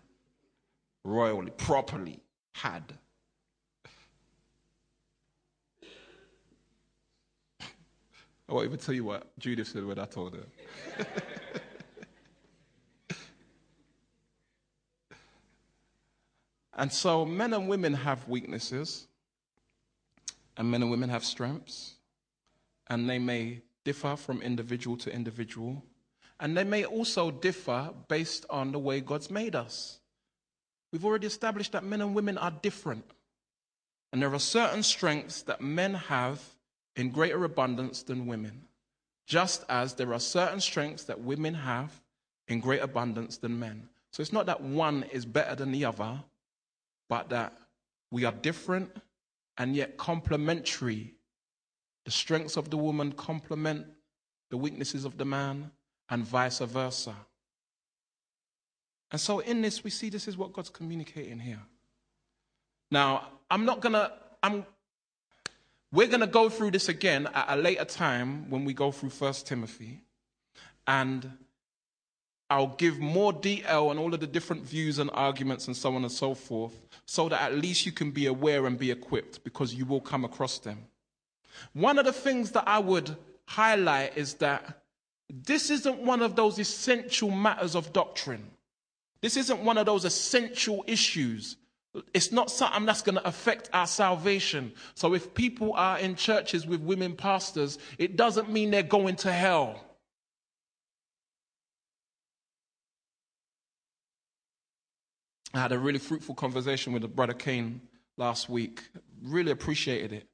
royally, 1.04 1.50
properly 1.50 2.20
had. 2.54 2.94
Oh, 8.50 8.54
I 8.54 8.56
won't 8.56 8.66
even 8.66 8.78
tell 8.80 8.94
you 8.96 9.04
what 9.04 9.38
Judith 9.38 9.68
said 9.68 9.84
when 9.84 10.00
I 10.00 10.06
told 10.06 10.34
her. 10.34 10.44
and 16.74 16.92
so 16.92 17.24
men 17.24 17.52
and 17.52 17.68
women 17.68 17.94
have 17.94 18.26
weaknesses, 18.28 19.06
and 20.56 20.68
men 20.68 20.82
and 20.82 20.90
women 20.90 21.10
have 21.10 21.24
strengths, 21.24 21.94
and 22.88 23.08
they 23.08 23.20
may 23.20 23.62
differ 23.84 24.16
from 24.16 24.42
individual 24.42 24.96
to 24.96 25.14
individual, 25.14 25.84
and 26.40 26.56
they 26.56 26.64
may 26.64 26.84
also 26.84 27.30
differ 27.30 27.90
based 28.08 28.46
on 28.50 28.72
the 28.72 28.80
way 28.80 29.00
God's 29.00 29.30
made 29.30 29.54
us. 29.54 30.00
We've 30.90 31.04
already 31.04 31.28
established 31.28 31.70
that 31.70 31.84
men 31.84 32.00
and 32.00 32.16
women 32.16 32.36
are 32.36 32.50
different. 32.50 33.04
And 34.12 34.20
there 34.20 34.34
are 34.34 34.40
certain 34.40 34.82
strengths 34.82 35.42
that 35.42 35.60
men 35.60 35.94
have 35.94 36.42
in 36.96 37.10
greater 37.10 37.44
abundance 37.44 38.02
than 38.02 38.26
women, 38.26 38.62
just 39.26 39.64
as 39.68 39.94
there 39.94 40.12
are 40.12 40.20
certain 40.20 40.60
strengths 40.60 41.04
that 41.04 41.20
women 41.20 41.54
have 41.54 41.92
in 42.48 42.60
great 42.60 42.82
abundance 42.82 43.38
than 43.38 43.58
men. 43.58 43.88
So 44.12 44.20
it's 44.20 44.32
not 44.32 44.46
that 44.46 44.60
one 44.60 45.04
is 45.12 45.24
better 45.24 45.54
than 45.54 45.70
the 45.70 45.84
other, 45.84 46.20
but 47.08 47.28
that 47.30 47.56
we 48.10 48.24
are 48.24 48.32
different 48.32 48.90
and 49.56 49.76
yet 49.76 49.96
complementary. 49.96 51.14
The 52.04 52.10
strengths 52.10 52.56
of 52.56 52.70
the 52.70 52.76
woman 52.76 53.12
complement 53.12 53.86
the 54.50 54.56
weaknesses 54.56 55.04
of 55.04 55.16
the 55.16 55.24
man, 55.24 55.70
and 56.10 56.24
vice 56.24 56.58
versa. 56.58 57.14
And 59.12 59.20
so, 59.20 59.38
in 59.38 59.62
this, 59.62 59.82
we 59.82 59.90
see 59.90 60.10
this 60.10 60.28
is 60.28 60.36
what 60.36 60.52
God's 60.52 60.70
communicating 60.70 61.38
here. 61.38 61.62
Now, 62.90 63.28
I'm 63.50 63.64
not 63.64 63.80
gonna, 63.80 64.12
I'm, 64.42 64.66
we're 65.92 66.06
gonna 66.06 66.26
go 66.26 66.48
through 66.48 66.70
this 66.70 66.88
again 66.88 67.28
at 67.34 67.46
a 67.48 67.56
later 67.56 67.84
time 67.84 68.48
when 68.50 68.64
we 68.64 68.72
go 68.72 68.92
through 68.92 69.10
First 69.10 69.46
Timothy. 69.46 70.02
And 70.86 71.30
I'll 72.48 72.74
give 72.78 72.98
more 72.98 73.32
detail 73.32 73.88
on 73.88 73.98
all 73.98 74.12
of 74.12 74.20
the 74.20 74.26
different 74.26 74.64
views 74.64 74.98
and 74.98 75.08
arguments 75.12 75.68
and 75.68 75.76
so 75.76 75.94
on 75.94 76.02
and 76.02 76.10
so 76.10 76.34
forth, 76.34 76.72
so 77.06 77.28
that 77.28 77.40
at 77.40 77.54
least 77.54 77.86
you 77.86 77.92
can 77.92 78.10
be 78.10 78.26
aware 78.26 78.66
and 78.66 78.76
be 78.76 78.90
equipped 78.90 79.44
because 79.44 79.72
you 79.72 79.84
will 79.86 80.00
come 80.00 80.24
across 80.24 80.58
them. 80.58 80.78
One 81.74 81.98
of 81.98 82.06
the 82.06 82.12
things 82.12 82.50
that 82.52 82.64
I 82.66 82.80
would 82.80 83.16
highlight 83.46 84.16
is 84.16 84.34
that 84.34 84.82
this 85.28 85.70
isn't 85.70 86.00
one 86.00 86.22
of 86.22 86.34
those 86.34 86.58
essential 86.58 87.30
matters 87.30 87.76
of 87.76 87.92
doctrine. 87.92 88.50
This 89.20 89.36
isn't 89.36 89.60
one 89.60 89.78
of 89.78 89.86
those 89.86 90.04
essential 90.04 90.82
issues. 90.88 91.56
It's 92.14 92.30
not 92.30 92.50
something 92.50 92.86
that's 92.86 93.02
going 93.02 93.16
to 93.16 93.26
affect 93.26 93.68
our 93.72 93.86
salvation. 93.86 94.72
So 94.94 95.14
if 95.14 95.34
people 95.34 95.72
are 95.74 95.98
in 95.98 96.14
churches 96.14 96.66
with 96.66 96.80
women 96.80 97.16
pastors, 97.16 97.78
it 97.98 98.16
doesn't 98.16 98.48
mean 98.48 98.70
they're 98.70 98.82
going 98.82 99.16
to 99.16 99.32
hell. 99.32 99.84
I 105.52 105.58
had 105.58 105.72
a 105.72 105.78
really 105.78 105.98
fruitful 105.98 106.36
conversation 106.36 106.92
with 106.92 107.14
brother 107.16 107.34
Kane 107.34 107.80
last 108.16 108.48
week. 108.48 108.82
Really 109.20 109.50
appreciated 109.50 110.12
it. 110.12 110.28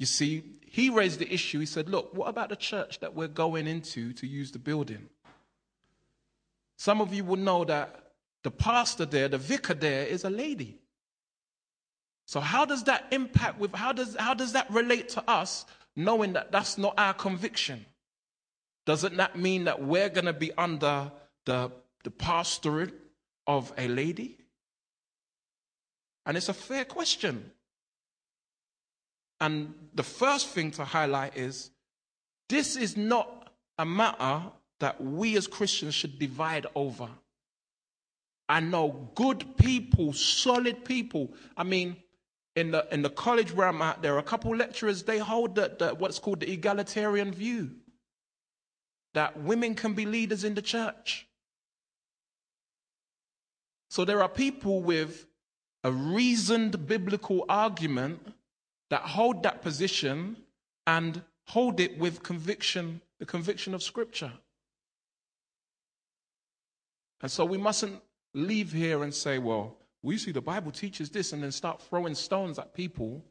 You 0.00 0.06
see, 0.06 0.42
he 0.66 0.90
raised 0.90 1.20
the 1.20 1.32
issue. 1.32 1.60
He 1.60 1.66
said, 1.66 1.88
Look, 1.88 2.12
what 2.12 2.28
about 2.28 2.48
the 2.48 2.56
church 2.56 2.98
that 3.00 3.14
we're 3.14 3.28
going 3.28 3.68
into 3.68 4.12
to 4.14 4.26
use 4.26 4.50
the 4.50 4.58
building? 4.58 5.08
Some 6.76 7.00
of 7.00 7.14
you 7.14 7.24
will 7.24 7.36
know 7.36 7.64
that 7.64 8.12
the 8.42 8.50
pastor 8.50 9.04
there, 9.04 9.28
the 9.28 9.38
vicar 9.38 9.74
there, 9.74 10.06
is 10.06 10.24
a 10.24 10.30
lady. 10.30 10.78
So 12.28 12.40
how 12.40 12.66
does 12.66 12.84
that 12.84 13.06
impact 13.10 13.58
with 13.58 13.74
how 13.74 13.92
does 13.92 14.14
how 14.14 14.34
does 14.34 14.52
that 14.52 14.70
relate 14.70 15.08
to 15.10 15.30
us 15.30 15.64
knowing 15.96 16.34
that 16.34 16.52
that's 16.52 16.76
not 16.76 16.92
our 16.98 17.14
conviction? 17.14 17.86
Doesn't 18.84 19.16
that 19.16 19.38
mean 19.38 19.64
that 19.64 19.82
we're 19.82 20.10
going 20.10 20.26
to 20.26 20.34
be 20.34 20.52
under 20.52 21.10
the 21.46 21.72
the 22.04 22.10
pastorate 22.10 22.92
of 23.46 23.72
a 23.78 23.88
lady? 23.88 24.36
And 26.26 26.36
it's 26.36 26.50
a 26.50 26.54
fair 26.54 26.84
question. 26.84 27.50
And 29.40 29.72
the 29.94 30.02
first 30.02 30.48
thing 30.48 30.70
to 30.72 30.84
highlight 30.84 31.34
is 31.34 31.70
this 32.50 32.76
is 32.76 32.94
not 32.94 33.50
a 33.78 33.86
matter 33.86 34.42
that 34.80 35.02
we 35.02 35.34
as 35.38 35.46
Christians 35.46 35.94
should 35.94 36.18
divide 36.18 36.66
over. 36.74 37.08
I 38.50 38.60
know 38.60 39.08
good 39.14 39.56
people, 39.56 40.12
solid 40.12 40.84
people. 40.84 41.32
I 41.56 41.64
mean, 41.64 41.96
in 42.58 42.72
the 42.72 42.86
in 42.90 43.02
the 43.02 43.10
college 43.10 43.52
where 43.52 43.68
I'm 43.68 43.80
at, 43.82 43.98
uh, 43.98 44.00
there 44.00 44.14
are 44.14 44.18
a 44.18 44.30
couple 44.34 44.54
lecturers. 44.54 45.04
They 45.04 45.18
hold 45.18 45.54
the, 45.54 45.76
the, 45.78 45.88
what's 45.94 46.18
called 46.18 46.40
the 46.40 46.50
egalitarian 46.50 47.32
view 47.32 47.70
that 49.14 49.40
women 49.40 49.74
can 49.74 49.94
be 49.94 50.04
leaders 50.04 50.44
in 50.44 50.54
the 50.54 50.62
church. 50.62 51.26
So 53.90 54.04
there 54.04 54.22
are 54.22 54.28
people 54.28 54.82
with 54.82 55.26
a 55.82 55.90
reasoned 55.90 56.86
biblical 56.86 57.44
argument 57.48 58.34
that 58.90 59.00
hold 59.00 59.42
that 59.44 59.62
position 59.62 60.36
and 60.86 61.22
hold 61.46 61.80
it 61.80 61.98
with 61.98 62.22
conviction, 62.22 63.00
the 63.18 63.26
conviction 63.26 63.74
of 63.74 63.82
Scripture. 63.82 64.32
And 67.22 67.30
so 67.30 67.44
we 67.44 67.58
mustn't 67.58 68.02
leave 68.34 68.72
here 68.72 69.02
and 69.02 69.14
say, 69.14 69.38
well, 69.38 69.77
we 70.02 70.16
see 70.18 70.32
the 70.32 70.40
Bible 70.40 70.70
teaches 70.70 71.10
this, 71.10 71.32
and 71.32 71.42
then 71.42 71.52
start 71.52 71.82
throwing 71.82 72.14
stones 72.14 72.58
at 72.58 72.74
people 72.74 73.24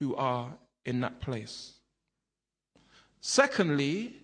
who 0.00 0.14
are 0.16 0.50
in 0.84 1.00
that 1.00 1.20
place. 1.20 1.74
Secondly, 3.20 4.14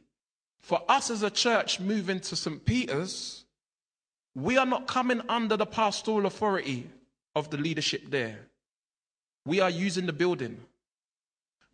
for 0.61 0.81
us 0.89 1.11
as 1.11 1.23
a 1.23 1.31
church 1.31 1.81
moving 1.81 2.21
to 2.21 2.37
St. 2.37 2.65
Peter's, 2.65 3.45
we 4.35 4.57
are 4.57 4.67
not 4.67 4.87
coming 4.87 5.21
under 5.29 5.57
the 5.57 5.67
pastoral 5.67 6.27
authority 6.27 6.89
of 7.37 7.51
the 7.51 7.57
leadership 7.57 8.03
there. 8.09 8.39
We 9.45 9.61
are 9.61 9.71
using 9.71 10.07
the 10.07 10.13
building. 10.13 10.59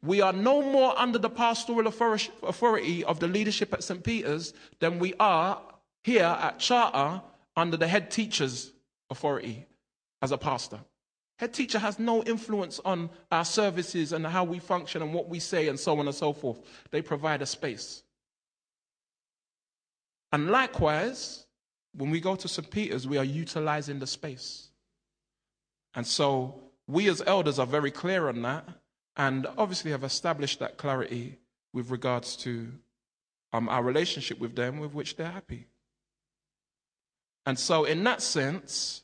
We 0.02 0.22
are 0.22 0.32
no 0.32 0.62
more 0.62 0.98
under 0.98 1.18
the 1.18 1.30
pastoral 1.30 1.86
authority 1.86 3.04
of 3.04 3.20
the 3.20 3.28
leadership 3.28 3.72
at 3.72 3.84
St. 3.84 4.02
Peter's 4.02 4.54
than 4.80 4.98
we 4.98 5.14
are 5.20 5.60
here 6.02 6.24
at 6.24 6.58
Charter 6.58 7.22
under 7.56 7.76
the 7.76 7.86
head 7.86 8.10
teacher's 8.10 8.72
authority 9.11 9.66
as 10.22 10.32
a 10.32 10.38
pastor. 10.38 10.80
Head 11.38 11.54
teacher 11.54 11.78
has 11.78 11.98
no 11.98 12.22
influence 12.24 12.80
on 12.84 13.08
our 13.32 13.44
services 13.44 14.12
and 14.12 14.26
how 14.26 14.44
we 14.44 14.58
function 14.58 15.00
and 15.00 15.14
what 15.14 15.28
we 15.28 15.38
say 15.38 15.68
and 15.68 15.80
so 15.80 15.98
on 15.98 16.06
and 16.06 16.14
so 16.14 16.32
forth. 16.32 16.61
They 16.90 17.00
provide 17.00 17.40
a 17.40 17.46
space. 17.46 18.02
And 20.32 20.50
likewise, 20.50 21.46
when 21.94 22.11
we 22.11 22.20
go 22.20 22.36
to 22.36 22.46
St. 22.46 22.70
Peter's, 22.70 23.08
we 23.08 23.16
are 23.16 23.24
utilizing 23.24 23.98
the 23.98 24.06
space. 24.06 24.68
And 25.94 26.06
so 26.06 26.61
we 26.86 27.08
as 27.08 27.22
elders 27.26 27.58
are 27.58 27.66
very 27.66 27.90
clear 27.90 28.28
on 28.28 28.42
that 28.42 28.68
and 29.16 29.46
obviously 29.56 29.90
have 29.92 30.04
established 30.04 30.58
that 30.58 30.76
clarity 30.76 31.38
with 31.72 31.90
regards 31.90 32.36
to 32.36 32.68
um, 33.52 33.68
our 33.68 33.82
relationship 33.82 34.38
with 34.38 34.54
them, 34.56 34.78
with 34.78 34.92
which 34.92 35.16
they're 35.16 35.30
happy. 35.30 35.66
And 37.47 37.59
so, 37.59 37.84
in 37.84 38.05
that 38.05 38.22
sense, 38.22 39.03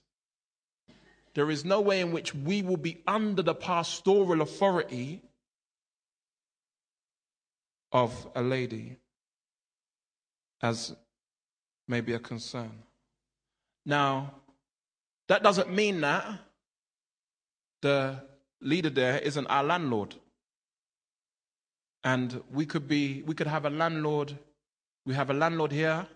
there 1.34 1.50
is 1.50 1.64
no 1.64 1.80
way 1.80 2.00
in 2.00 2.12
which 2.12 2.34
we 2.34 2.62
will 2.62 2.76
be 2.76 3.02
under 3.06 3.42
the 3.42 3.54
pastoral 3.54 4.40
authority 4.40 5.22
of 7.92 8.26
a 8.34 8.42
lady 8.42 8.96
as 10.62 10.94
maybe 11.88 12.12
a 12.14 12.18
concern. 12.18 12.72
Now, 13.84 14.32
that 15.28 15.42
doesn't 15.42 15.72
mean 15.72 16.00
that 16.00 16.26
the 17.82 18.22
leader 18.60 18.90
there 18.90 19.18
isn't 19.18 19.46
our 19.46 19.62
landlord. 19.62 20.14
And 22.02 22.42
we 22.52 22.66
could 22.66 22.88
be, 22.88 23.22
we 23.22 23.34
could 23.34 23.46
have 23.46 23.64
a 23.64 23.70
landlord. 23.70 24.36
We 25.04 25.14
have 25.14 25.30
a 25.30 25.34
landlord 25.34 25.72
here. 25.72 26.06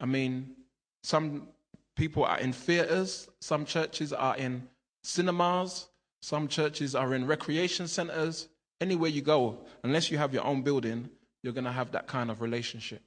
I 0.00 0.06
mean, 0.06 0.54
some 1.02 1.48
people 1.96 2.24
are 2.24 2.38
in 2.38 2.52
theaters, 2.52 3.28
some 3.40 3.64
churches 3.64 4.12
are 4.12 4.36
in 4.36 4.68
cinemas, 5.02 5.88
some 6.20 6.48
churches 6.48 6.94
are 6.94 7.14
in 7.14 7.26
recreation 7.26 7.88
centers. 7.88 8.48
Anywhere 8.80 9.10
you 9.10 9.22
go, 9.22 9.58
unless 9.84 10.10
you 10.10 10.18
have 10.18 10.32
your 10.34 10.44
own 10.44 10.62
building, 10.62 11.08
you're 11.42 11.52
going 11.52 11.64
to 11.64 11.72
have 11.72 11.92
that 11.92 12.06
kind 12.06 12.30
of 12.30 12.40
relationship. 12.40 13.02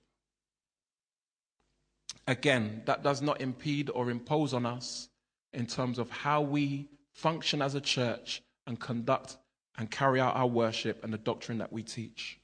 Again, 2.28 2.82
that 2.86 3.04
does 3.04 3.22
not 3.22 3.42
impede 3.42 3.90
or 3.94 4.10
impose 4.10 4.54
on 4.54 4.66
us 4.66 5.10
in 5.54 5.66
terms 5.68 6.00
of 6.00 6.10
how 6.10 6.42
we 6.42 6.88
function 7.14 7.62
as 7.62 7.76
a 7.76 7.82
church 7.82 8.42
and 8.68 8.80
conduct 8.80 9.38
and 9.78 9.92
carry 9.92 10.20
out 10.20 10.36
our 10.36 10.48
worship 10.48 11.04
and 11.04 11.14
the 11.14 11.18
doctrine 11.18 11.58
that 11.60 11.72
we 11.72 11.84
teach. 11.84 12.40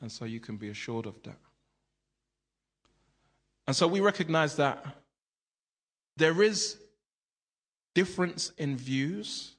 And 0.00 0.12
so 0.12 0.24
you 0.24 0.40
can 0.40 0.56
be 0.56 0.68
assured 0.68 1.06
of 1.06 1.22
that. 1.24 1.38
And 3.66 3.74
so 3.74 3.86
we 3.88 4.00
recognize 4.00 4.56
that 4.56 4.84
there 6.16 6.42
is 6.42 6.78
difference 7.94 8.52
in 8.58 8.76
views, 8.76 9.56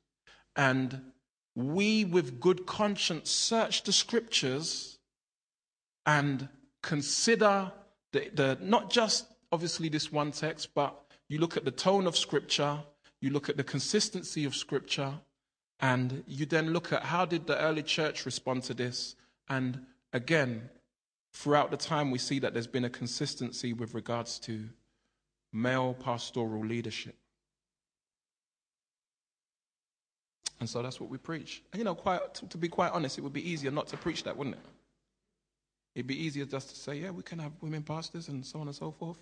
and 0.55 1.11
we, 1.55 2.05
with 2.05 2.39
good 2.39 2.65
conscience, 2.65 3.29
search 3.31 3.83
the 3.83 3.91
scriptures 3.91 4.99
and 6.05 6.47
consider 6.81 7.71
the, 8.13 8.29
the, 8.33 8.57
not 8.61 8.89
just 8.89 9.27
obviously 9.51 9.89
this 9.89 10.11
one 10.11 10.31
text, 10.31 10.73
but 10.73 10.95
you 11.27 11.39
look 11.39 11.57
at 11.57 11.65
the 11.65 11.71
tone 11.71 12.07
of 12.07 12.15
scripture, 12.15 12.79
you 13.21 13.29
look 13.29 13.49
at 13.49 13.57
the 13.57 13.63
consistency 13.63 14.45
of 14.45 14.55
scripture, 14.55 15.13
and 15.79 16.23
you 16.27 16.45
then 16.45 16.71
look 16.71 16.93
at 16.93 17.03
how 17.03 17.25
did 17.25 17.45
the 17.45 17.59
early 17.59 17.83
church 17.83 18.25
respond 18.25 18.63
to 18.63 18.73
this, 18.73 19.15
and 19.49 19.85
again, 20.13 20.69
throughout 21.37 21.69
the 21.69 21.77
time, 21.77 22.09
we 22.09 22.17
see 22.17 22.39
that 22.39 22.53
there's 22.53 22.65
been 22.65 22.85
a 22.85 22.89
consistency 22.89 23.71
with 23.71 23.93
regards 23.93 24.39
to 24.39 24.67
male 25.53 25.93
pastoral 25.93 26.65
leadership. 26.65 27.15
And 30.59 30.67
so 30.67 30.81
that's 30.81 30.99
what 30.99 31.11
we 31.11 31.19
preach. 31.19 31.61
And 31.71 31.79
you 31.79 31.85
know, 31.85 31.93
quite, 31.93 32.33
to, 32.35 32.47
to 32.47 32.57
be 32.57 32.67
quite 32.67 32.91
honest, 32.91 33.19
it 33.19 33.21
would 33.21 33.33
be 33.33 33.47
easier 33.47 33.69
not 33.69 33.85
to 33.89 33.97
preach 33.97 34.23
that, 34.23 34.35
wouldn't 34.35 34.55
it? 34.55 34.65
It'd 35.93 36.07
be 36.07 36.19
easier 36.19 36.45
just 36.45 36.69
to 36.69 36.75
say, 36.75 36.95
yeah, 36.95 37.11
we 37.11 37.21
can 37.21 37.37
have 37.37 37.51
women 37.61 37.83
pastors 37.83 38.29
and 38.29 38.43
so 38.43 38.59
on 38.59 38.67
and 38.67 38.75
so 38.75 38.89
forth. 38.89 39.19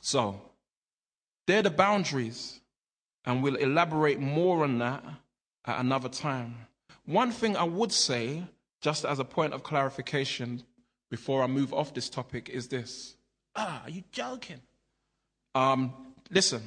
So, 0.00 0.40
they're 1.46 1.62
the 1.62 1.70
boundaries, 1.70 2.60
and 3.24 3.42
we'll 3.42 3.56
elaborate 3.56 4.20
more 4.20 4.62
on 4.62 4.78
that 4.78 5.04
at 5.64 5.80
another 5.80 6.08
time. 6.08 6.54
One 7.06 7.32
thing 7.32 7.56
I 7.56 7.64
would 7.64 7.90
say 7.90 8.44
just 8.84 9.06
as 9.06 9.18
a 9.18 9.24
point 9.24 9.54
of 9.54 9.62
clarification 9.62 10.62
before 11.10 11.42
I 11.42 11.46
move 11.46 11.72
off 11.72 11.94
this 11.94 12.10
topic, 12.10 12.50
is 12.50 12.68
this. 12.68 13.16
Ah, 13.56 13.80
are 13.84 13.88
you 13.88 14.04
joking? 14.12 14.60
Um, 15.54 15.94
listen, 16.30 16.60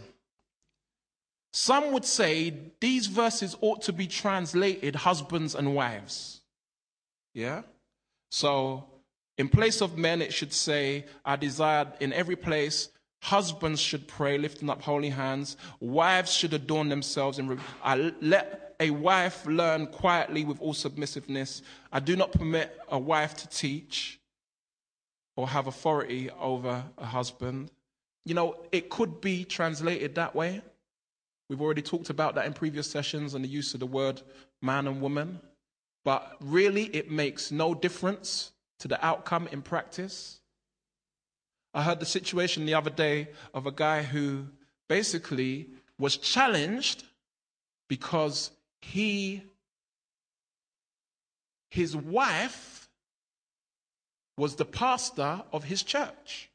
Some 1.54 1.92
would 1.92 2.06
say 2.06 2.54
these 2.80 3.08
verses 3.08 3.56
ought 3.62 3.82
to 3.84 3.94
be 3.94 4.08
translated 4.08 4.96
husbands 4.96 5.56
and 5.56 5.74
wives. 5.74 6.42
Yeah? 7.34 7.64
So, 8.30 8.86
in 9.38 9.50
place 9.50 9.82
of 9.82 9.98
men, 9.98 10.22
it 10.22 10.34
should 10.34 10.54
say, 10.54 11.06
I 11.26 11.36
desire 11.36 11.92
in 12.00 12.14
every 12.14 12.36
place, 12.36 12.90
husbands 13.22 13.80
should 13.80 14.08
pray, 14.08 14.38
lifting 14.38 14.70
up 14.70 14.82
holy 14.82 15.10
hands. 15.10 15.58
Wives 15.80 16.34
should 16.34 16.54
adorn 16.54 16.90
themselves. 16.90 17.40
And 17.40 17.60
I 17.84 18.14
let 18.22 18.67
a 18.80 18.92
wife 18.92 19.46
learn 19.46 19.88
quietly 19.88 20.44
with 20.44 20.62
all 20.62 20.74
submissiveness. 20.74 21.62
I 21.92 22.00
do 22.00 22.16
not 22.16 22.32
permit 22.32 22.78
a 22.90 23.00
wife 23.00 23.36
to 23.38 23.48
teach 23.48 24.20
or 25.36 25.48
have 25.48 25.68
authority 25.68 26.30
over 26.40 26.84
a 26.98 27.06
husband. 27.06 27.72
You 28.26 28.34
know, 28.34 28.58
it 28.72 28.90
could 28.90 29.22
be 29.22 29.44
translated 29.46 30.16
that 30.16 30.36
way. 30.36 30.62
We've 31.50 31.62
already 31.62 31.82
talked 31.82 32.10
about 32.10 32.36
that 32.36 32.46
in 32.46 32.54
previous 32.54 32.90
sessions 32.90 33.34
and 33.34 33.44
the 33.44 33.50
use 33.50 33.74
of 33.74 33.80
the 33.80 33.86
word 33.86 34.22
man 34.62 34.88
and 34.88 35.02
woman. 35.02 35.40
But 36.04 36.36
really, 36.42 36.86
it 36.86 37.10
makes 37.10 37.52
no 37.52 37.74
difference 37.74 38.52
to 38.80 38.88
the 38.88 39.04
outcome 39.06 39.48
in 39.52 39.62
practice. 39.62 40.40
I 41.74 41.84
heard 41.84 42.00
the 42.00 42.06
situation 42.06 42.66
the 42.66 42.74
other 42.74 42.90
day 42.90 43.30
of 43.54 43.66
a 43.66 43.72
guy 43.72 44.04
who 44.04 44.48
basically 44.88 45.70
was 46.00 46.18
challenged 46.18 47.04
because 47.88 48.52
he, 48.82 49.44
his 51.70 51.96
wife, 51.96 52.90
was 54.38 54.56
the 54.56 54.66
pastor 54.66 55.42
of 55.52 55.64
his 55.64 55.84
church. 55.84 56.50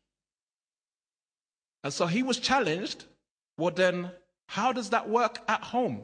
And 1.82 1.92
so 1.92 2.06
he 2.06 2.22
was 2.22 2.38
challenged. 2.38 3.04
Well, 3.58 3.72
then, 3.72 4.10
how 4.46 4.72
does 4.72 4.90
that 4.90 5.08
work 5.08 5.40
at 5.48 5.62
home? 5.62 6.02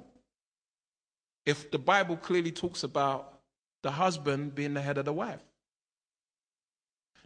If 1.46 1.70
the 1.70 1.78
Bible 1.78 2.16
clearly 2.16 2.50
talks 2.50 2.82
about 2.82 3.38
the 3.82 3.92
husband 3.92 4.54
being 4.54 4.74
the 4.74 4.82
head 4.82 4.98
of 4.98 5.04
the 5.04 5.12
wife. 5.12 5.42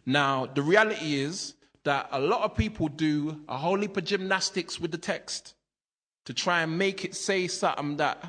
Now, 0.05 0.45
the 0.45 0.61
reality 0.61 1.15
is 1.15 1.55
that 1.83 2.09
a 2.11 2.19
lot 2.19 2.43
of 2.43 2.55
people 2.55 2.87
do 2.87 3.41
a 3.47 3.57
whole 3.57 3.79
heap 3.79 3.97
of 3.97 4.05
gymnastics 4.05 4.79
with 4.79 4.91
the 4.91 4.97
text 4.97 5.55
to 6.25 6.33
try 6.33 6.61
and 6.61 6.77
make 6.77 7.03
it 7.03 7.15
say 7.15 7.47
something 7.47 7.97
that, 7.97 8.23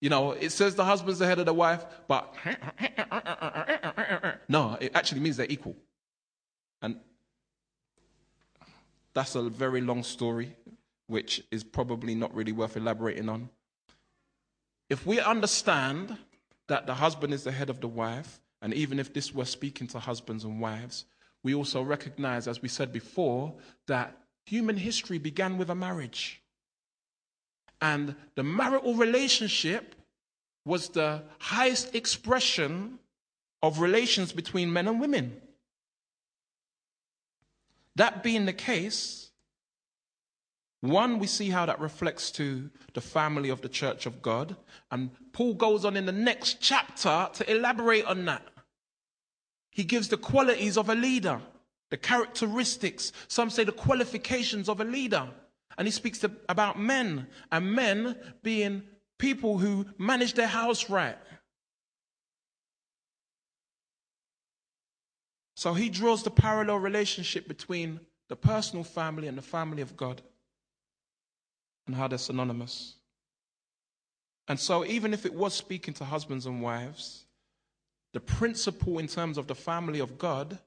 you 0.00 0.08
know, 0.08 0.32
it 0.32 0.50
says 0.50 0.74
the 0.74 0.84
husband's 0.84 1.18
the 1.18 1.26
head 1.26 1.38
of 1.38 1.46
the 1.46 1.54
wife, 1.54 1.84
but 2.08 2.34
no, 4.48 4.76
it 4.80 4.92
actually 4.94 5.20
means 5.20 5.36
they're 5.36 5.46
equal. 5.48 5.76
And 6.80 6.96
that's 9.12 9.34
a 9.34 9.42
very 9.42 9.82
long 9.82 10.02
story, 10.02 10.56
which 11.06 11.44
is 11.50 11.62
probably 11.62 12.14
not 12.14 12.34
really 12.34 12.52
worth 12.52 12.76
elaborating 12.76 13.28
on. 13.28 13.50
If 14.88 15.06
we 15.06 15.20
understand 15.20 16.16
that 16.68 16.86
the 16.86 16.94
husband 16.94 17.34
is 17.34 17.44
the 17.44 17.52
head 17.52 17.68
of 17.68 17.80
the 17.80 17.88
wife, 17.88 18.40
and 18.62 18.72
even 18.72 18.98
if 18.98 19.12
this 19.12 19.34
were 19.34 19.44
speaking 19.44 19.86
to 19.88 19.98
husbands 19.98 20.44
and 20.44 20.60
wives, 20.60 21.04
we 21.42 21.54
also 21.54 21.82
recognize, 21.82 22.48
as 22.48 22.62
we 22.62 22.68
said 22.68 22.92
before, 22.92 23.54
that 23.86 24.16
human 24.44 24.76
history 24.76 25.18
began 25.18 25.58
with 25.58 25.70
a 25.70 25.74
marriage. 25.74 26.39
And 27.80 28.14
the 28.34 28.42
marital 28.42 28.94
relationship 28.94 29.94
was 30.64 30.90
the 30.90 31.22
highest 31.38 31.94
expression 31.94 32.98
of 33.62 33.80
relations 33.80 34.32
between 34.32 34.72
men 34.72 34.88
and 34.88 35.00
women. 35.00 35.40
That 37.96 38.22
being 38.22 38.46
the 38.46 38.52
case, 38.52 39.30
one, 40.80 41.18
we 41.18 41.26
see 41.26 41.50
how 41.50 41.66
that 41.66 41.80
reflects 41.80 42.30
to 42.32 42.70
the 42.94 43.00
family 43.00 43.50
of 43.50 43.60
the 43.60 43.68
church 43.68 44.06
of 44.06 44.22
God. 44.22 44.56
And 44.90 45.10
Paul 45.32 45.54
goes 45.54 45.84
on 45.84 45.96
in 45.96 46.06
the 46.06 46.12
next 46.12 46.60
chapter 46.60 47.28
to 47.32 47.50
elaborate 47.50 48.06
on 48.06 48.24
that. 48.26 48.42
He 49.70 49.84
gives 49.84 50.08
the 50.08 50.16
qualities 50.16 50.78
of 50.78 50.88
a 50.88 50.94
leader, 50.94 51.40
the 51.90 51.96
characteristics, 51.96 53.12
some 53.28 53.50
say 53.50 53.64
the 53.64 53.72
qualifications 53.72 54.68
of 54.68 54.80
a 54.80 54.84
leader. 54.84 55.28
And 55.80 55.86
he 55.86 55.92
speaks 55.92 56.18
to, 56.18 56.30
about 56.46 56.78
men, 56.78 57.26
and 57.50 57.72
men 57.72 58.14
being 58.42 58.82
people 59.18 59.56
who 59.56 59.86
manage 59.96 60.34
their 60.34 60.46
house 60.46 60.90
right. 60.90 61.16
So 65.56 65.72
he 65.72 65.88
draws 65.88 66.22
the 66.22 66.30
parallel 66.30 66.80
relationship 66.80 67.48
between 67.48 67.98
the 68.28 68.36
personal 68.36 68.84
family 68.84 69.26
and 69.26 69.38
the 69.38 69.42
family 69.42 69.80
of 69.80 69.96
God 69.96 70.20
and 71.86 71.96
how 71.96 72.08
they're 72.08 72.18
synonymous. 72.18 72.96
And 74.48 74.60
so, 74.60 74.84
even 74.84 75.14
if 75.14 75.24
it 75.24 75.32
was 75.32 75.54
speaking 75.54 75.94
to 75.94 76.04
husbands 76.04 76.44
and 76.44 76.60
wives, 76.60 77.24
the 78.12 78.20
principle 78.20 78.98
in 78.98 79.06
terms 79.06 79.38
of 79.38 79.46
the 79.46 79.54
family 79.54 80.00
of 80.00 80.18
God 80.18 80.58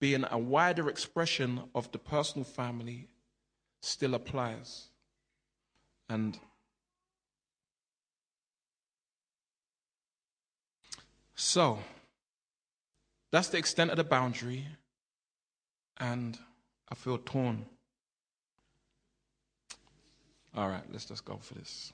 being 0.00 0.24
a 0.28 0.38
wider 0.38 0.90
expression 0.90 1.60
of 1.72 1.92
the 1.92 1.98
personal 1.98 2.44
family 2.44 3.06
still 3.80 4.14
applies. 4.14 4.88
And 6.08 6.38
so, 11.34 11.78
that's 13.30 13.48
the 13.48 13.58
extent 13.58 13.90
of 13.90 13.96
the 13.96 14.04
boundary, 14.04 14.66
and 15.98 16.38
I 16.88 16.94
feel 16.94 17.18
torn. 17.18 17.64
All 20.56 20.68
right, 20.68 20.82
let's 20.90 21.04
just 21.04 21.24
go 21.24 21.38
for 21.40 21.54
this. 21.54 21.92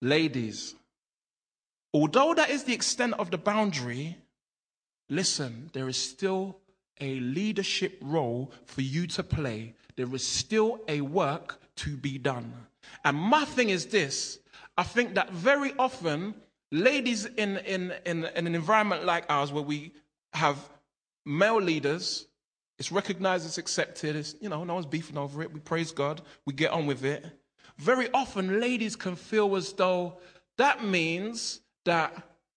Ladies, 0.00 0.76
Although 1.96 2.34
that 2.34 2.50
is 2.50 2.64
the 2.64 2.74
extent 2.74 3.14
of 3.14 3.30
the 3.30 3.38
boundary, 3.38 4.18
listen, 5.08 5.70
there 5.72 5.88
is 5.88 5.96
still 5.96 6.58
a 7.00 7.20
leadership 7.20 7.98
role 8.00 8.52
for 8.64 8.80
you 8.80 9.06
to 9.08 9.22
play. 9.22 9.74
There 9.96 10.12
is 10.14 10.26
still 10.26 10.80
a 10.88 11.00
work 11.00 11.60
to 11.76 11.96
be 11.96 12.18
done. 12.18 12.52
And 13.04 13.16
my 13.16 13.44
thing 13.44 13.70
is 13.70 13.86
this 13.86 14.38
I 14.78 14.82
think 14.82 15.14
that 15.14 15.30
very 15.30 15.72
often, 15.78 16.34
ladies 16.70 17.24
in, 17.24 17.56
in, 17.58 17.92
in, 18.04 18.24
in 18.24 18.46
an 18.46 18.54
environment 18.54 19.04
like 19.04 19.24
ours 19.28 19.52
where 19.52 19.62
we 19.62 19.92
have 20.34 20.58
male 21.24 21.60
leaders, 21.60 22.26
it's 22.78 22.92
recognized, 22.92 23.46
it's 23.46 23.58
accepted, 23.58 24.16
it's, 24.16 24.34
you 24.40 24.50
know, 24.50 24.64
no 24.64 24.74
one's 24.74 24.86
beefing 24.86 25.16
over 25.16 25.42
it. 25.42 25.52
We 25.52 25.60
praise 25.60 25.92
God, 25.92 26.20
we 26.44 26.52
get 26.52 26.72
on 26.72 26.86
with 26.86 27.04
it. 27.04 27.24
Very 27.78 28.10
often, 28.12 28.60
ladies 28.60 28.96
can 28.96 29.16
feel 29.16 29.56
as 29.56 29.72
though 29.72 30.18
that 30.58 30.84
means 30.84 31.60
that 31.84 32.14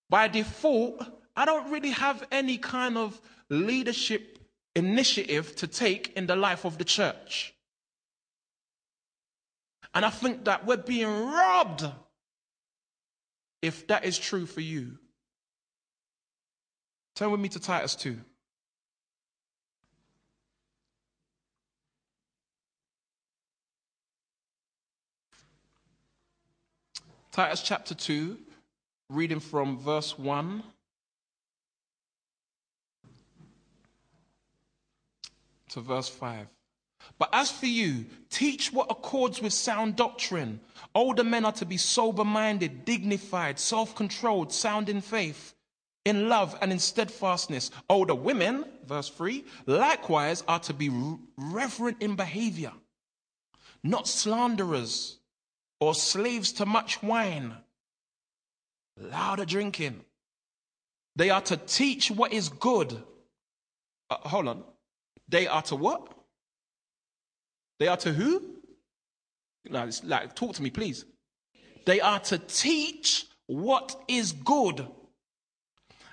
by 0.10 0.28
default, 0.28 1.06
I 1.36 1.46
don't 1.46 1.72
really 1.72 1.92
have 1.92 2.26
any 2.32 2.58
kind 2.58 2.98
of 2.98 3.22
leadership 3.50 4.40
initiative 4.76 5.56
to 5.58 5.68
take 5.68 6.14
in 6.16 6.28
the 6.28 6.36
life 6.36 6.66
of 6.66 6.78
the 6.78 6.84
church. 6.84 7.54
And 9.94 10.06
I 10.06 10.10
think 10.10 10.46
that 10.46 10.66
we're 10.66 10.78
being 10.78 11.08
robbed 11.08 11.86
if 13.62 13.88
that 13.88 14.06
is 14.06 14.18
true 14.18 14.46
for 14.46 14.62
you. 14.62 14.98
Turn 17.16 17.32
with 17.32 17.42
me 17.42 17.50
to 17.50 17.60
Titus 17.60 17.96
2. 17.96 18.18
Titus 27.32 27.62
chapter 27.62 27.94
2, 27.94 28.38
reading 29.10 29.40
from 29.40 29.78
verse 29.78 30.18
1 30.18 30.64
to 35.70 35.82
verse 35.82 36.10
5. 36.10 36.48
But 37.18 37.30
as 37.32 37.52
for 37.52 37.66
you, 37.66 38.06
teach 38.30 38.74
what 38.74 38.92
accords 38.92 39.42
with 39.42 39.54
sound 39.54 39.96
doctrine. 39.96 40.60
Older 40.94 41.24
men 41.24 41.46
are 41.46 41.54
to 41.54 41.66
be 41.66 41.78
sober 41.78 42.26
minded, 42.26 42.84
dignified, 42.86 43.60
self 43.60 43.96
controlled, 43.96 44.52
sound 44.52 44.90
in 44.90 45.02
faith, 45.02 45.54
in 46.04 46.28
love, 46.28 46.58
and 46.62 46.72
in 46.72 46.80
steadfastness. 46.80 47.72
Older 47.90 48.16
women, 48.16 48.66
verse 48.86 49.10
3, 49.10 49.46
likewise 49.66 50.44
are 50.48 50.60
to 50.60 50.74
be 50.74 50.92
reverent 51.38 52.02
in 52.02 52.16
behavior, 52.16 52.74
not 53.84 54.08
slanderers 54.08 55.20
or 55.80 55.96
slaves 55.96 56.52
to 56.54 56.66
much 56.66 57.02
wine 57.02 57.56
louder 59.00 59.46
drinking. 59.46 60.04
They 61.16 61.30
are 61.30 61.42
to 61.42 61.58
teach 61.58 62.12
what 62.12 62.34
is 62.34 62.50
good. 62.50 63.02
Uh, 64.10 64.16
hold 64.16 64.48
on. 64.48 64.64
They 65.30 65.48
are 65.48 65.62
to 65.64 65.76
what? 65.76 66.14
They 67.80 67.88
are 67.88 67.98
to 67.98 68.12
who? 68.12 68.56
No, 69.70 69.90
like, 70.04 70.36
talk 70.36 70.56
to 70.56 70.62
me, 70.62 70.70
please. 70.70 71.06
They 71.86 72.02
are 72.02 72.20
to 72.22 72.38
teach 72.38 73.26
what 73.48 73.96
is 74.08 74.32
good. 74.32 74.88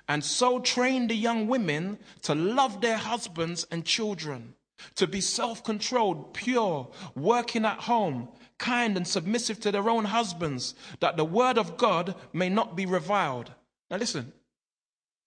And 0.07 0.23
so 0.23 0.59
train 0.59 1.07
the 1.07 1.15
young 1.15 1.47
women 1.47 1.99
to 2.23 2.33
love 2.35 2.79
their 2.81 2.97
husbands 2.97 3.67
and 3.71 3.83
children, 3.83 4.53
to 4.95 5.07
be 5.07 5.19
self 5.19 5.63
controlled, 5.63 6.33
pure, 6.33 6.89
working 7.15 7.65
at 7.65 7.79
home, 7.79 8.29
kind 8.57 8.95
and 8.95 9.07
submissive 9.07 9.59
to 9.61 9.71
their 9.71 9.89
own 9.89 10.05
husbands, 10.05 10.75
that 10.99 11.17
the 11.17 11.25
word 11.25 11.57
of 11.57 11.77
God 11.77 12.15
may 12.31 12.49
not 12.49 12.75
be 12.75 12.85
reviled. 12.85 13.51
Now, 13.89 13.97
listen. 13.97 14.33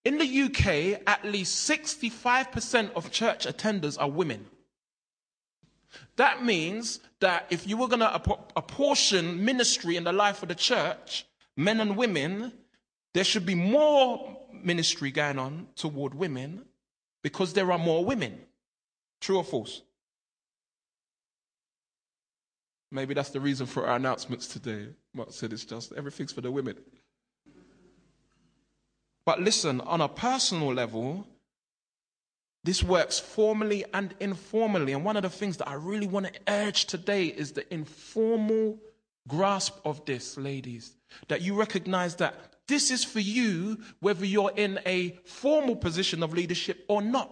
In 0.04 0.18
the 0.18 0.42
UK, 0.42 1.02
at 1.06 1.24
least 1.24 1.68
65% 1.68 2.92
of 2.94 3.10
church 3.10 3.46
attenders 3.46 4.00
are 4.00 4.08
women. 4.08 4.46
That 6.16 6.44
means 6.44 7.00
that 7.20 7.46
if 7.50 7.66
you 7.66 7.76
were 7.76 7.88
going 7.88 8.00
to 8.00 8.14
apportion 8.56 9.44
ministry 9.44 9.96
in 9.96 10.04
the 10.04 10.12
life 10.12 10.42
of 10.42 10.48
the 10.48 10.54
church, 10.54 11.26
men 11.56 11.80
and 11.80 11.96
women, 11.96 12.52
there 13.12 13.24
should 13.24 13.44
be 13.44 13.54
more 13.54 14.38
ministry 14.52 15.10
going 15.10 15.38
on 15.38 15.66
toward 15.76 16.14
women 16.14 16.64
because 17.22 17.52
there 17.52 17.70
are 17.70 17.78
more 17.78 18.04
women. 18.04 18.40
True 19.20 19.38
or 19.38 19.44
false? 19.44 19.82
Maybe 22.90 23.14
that's 23.14 23.30
the 23.30 23.40
reason 23.40 23.66
for 23.66 23.86
our 23.86 23.96
announcements 23.96 24.46
today. 24.46 24.88
Mark 25.14 25.32
said 25.32 25.52
it's 25.52 25.64
just 25.64 25.92
everything's 25.92 26.32
for 26.32 26.40
the 26.40 26.50
women. 26.50 26.76
But 29.24 29.40
listen, 29.40 29.80
on 29.82 30.00
a 30.00 30.08
personal 30.08 30.72
level, 30.72 31.26
this 32.64 32.82
works 32.82 33.18
formally 33.18 33.84
and 33.94 34.14
informally. 34.20 34.92
And 34.92 35.04
one 35.04 35.16
of 35.16 35.22
the 35.22 35.30
things 35.30 35.56
that 35.58 35.68
I 35.68 35.74
really 35.74 36.06
want 36.06 36.26
to 36.26 36.40
urge 36.48 36.86
today 36.86 37.26
is 37.26 37.52
the 37.52 37.72
informal 37.72 38.78
grasp 39.28 39.78
of 39.84 40.04
this, 40.04 40.36
ladies. 40.36 40.92
That 41.28 41.42
you 41.42 41.54
recognize 41.54 42.16
that 42.16 42.34
this 42.68 42.90
is 42.90 43.04
for 43.04 43.20
you, 43.20 43.78
whether 44.00 44.24
you're 44.24 44.52
in 44.54 44.78
a 44.86 45.18
formal 45.24 45.76
position 45.76 46.22
of 46.22 46.32
leadership 46.32 46.84
or 46.88 47.02
not. 47.02 47.30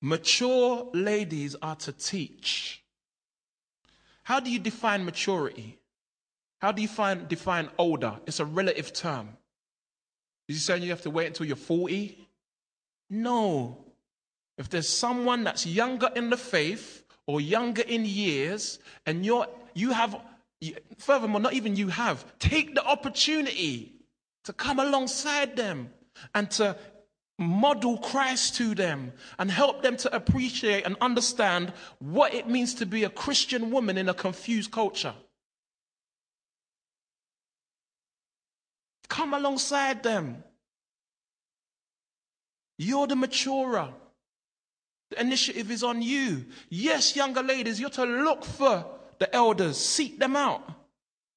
Mature 0.00 0.90
ladies 0.92 1.56
are 1.62 1.76
to 1.76 1.92
teach. 1.92 2.82
How 4.22 4.38
do 4.38 4.50
you 4.50 4.58
define 4.58 5.04
maturity? 5.04 5.78
How 6.64 6.72
do 6.72 6.80
you 6.80 6.88
find, 6.88 7.28
define 7.28 7.68
older? 7.76 8.14
It's 8.26 8.40
a 8.40 8.46
relative 8.46 8.90
term. 8.94 9.36
Is 10.48 10.56
he 10.56 10.60
saying 10.60 10.82
you 10.82 10.88
have 10.88 11.02
to 11.02 11.10
wait 11.10 11.26
until 11.26 11.44
you're 11.44 11.56
40? 11.56 12.16
No. 13.10 13.84
If 14.56 14.70
there's 14.70 14.88
someone 14.88 15.44
that's 15.44 15.66
younger 15.66 16.08
in 16.16 16.30
the 16.30 16.38
faith 16.38 17.04
or 17.26 17.42
younger 17.42 17.82
in 17.82 18.06
years, 18.06 18.78
and 19.04 19.26
you're, 19.26 19.46
you 19.74 19.90
have, 19.90 20.18
furthermore, 20.96 21.42
not 21.42 21.52
even 21.52 21.76
you 21.76 21.88
have, 21.88 22.24
take 22.38 22.74
the 22.74 22.82
opportunity 22.82 23.96
to 24.44 24.54
come 24.54 24.80
alongside 24.80 25.56
them 25.56 25.90
and 26.34 26.50
to 26.52 26.78
model 27.38 27.98
Christ 27.98 28.54
to 28.54 28.74
them 28.74 29.12
and 29.38 29.50
help 29.50 29.82
them 29.82 29.98
to 29.98 30.16
appreciate 30.16 30.86
and 30.86 30.96
understand 31.02 31.74
what 31.98 32.32
it 32.32 32.48
means 32.48 32.72
to 32.76 32.86
be 32.86 33.04
a 33.04 33.10
Christian 33.10 33.70
woman 33.70 33.98
in 33.98 34.08
a 34.08 34.14
confused 34.14 34.70
culture. 34.70 35.12
Come 39.14 39.32
alongside 39.32 40.02
them. 40.02 40.42
You're 42.78 43.06
the 43.06 43.14
maturer. 43.14 43.94
The 45.10 45.20
initiative 45.20 45.70
is 45.70 45.84
on 45.84 46.02
you. 46.02 46.46
Yes, 46.68 47.14
younger 47.14 47.44
ladies, 47.44 47.78
you're 47.78 47.90
to 47.90 48.04
look 48.04 48.44
for 48.44 48.84
the 49.20 49.32
elders, 49.32 49.76
seek 49.76 50.18
them 50.18 50.34
out. 50.34 50.68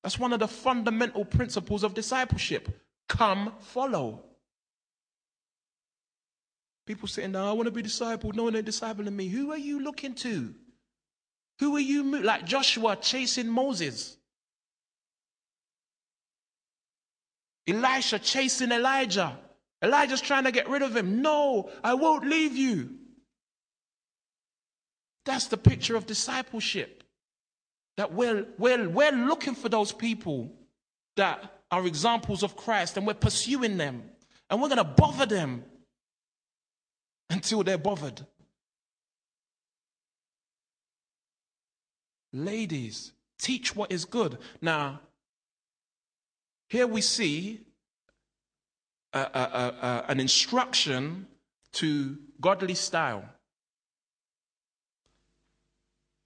That's 0.02 0.18
one 0.18 0.34
of 0.34 0.40
the 0.40 0.48
fundamental 0.48 1.24
principles 1.24 1.84
of 1.84 1.94
discipleship. 1.94 2.68
Come 3.08 3.54
follow. 3.60 4.24
People 6.88 7.08
sitting 7.08 7.34
"No, 7.34 7.48
I 7.48 7.52
want 7.52 7.68
to 7.68 7.72
be 7.72 7.84
discipled. 7.84 8.34
No 8.34 8.46
one 8.46 8.56
ain't 8.56 8.66
discipling 8.66 9.14
me." 9.14 9.28
Who 9.28 9.52
are 9.52 9.58
you 9.58 9.82
looking 9.82 10.16
to? 10.16 10.56
Who 11.60 11.76
are 11.76 11.80
you 11.80 12.24
like 12.24 12.44
Joshua 12.44 12.96
chasing 12.96 13.50
Moses? 13.50 14.17
Elisha 17.68 18.20
chasing 18.20 18.72
Elijah. 18.72 19.38
Elijah's 19.84 20.22
trying 20.22 20.46
to 20.46 20.52
get 20.52 20.70
rid 20.70 20.82
of 20.82 20.96
him. 20.96 21.22
No, 21.22 21.70
I 21.84 21.94
won't 21.94 22.26
leave 22.26 22.56
you. 22.56 22.92
That's 25.26 25.48
the 25.48 25.58
picture 25.58 25.96
of 25.96 26.06
discipleship. 26.06 27.04
That 27.98 28.14
we're, 28.14 28.46
we're, 28.58 28.88
we're 28.88 29.12
looking 29.12 29.56
for 29.56 29.70
those 29.70 29.92
people 29.92 30.52
that 31.18 31.62
are 31.70 31.86
examples 31.86 32.44
of 32.44 32.56
Christ 32.56 32.96
and 32.96 33.06
we're 33.06 33.14
pursuing 33.14 33.78
them. 33.78 34.04
And 34.50 34.62
we're 34.62 34.70
going 34.70 34.78
to 34.78 34.84
bother 34.84 35.26
them 35.26 35.66
until 37.30 37.64
they're 37.64 37.78
bothered. 37.78 38.26
Ladies, 42.32 43.12
teach 43.40 43.76
what 43.76 43.92
is 43.92 44.06
good. 44.06 44.38
Now, 44.62 45.02
here 46.68 46.88
we 46.88 47.02
see 47.02 47.62
a, 49.14 49.20
a, 49.20 49.24
a, 49.24 50.06
an 50.10 50.20
instruction 50.20 51.28
to 51.74 52.18
godly 52.42 52.76
style. 52.76 53.24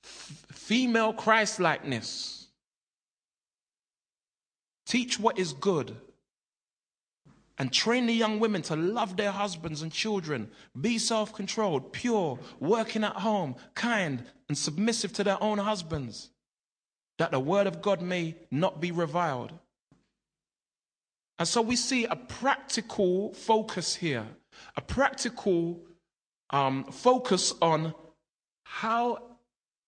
Female 0.03 1.13
Christ 1.13 1.59
likeness. 1.59 2.47
Teach 4.85 5.19
what 5.19 5.37
is 5.37 5.53
good. 5.53 5.95
And 7.57 7.71
train 7.71 8.07
the 8.07 8.13
young 8.13 8.39
women 8.39 8.63
to 8.63 8.75
love 8.75 9.17
their 9.17 9.31
husbands 9.31 9.83
and 9.83 9.91
children, 9.91 10.49
be 10.79 10.97
self 10.97 11.33
controlled, 11.33 11.93
pure, 11.93 12.39
working 12.59 13.03
at 13.03 13.17
home, 13.17 13.55
kind, 13.75 14.23
and 14.47 14.57
submissive 14.57 15.13
to 15.13 15.23
their 15.23 15.41
own 15.43 15.59
husbands, 15.59 16.31
that 17.19 17.29
the 17.29 17.39
word 17.39 17.67
of 17.67 17.83
God 17.83 18.01
may 18.01 18.35
not 18.49 18.81
be 18.81 18.91
reviled. 18.91 19.53
And 21.41 21.47
so 21.47 21.59
we 21.59 21.75
see 21.75 22.05
a 22.05 22.15
practical 22.15 23.33
focus 23.33 23.95
here, 23.95 24.27
a 24.77 24.81
practical 24.81 25.81
um, 26.51 26.83
focus 26.83 27.55
on 27.63 27.95
how 28.63 29.23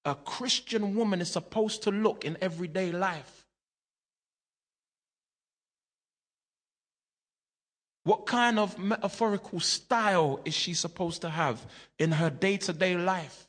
a 0.03 0.15
Christian 0.15 0.95
woman 0.95 1.21
is 1.21 1.29
supposed 1.29 1.83
to 1.83 1.91
look 1.91 2.25
in 2.25 2.39
everyday 2.41 2.91
life. 2.91 3.45
What 8.03 8.25
kind 8.25 8.57
of 8.57 8.79
metaphorical 8.79 9.59
style 9.59 10.39
is 10.45 10.55
she 10.55 10.73
supposed 10.73 11.21
to 11.21 11.29
have 11.29 11.63
in 11.99 12.13
her 12.13 12.31
day 12.31 12.57
to 12.57 12.73
day 12.73 12.97
life? 12.97 13.47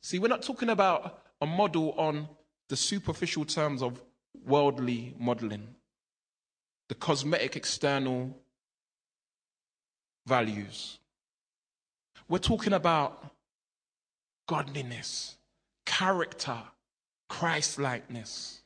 See, 0.00 0.18
we're 0.18 0.28
not 0.28 0.40
talking 0.40 0.70
about 0.70 1.22
a 1.42 1.44
model 1.44 1.92
on 1.98 2.30
the 2.70 2.76
superficial 2.76 3.44
terms 3.44 3.82
of 3.82 4.00
worldly 4.42 5.14
modeling 5.18 5.74
the 6.90 6.94
cosmetic 6.96 7.54
external 7.54 8.36
values. 10.26 10.98
We're 12.28 12.38
talking 12.38 12.72
about 12.72 13.32
godliness, 14.48 15.36
character, 15.86 16.58
Christ 17.28 17.78
likeness. 17.78 18.62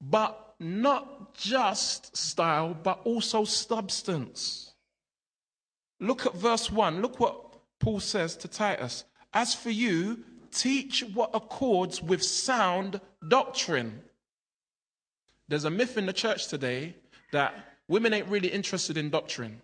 But 0.00 0.54
not 0.58 1.34
just 1.34 2.16
style, 2.16 2.74
but 2.82 3.02
also 3.04 3.44
substance. 3.44 4.72
Look 6.00 6.24
at 6.24 6.34
verse 6.34 6.72
1. 6.72 7.02
Look 7.02 7.20
what 7.20 7.58
Paul 7.78 8.00
says 8.00 8.36
to 8.36 8.48
Titus. 8.48 9.04
As 9.34 9.54
for 9.54 9.68
you, 9.68 10.24
teach 10.50 11.04
what 11.12 11.28
accords 11.34 12.02
with 12.02 12.22
sound 12.22 13.02
doctrine. 13.28 14.00
There's 15.46 15.64
a 15.64 15.70
myth 15.70 15.98
in 15.98 16.06
the 16.06 16.14
church 16.14 16.48
today 16.48 16.94
that 17.32 17.54
women 17.88 18.12
ain't 18.12 18.28
really 18.28 18.48
interested 18.48 18.96
in 18.96 19.10
doctrine. 19.10 19.60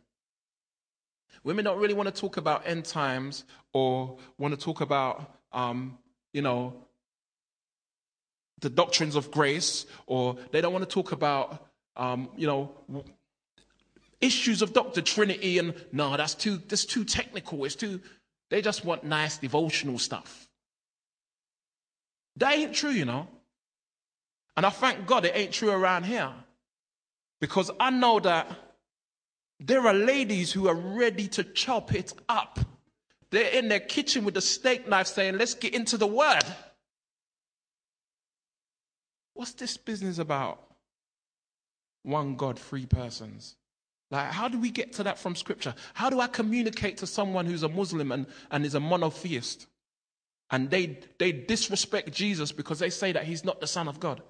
Women 1.43 1.65
don't 1.65 1.79
really 1.79 1.95
want 1.95 2.13
to 2.13 2.21
talk 2.21 2.37
about 2.37 2.67
end 2.67 2.85
times 2.85 3.45
or 3.73 4.17
want 4.39 4.59
to 4.59 4.61
talk 4.61 4.81
about, 4.81 5.39
um, 5.53 5.99
you 6.33 6.43
know, 6.43 6.75
the 8.61 8.71
doctrines 8.71 9.15
of 9.15 9.31
grace, 9.31 9.85
or 10.07 10.37
they 10.51 10.61
don't 10.61 10.73
want 10.73 10.89
to 10.89 10.93
talk 10.93 11.13
about, 11.13 11.67
um, 11.97 12.31
you 12.37 12.47
know, 12.47 12.73
issues 14.21 14.63
of 14.63 14.73
doctor 14.73 15.03
Trinity. 15.03 15.59
And 15.59 15.75
no, 15.93 16.17
that's 16.17 16.35
too 16.35 16.57
that's 16.69 16.87
too 16.87 17.05
technical. 17.05 17.65
It's 17.65 17.75
too. 17.75 18.01
They 18.51 18.63
just 18.63 18.85
want 18.85 19.05
nice 19.05 19.37
devotional 19.37 19.99
stuff. 19.99 20.49
That 22.37 22.55
ain't 22.55 22.75
true, 22.75 22.91
you 22.91 23.05
know. 23.05 23.29
And 24.57 24.65
I 24.65 24.71
thank 24.71 25.07
God 25.07 25.25
it 25.25 25.33
ain't 25.35 25.53
true 25.53 25.71
around 25.71 26.05
here. 26.05 26.33
Because 27.45 27.71
I 27.79 27.91
know 27.91 28.21
that 28.21 28.51
there 29.61 29.87
are 29.87 29.93
ladies 29.93 30.51
who 30.51 30.67
are 30.67 30.75
ready 30.75 31.29
to 31.29 31.45
chop 31.45 31.95
it 31.95 32.15
up. 32.27 32.59
They're 33.29 33.53
in 33.53 33.69
their 33.69 33.81
kitchen 33.81 34.25
with 34.25 34.35
a 34.39 34.41
steak 34.41 34.89
knife 34.89 35.09
saying, 35.09 35.37
Let's 35.37 35.53
get 35.53 35.75
into 35.75 35.99
the 35.99 36.07
word. 36.07 36.45
What's 39.35 39.53
this 39.53 39.77
business 39.77 40.19
about? 40.19 40.59
One 42.03 42.37
God, 42.37 42.59
three 42.59 42.87
persons. 42.87 43.57
Like, 44.11 44.31
how 44.33 44.49
do 44.49 44.59
we 44.59 44.71
get 44.71 44.95
to 44.95 45.03
that 45.03 45.19
from 45.19 45.37
scripture? 45.37 45.75
How 45.93 46.09
do 46.09 46.21
I 46.21 46.29
communicate 46.29 46.97
to 46.99 47.07
someone 47.07 47.45
who's 47.45 47.63
a 47.63 47.69
Muslim 47.69 48.11
and, 48.11 48.27
and 48.51 48.65
is 48.65 48.75
a 48.75 48.81
monotheist? 48.81 49.67
And 50.51 50.71
they, 50.71 50.99
they 51.19 51.31
disrespect 51.33 52.11
Jesus 52.11 52.53
because 52.53 52.79
they 52.79 52.89
say 52.89 53.13
that 53.13 53.25
he's 53.25 53.45
not 53.45 53.61
the 53.61 53.67
Son 53.67 53.87
of 53.87 54.01
God. 54.01 54.23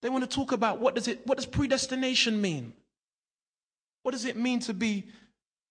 They 0.00 0.08
want 0.08 0.28
to 0.28 0.34
talk 0.34 0.52
about 0.52 0.80
what 0.80 0.94
does 0.94 1.08
it 1.08 1.26
what 1.26 1.38
does 1.38 1.46
predestination 1.46 2.40
mean? 2.40 2.72
What 4.02 4.12
does 4.12 4.24
it 4.24 4.36
mean 4.36 4.60
to 4.60 4.74
be 4.74 5.04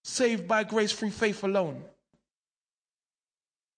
saved 0.03 0.47
by 0.47 0.63
grace 0.63 0.91
through 0.91 1.11
faith 1.11 1.43
alone? 1.43 1.84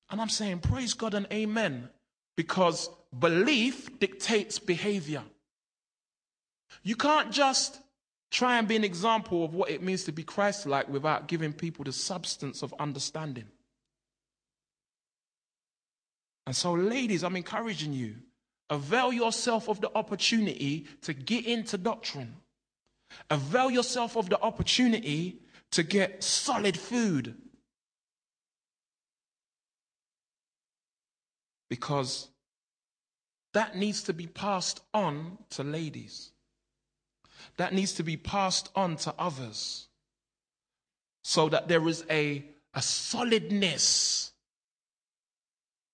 And 0.10 0.20
I'm 0.20 0.30
saying 0.30 0.60
praise 0.60 0.94
God 0.94 1.14
and 1.14 1.28
amen 1.32 1.90
because 2.36 2.90
belief 3.18 4.00
dictates 4.00 4.58
behavior. 4.60 5.24
You 6.84 6.96
can't 6.96 7.32
just 7.32 7.80
try 8.32 8.58
and 8.58 8.68
be 8.68 8.76
an 8.76 8.84
example 8.84 9.44
of 9.44 9.54
what 9.54 9.70
it 9.70 9.82
means 9.82 10.04
to 10.06 10.12
be 10.12 10.24
Christ 10.24 10.66
like 10.66 10.88
without 10.90 11.28
giving 11.28 11.54
people 11.54 11.84
the 11.84 11.92
substance 11.92 12.62
of 12.62 12.74
understanding. 12.80 13.46
And 16.46 16.56
so, 16.56 16.74
ladies, 16.74 17.24
I'm 17.24 17.36
encouraging 17.36 17.94
you 17.94 18.16
avail 18.70 19.12
yourself 19.12 19.68
of 19.68 19.82
the 19.82 19.92
opportunity 19.96 20.88
to 21.02 21.14
get 21.14 21.46
into 21.46 21.78
doctrine, 21.78 22.36
avail 23.30 23.72
yourself 23.72 24.16
of 24.16 24.30
the 24.30 24.40
opportunity 24.42 25.42
to 25.72 25.84
get 25.84 26.24
solid 26.24 26.78
food. 26.78 27.36
Because 31.70 32.30
that 33.54 33.76
needs 33.76 34.04
to 34.04 34.14
be 34.14 34.28
passed 34.28 34.82
on 34.94 35.38
to 35.52 35.64
ladies. 35.64 36.32
That 37.58 37.74
needs 37.74 37.94
to 37.94 38.04
be 38.04 38.18
passed 38.18 38.70
on 38.76 38.96
to 38.98 39.14
others. 39.18 39.88
So 41.24 41.50
that 41.50 41.68
there 41.68 41.88
is 41.88 42.04
a, 42.10 42.46
a 42.74 42.82
solidness 42.82 44.32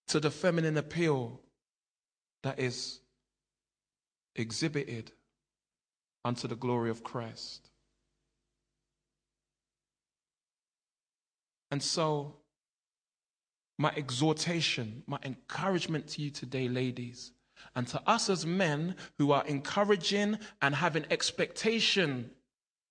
to 0.07 0.19
the 0.19 0.32
feminine 0.32 0.78
appeal 0.78 1.41
that 2.45 2.59
is 2.59 2.99
exhibited 4.35 5.11
unto 6.23 6.47
the 6.47 6.55
glory 6.55 6.91
of 6.91 7.03
Christ. 7.03 7.71
And 11.71 11.81
so, 11.81 12.35
my 13.79 13.91
exhortation, 13.97 15.01
my 15.07 15.17
encouragement 15.23 16.07
to 16.09 16.21
you 16.21 16.29
today, 16.29 16.67
ladies, 16.69 17.31
and 17.75 17.87
to 17.87 17.99
us 18.05 18.29
as 18.29 18.45
men 18.45 18.95
who 19.17 19.31
are 19.31 19.43
encouraging 19.47 20.37
and 20.61 20.75
having 20.75 21.05
expectation 21.09 22.29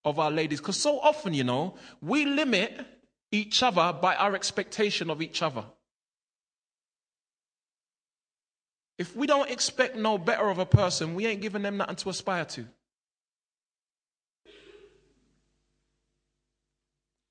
of 0.05 0.19
our 0.19 0.33
ladies. 0.33 0.59
Because 0.59 0.81
so 0.81 0.99
often, 0.99 1.33
you 1.33 1.45
know, 1.45 1.77
we 2.03 2.27
limit 2.27 2.85
each 3.31 3.63
other 3.63 3.97
by 4.03 4.17
our 4.17 4.35
expectation 4.35 5.11
of 5.11 5.23
each 5.23 5.43
other. 5.43 5.65
If 8.99 9.17
we 9.17 9.27
don't 9.27 9.51
expect 9.51 9.97
no 9.97 10.19
better 10.19 10.49
of 10.49 10.59
a 10.59 10.67
person, 10.67 11.15
we 11.15 11.27
ain't 11.27 11.43
giving 11.43 11.63
them 11.63 11.77
nothing 11.77 11.97
to 11.97 12.11
aspire 12.11 12.45
to. 12.45 12.65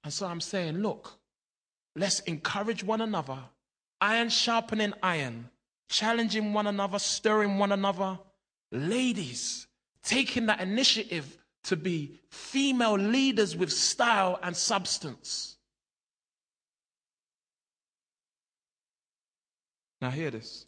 And 0.04 0.12
so 0.12 0.28
I'm 0.28 0.42
saying, 0.42 0.80
look, 0.80 1.14
let's 1.96 2.20
encourage 2.22 2.84
one 2.84 3.00
another, 3.00 3.40
iron 4.02 4.28
sharpening 4.28 4.94
iron, 5.02 5.50
challenging 5.88 6.52
one 6.54 6.68
another, 6.68 7.00
stirring 7.00 7.58
one 7.58 7.72
another. 7.72 8.20
Ladies, 8.72 9.68
taking 10.04 10.48
that 10.48 10.60
initiative 10.60 11.38
to 11.66 11.78
be 11.78 12.20
female 12.30 12.96
leaders 12.96 13.56
with 13.56 13.72
style 13.72 14.38
and 14.44 14.58
substance. 14.58 15.58
Now, 20.02 20.10
hear 20.10 20.32
this. 20.32 20.66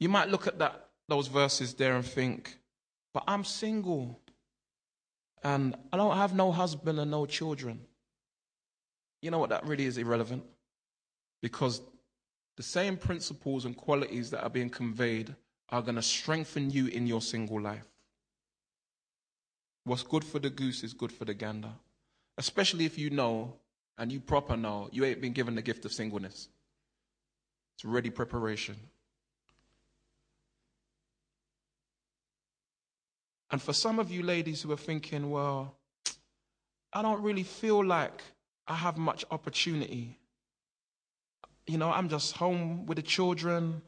You 0.00 0.08
might 0.08 0.28
look 0.28 0.46
at 0.46 0.58
that, 0.58 0.88
those 1.08 1.26
verses 1.26 1.74
there 1.74 1.96
and 1.96 2.04
think, 2.04 2.58
but 3.12 3.24
I'm 3.26 3.44
single 3.44 4.20
and 5.42 5.76
I 5.92 5.96
don't 5.96 6.16
have 6.16 6.34
no 6.34 6.52
husband 6.52 6.98
and 6.98 7.10
no 7.10 7.26
children. 7.26 7.80
You 9.22 9.30
know 9.30 9.38
what? 9.38 9.50
That 9.50 9.66
really 9.66 9.86
is 9.86 9.98
irrelevant 9.98 10.44
because 11.42 11.80
the 12.56 12.62
same 12.62 12.96
principles 12.96 13.64
and 13.64 13.76
qualities 13.76 14.30
that 14.30 14.42
are 14.42 14.50
being 14.50 14.70
conveyed 14.70 15.34
are 15.70 15.82
going 15.82 15.96
to 15.96 16.02
strengthen 16.02 16.70
you 16.70 16.86
in 16.86 17.06
your 17.06 17.20
single 17.20 17.60
life. 17.60 17.86
What's 19.84 20.02
good 20.02 20.24
for 20.24 20.38
the 20.38 20.50
goose 20.50 20.82
is 20.82 20.92
good 20.92 21.12
for 21.12 21.24
the 21.24 21.34
gander, 21.34 21.72
especially 22.36 22.84
if 22.84 22.98
you 22.98 23.10
know 23.10 23.54
and 23.96 24.12
you 24.12 24.20
proper 24.20 24.56
know 24.56 24.88
you 24.92 25.04
ain't 25.04 25.20
been 25.20 25.32
given 25.32 25.54
the 25.54 25.62
gift 25.62 25.84
of 25.84 25.92
singleness. 25.92 26.48
It's 27.76 27.84
ready 27.84 28.10
preparation. 28.10 28.76
And 33.50 33.60
for 33.62 33.72
some 33.72 33.98
of 33.98 34.10
you 34.10 34.22
ladies 34.22 34.62
who 34.62 34.72
are 34.72 34.76
thinking, 34.76 35.30
well, 35.30 35.74
I 36.92 37.02
don't 37.02 37.22
really 37.22 37.42
feel 37.42 37.84
like 37.84 38.22
I 38.66 38.74
have 38.74 38.96
much 38.98 39.24
opportunity 39.30 40.18
you 41.68 41.76
know, 41.76 41.92
I'm 41.92 42.08
just 42.08 42.34
home 42.34 42.86
with 42.86 42.96
the 42.96 43.02
children, 43.02 43.82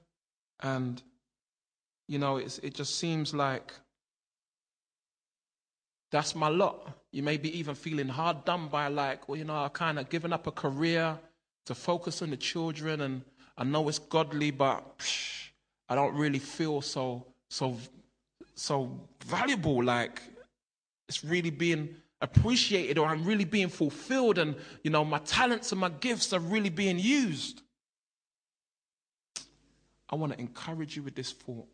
and, 0.60 1.02
you 2.06 2.18
know, 2.18 2.36
it 2.36 2.74
just 2.74 2.98
seems 2.98 3.32
like 3.34 3.72
that's 6.10 6.34
my 6.34 6.48
lot. 6.48 6.98
You 7.10 7.22
may 7.22 7.38
be 7.38 7.58
even 7.58 7.74
feeling 7.74 8.08
hard 8.08 8.44
done 8.44 8.68
by, 8.68 8.88
like, 8.88 9.28
well, 9.28 9.38
you 9.38 9.44
know, 9.44 9.56
I've 9.56 9.72
kind 9.72 9.98
of 9.98 10.10
given 10.10 10.32
up 10.32 10.46
a 10.46 10.52
career 10.52 11.18
to 11.66 11.74
focus 11.74 12.20
on 12.20 12.30
the 12.30 12.36
children, 12.36 13.00
and 13.00 13.22
I 13.56 13.64
know 13.64 13.88
it's 13.88 13.98
godly, 13.98 14.50
but 14.50 14.98
psh, 14.98 15.48
I 15.88 15.94
don't 15.94 16.14
really 16.14 16.38
feel 16.38 16.82
so, 16.82 17.24
so, 17.48 17.78
so 18.54 19.00
valuable. 19.24 19.82
Like, 19.82 20.22
it's 21.08 21.24
really 21.24 21.50
being 21.50 21.96
appreciated, 22.20 22.98
or 22.98 23.06
I'm 23.06 23.24
really 23.24 23.44
being 23.44 23.68
fulfilled, 23.68 24.38
and, 24.38 24.54
you 24.84 24.90
know, 24.90 25.04
my 25.04 25.18
talents 25.18 25.72
and 25.72 25.80
my 25.80 25.88
gifts 25.88 26.32
are 26.32 26.40
really 26.40 26.68
being 26.68 26.98
used. 26.98 27.62
I 30.08 30.16
want 30.16 30.32
to 30.32 30.38
encourage 30.38 30.96
you 30.96 31.02
with 31.02 31.14
this 31.14 31.32
thought. 31.32 31.68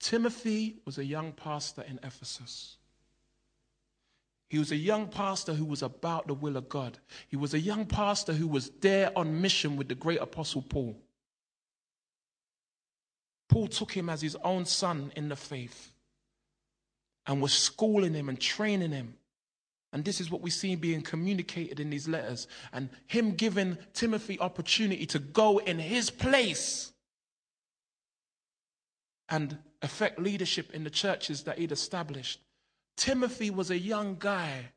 Timothy 0.00 0.76
was 0.84 0.98
a 0.98 1.04
young 1.04 1.32
pastor 1.32 1.82
in 1.82 1.98
Ephesus. 2.02 2.76
He 4.48 4.58
was 4.58 4.70
a 4.70 4.76
young 4.76 5.08
pastor 5.08 5.54
who 5.54 5.64
was 5.64 5.82
about 5.82 6.26
the 6.26 6.34
will 6.34 6.56
of 6.56 6.68
God. 6.68 6.98
He 7.28 7.36
was 7.36 7.54
a 7.54 7.58
young 7.58 7.86
pastor 7.86 8.32
who 8.32 8.46
was 8.46 8.70
there 8.80 9.10
on 9.16 9.40
mission 9.40 9.76
with 9.76 9.88
the 9.88 9.94
great 9.94 10.20
apostle 10.20 10.62
Paul. 10.62 10.96
Paul 13.48 13.68
took 13.68 13.92
him 13.92 14.08
as 14.08 14.20
his 14.22 14.36
own 14.36 14.64
son 14.64 15.12
in 15.16 15.28
the 15.28 15.36
faith 15.36 15.92
and 17.26 17.40
was 17.40 17.52
schooling 17.52 18.14
him 18.14 18.28
and 18.28 18.40
training 18.40 18.92
him 18.92 19.14
and 19.94 20.04
this 20.04 20.20
is 20.20 20.28
what 20.28 20.42
we 20.42 20.50
see 20.50 20.74
being 20.74 21.02
communicated 21.02 21.78
in 21.78 21.88
these 21.88 22.08
letters. 22.08 22.48
And 22.72 22.88
him 23.06 23.36
giving 23.36 23.78
Timothy 23.92 24.40
opportunity 24.40 25.06
to 25.06 25.20
go 25.20 25.58
in 25.58 25.78
his 25.78 26.10
place 26.10 26.92
and 29.28 29.56
affect 29.82 30.18
leadership 30.18 30.74
in 30.74 30.82
the 30.82 30.90
churches 30.90 31.44
that 31.44 31.58
he'd 31.58 31.70
established. 31.70 32.40
Timothy 32.96 33.50
was 33.50 33.70
a 33.70 33.78
young 33.78 34.16
guy 34.18 34.72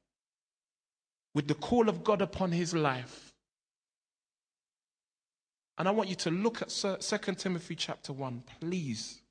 with 1.33 1.47
the 1.47 1.55
call 1.55 1.89
of 1.89 2.03
God 2.03 2.21
upon 2.21 2.51
his 2.51 2.75
life. 2.75 3.33
And 5.77 5.87
I 5.87 5.91
want 5.91 6.09
you 6.09 6.15
to 6.15 6.31
look 6.31 6.61
at 6.61 6.69
2 6.69 7.33
Timothy 7.35 7.75
chapter 7.75 8.11
1, 8.11 8.43
please. 8.59 9.21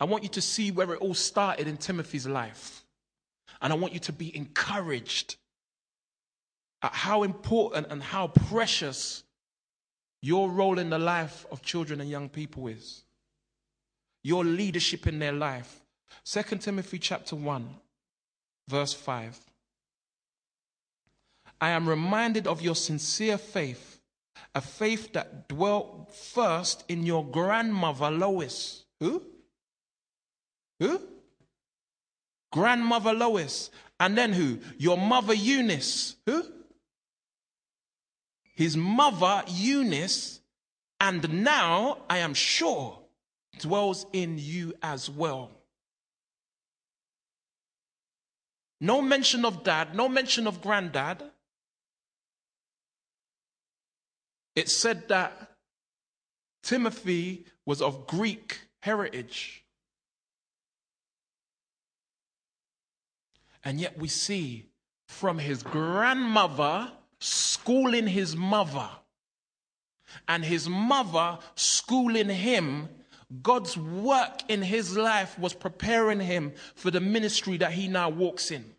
I 0.00 0.04
want 0.04 0.22
you 0.22 0.30
to 0.30 0.40
see 0.40 0.70
where 0.70 0.92
it 0.94 1.00
all 1.00 1.14
started 1.14 1.68
in 1.68 1.76
Timothy's 1.76 2.26
life. 2.26 2.84
And 3.60 3.72
I 3.72 3.76
want 3.76 3.92
you 3.92 4.00
to 4.00 4.12
be 4.12 4.34
encouraged 4.36 5.36
at 6.82 6.92
how 6.92 7.22
important 7.22 7.86
and 7.90 8.02
how 8.02 8.28
precious 8.28 9.22
your 10.22 10.50
role 10.50 10.78
in 10.78 10.90
the 10.90 10.98
life 10.98 11.46
of 11.50 11.62
children 11.62 12.00
and 12.00 12.08
young 12.08 12.28
people 12.28 12.66
is. 12.68 13.04
Your 14.24 14.44
leadership 14.44 15.06
in 15.06 15.18
their 15.18 15.32
life. 15.32 15.80
2 16.24 16.42
Timothy 16.58 16.98
chapter 16.98 17.36
1, 17.36 17.68
verse 18.68 18.94
5. 18.94 19.38
I 21.62 21.70
am 21.70 21.88
reminded 21.88 22.48
of 22.48 22.60
your 22.60 22.74
sincere 22.74 23.38
faith, 23.38 24.00
a 24.52 24.60
faith 24.60 25.12
that 25.12 25.46
dwelt 25.46 26.12
first 26.12 26.82
in 26.88 27.06
your 27.06 27.24
grandmother 27.24 28.10
Lois. 28.10 28.84
Who? 28.98 29.22
Who? 30.80 31.00
Grandmother 32.50 33.12
Lois. 33.12 33.70
And 34.00 34.18
then 34.18 34.32
who? 34.32 34.58
Your 34.76 34.98
mother 34.98 35.34
Eunice. 35.34 36.16
Who? 36.26 36.42
His 38.56 38.76
mother 38.76 39.44
Eunice 39.46 40.40
and 40.98 41.44
now 41.44 41.98
I 42.10 42.18
am 42.18 42.34
sure 42.34 42.98
dwells 43.60 44.04
in 44.12 44.36
you 44.36 44.74
as 44.82 45.08
well. 45.08 45.52
No 48.80 49.00
mention 49.00 49.44
of 49.44 49.62
dad, 49.62 49.94
no 49.94 50.08
mention 50.08 50.48
of 50.48 50.60
granddad. 50.60 51.22
It 54.54 54.68
said 54.68 55.08
that 55.08 55.52
Timothy 56.62 57.46
was 57.64 57.80
of 57.80 58.06
Greek 58.06 58.60
heritage. 58.80 59.64
And 63.64 63.80
yet 63.80 63.98
we 63.98 64.08
see 64.08 64.66
from 65.06 65.38
his 65.38 65.62
grandmother 65.62 66.90
schooling 67.20 68.08
his 68.08 68.34
mother 68.34 68.88
and 70.26 70.44
his 70.44 70.68
mother 70.68 71.38
schooling 71.54 72.28
him 72.28 72.88
God's 73.40 73.78
work 73.78 74.42
in 74.48 74.60
his 74.60 74.96
life 74.96 75.38
was 75.38 75.54
preparing 75.54 76.20
him 76.20 76.52
for 76.74 76.90
the 76.90 77.00
ministry 77.00 77.56
that 77.58 77.72
he 77.72 77.88
now 77.88 78.10
walks 78.10 78.50
in. 78.50 78.74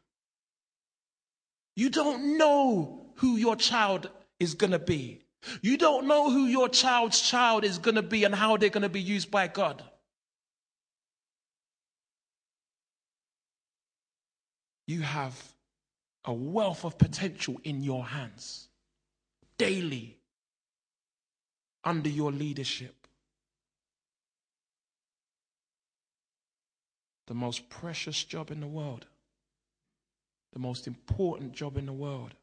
You 1.75 1.89
don't 1.89 2.37
know 2.37 3.07
who 3.15 3.37
your 3.37 3.55
child 3.55 4.09
is 4.39 4.53
going 4.53 4.71
to 4.71 4.79
be. 4.79 5.22
You 5.61 5.77
don't 5.77 6.07
know 6.07 6.29
who 6.29 6.45
your 6.45 6.69
child's 6.69 7.19
child 7.21 7.63
is 7.63 7.77
going 7.77 7.95
to 7.95 8.01
be 8.01 8.23
and 8.23 8.33
how 8.33 8.57
they're 8.57 8.69
going 8.69 8.83
to 8.83 8.89
be 8.89 9.01
used 9.01 9.29
by 9.29 9.47
God. 9.47 9.83
You 14.87 15.01
have 15.01 15.41
a 16.25 16.33
wealth 16.33 16.85
of 16.85 16.97
potential 16.97 17.59
in 17.63 17.83
your 17.83 18.05
hands 18.05 18.67
daily 19.57 20.17
under 21.83 22.09
your 22.09 22.31
leadership. 22.31 23.03
the 27.27 27.33
most 27.33 27.69
precious 27.69 28.23
job 28.23 28.51
in 28.51 28.59
the 28.59 28.67
world, 28.67 29.05
the 30.51 30.59
most 30.59 30.87
important 30.87 31.53
job 31.53 31.77
in 31.77 31.85
the 31.85 31.93
world. 31.93 32.33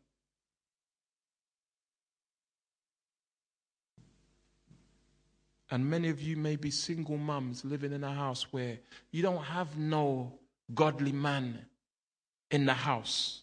And 5.70 5.88
many 5.88 6.08
of 6.08 6.20
you 6.20 6.36
may 6.36 6.56
be 6.56 6.70
single 6.70 7.16
mums 7.16 7.64
living 7.64 7.92
in 7.92 8.02
a 8.02 8.12
house 8.12 8.52
where 8.52 8.78
you 9.12 9.22
don't 9.22 9.44
have 9.44 9.78
no 9.78 10.32
godly 10.74 11.12
man 11.12 11.64
in 12.50 12.66
the 12.66 12.74
house. 12.74 13.42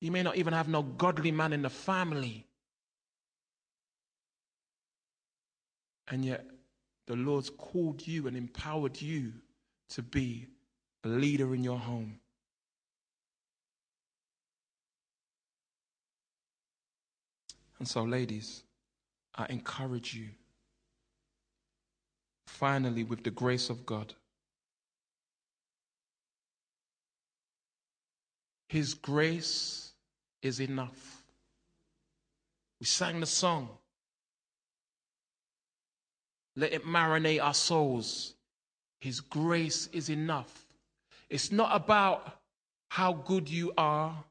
You 0.00 0.10
may 0.10 0.22
not 0.22 0.36
even 0.36 0.52
have 0.52 0.68
no 0.68 0.82
godly 0.82 1.30
man 1.30 1.54
in 1.54 1.62
the 1.62 1.70
family. 1.70 2.46
And 6.08 6.24
yet, 6.24 6.44
the 7.06 7.16
Lord's 7.16 7.48
called 7.50 8.06
you 8.06 8.26
and 8.26 8.36
empowered 8.36 9.00
you 9.00 9.32
to 9.90 10.02
be 10.02 10.48
a 11.04 11.08
leader 11.08 11.54
in 11.54 11.64
your 11.64 11.78
home. 11.78 12.18
And 17.78 17.88
so, 17.88 18.02
ladies, 18.02 18.62
I 19.34 19.46
encourage 19.46 20.14
you, 20.14 20.28
finally, 22.54 23.04
with 23.04 23.24
the 23.24 23.30
grace 23.30 23.68
of 23.68 23.84
God, 23.84 24.14
His 28.68 28.94
grace 28.94 29.92
is 30.42 30.60
enough. 30.60 31.22
We 32.80 32.86
sang 32.86 33.20
the 33.20 33.26
song. 33.26 33.68
Let 36.56 36.72
it 36.72 36.84
marinate 36.84 37.42
our 37.42 37.54
souls. 37.54 38.34
His 39.00 39.20
grace 39.20 39.88
is 39.92 40.08
enough. 40.08 40.66
It's 41.28 41.50
not 41.50 41.70
about 41.74 42.38
how 42.88 43.12
good 43.12 43.50
you 43.50 43.72
are. 43.76 44.24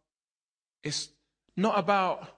It's 0.83 1.09
not 1.57 1.77
about 1.77 2.29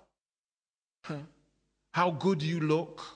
how 1.94 2.12
good 2.12 2.42
you 2.42 2.60
look. 2.60 3.15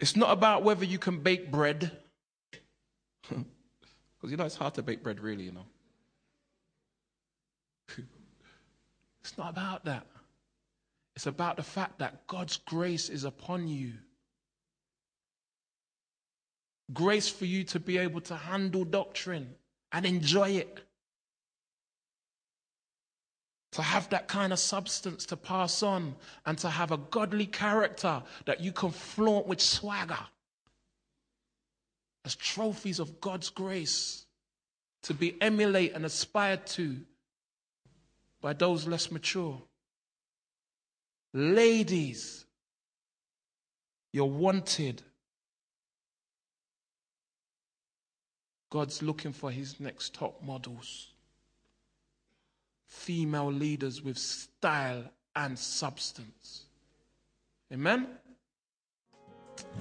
It's 0.00 0.16
not 0.16 0.32
about 0.32 0.64
whether 0.64 0.84
you 0.84 0.98
can 0.98 1.20
bake 1.20 1.50
bread. 1.50 1.92
Because 4.18 4.32
you 4.32 4.36
know, 4.36 4.44
it's 4.44 4.56
hard 4.56 4.74
to 4.74 4.82
bake 4.82 5.02
bread, 5.02 5.18
really, 5.18 5.44
you 5.44 5.52
know. 5.52 5.64
It's 9.22 9.38
not 9.38 9.48
about 9.48 9.86
that. 9.86 10.06
It's 11.16 11.26
about 11.26 11.56
the 11.56 11.62
fact 11.62 12.00
that 12.00 12.26
God's 12.26 12.58
grace 12.58 13.08
is 13.08 13.24
upon 13.24 13.66
you 13.66 13.92
grace 16.92 17.28
for 17.28 17.44
you 17.44 17.64
to 17.64 17.80
be 17.80 17.98
able 17.98 18.20
to 18.22 18.36
handle 18.36 18.84
doctrine 18.84 19.54
and 19.92 20.06
enjoy 20.06 20.50
it. 20.50 20.80
To 23.72 23.82
have 23.82 24.08
that 24.10 24.26
kind 24.26 24.52
of 24.52 24.58
substance 24.58 25.26
to 25.26 25.36
pass 25.36 25.82
on 25.82 26.16
and 26.44 26.58
to 26.58 26.68
have 26.68 26.90
a 26.90 26.96
godly 26.96 27.46
character 27.46 28.22
that 28.46 28.60
you 28.60 28.72
can 28.72 28.90
flaunt 28.90 29.46
with 29.46 29.60
swagger 29.60 30.18
as 32.24 32.34
trophies 32.34 32.98
of 32.98 33.20
God's 33.20 33.48
grace 33.48 34.26
to 35.02 35.14
be 35.14 35.40
emulated 35.40 35.96
and 35.96 36.04
aspired 36.04 36.66
to 36.66 36.96
by 38.40 38.52
those 38.52 38.86
less 38.86 39.10
mature. 39.10 39.60
Ladies, 41.32 42.44
you're 44.12 44.24
wanted 44.24 45.02
God's 48.70 49.02
looking 49.02 49.32
for 49.32 49.50
his 49.50 49.78
next 49.80 50.14
top 50.14 50.42
models. 50.42 51.09
Female 52.90 53.50
leaders 53.52 54.02
with 54.02 54.18
style 54.18 55.04
and 55.36 55.56
substance. 55.58 56.64
Amen? 57.72 58.08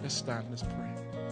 Let's 0.02 0.16
stand, 0.16 0.46
let's 0.52 0.62
pray. 0.62 1.29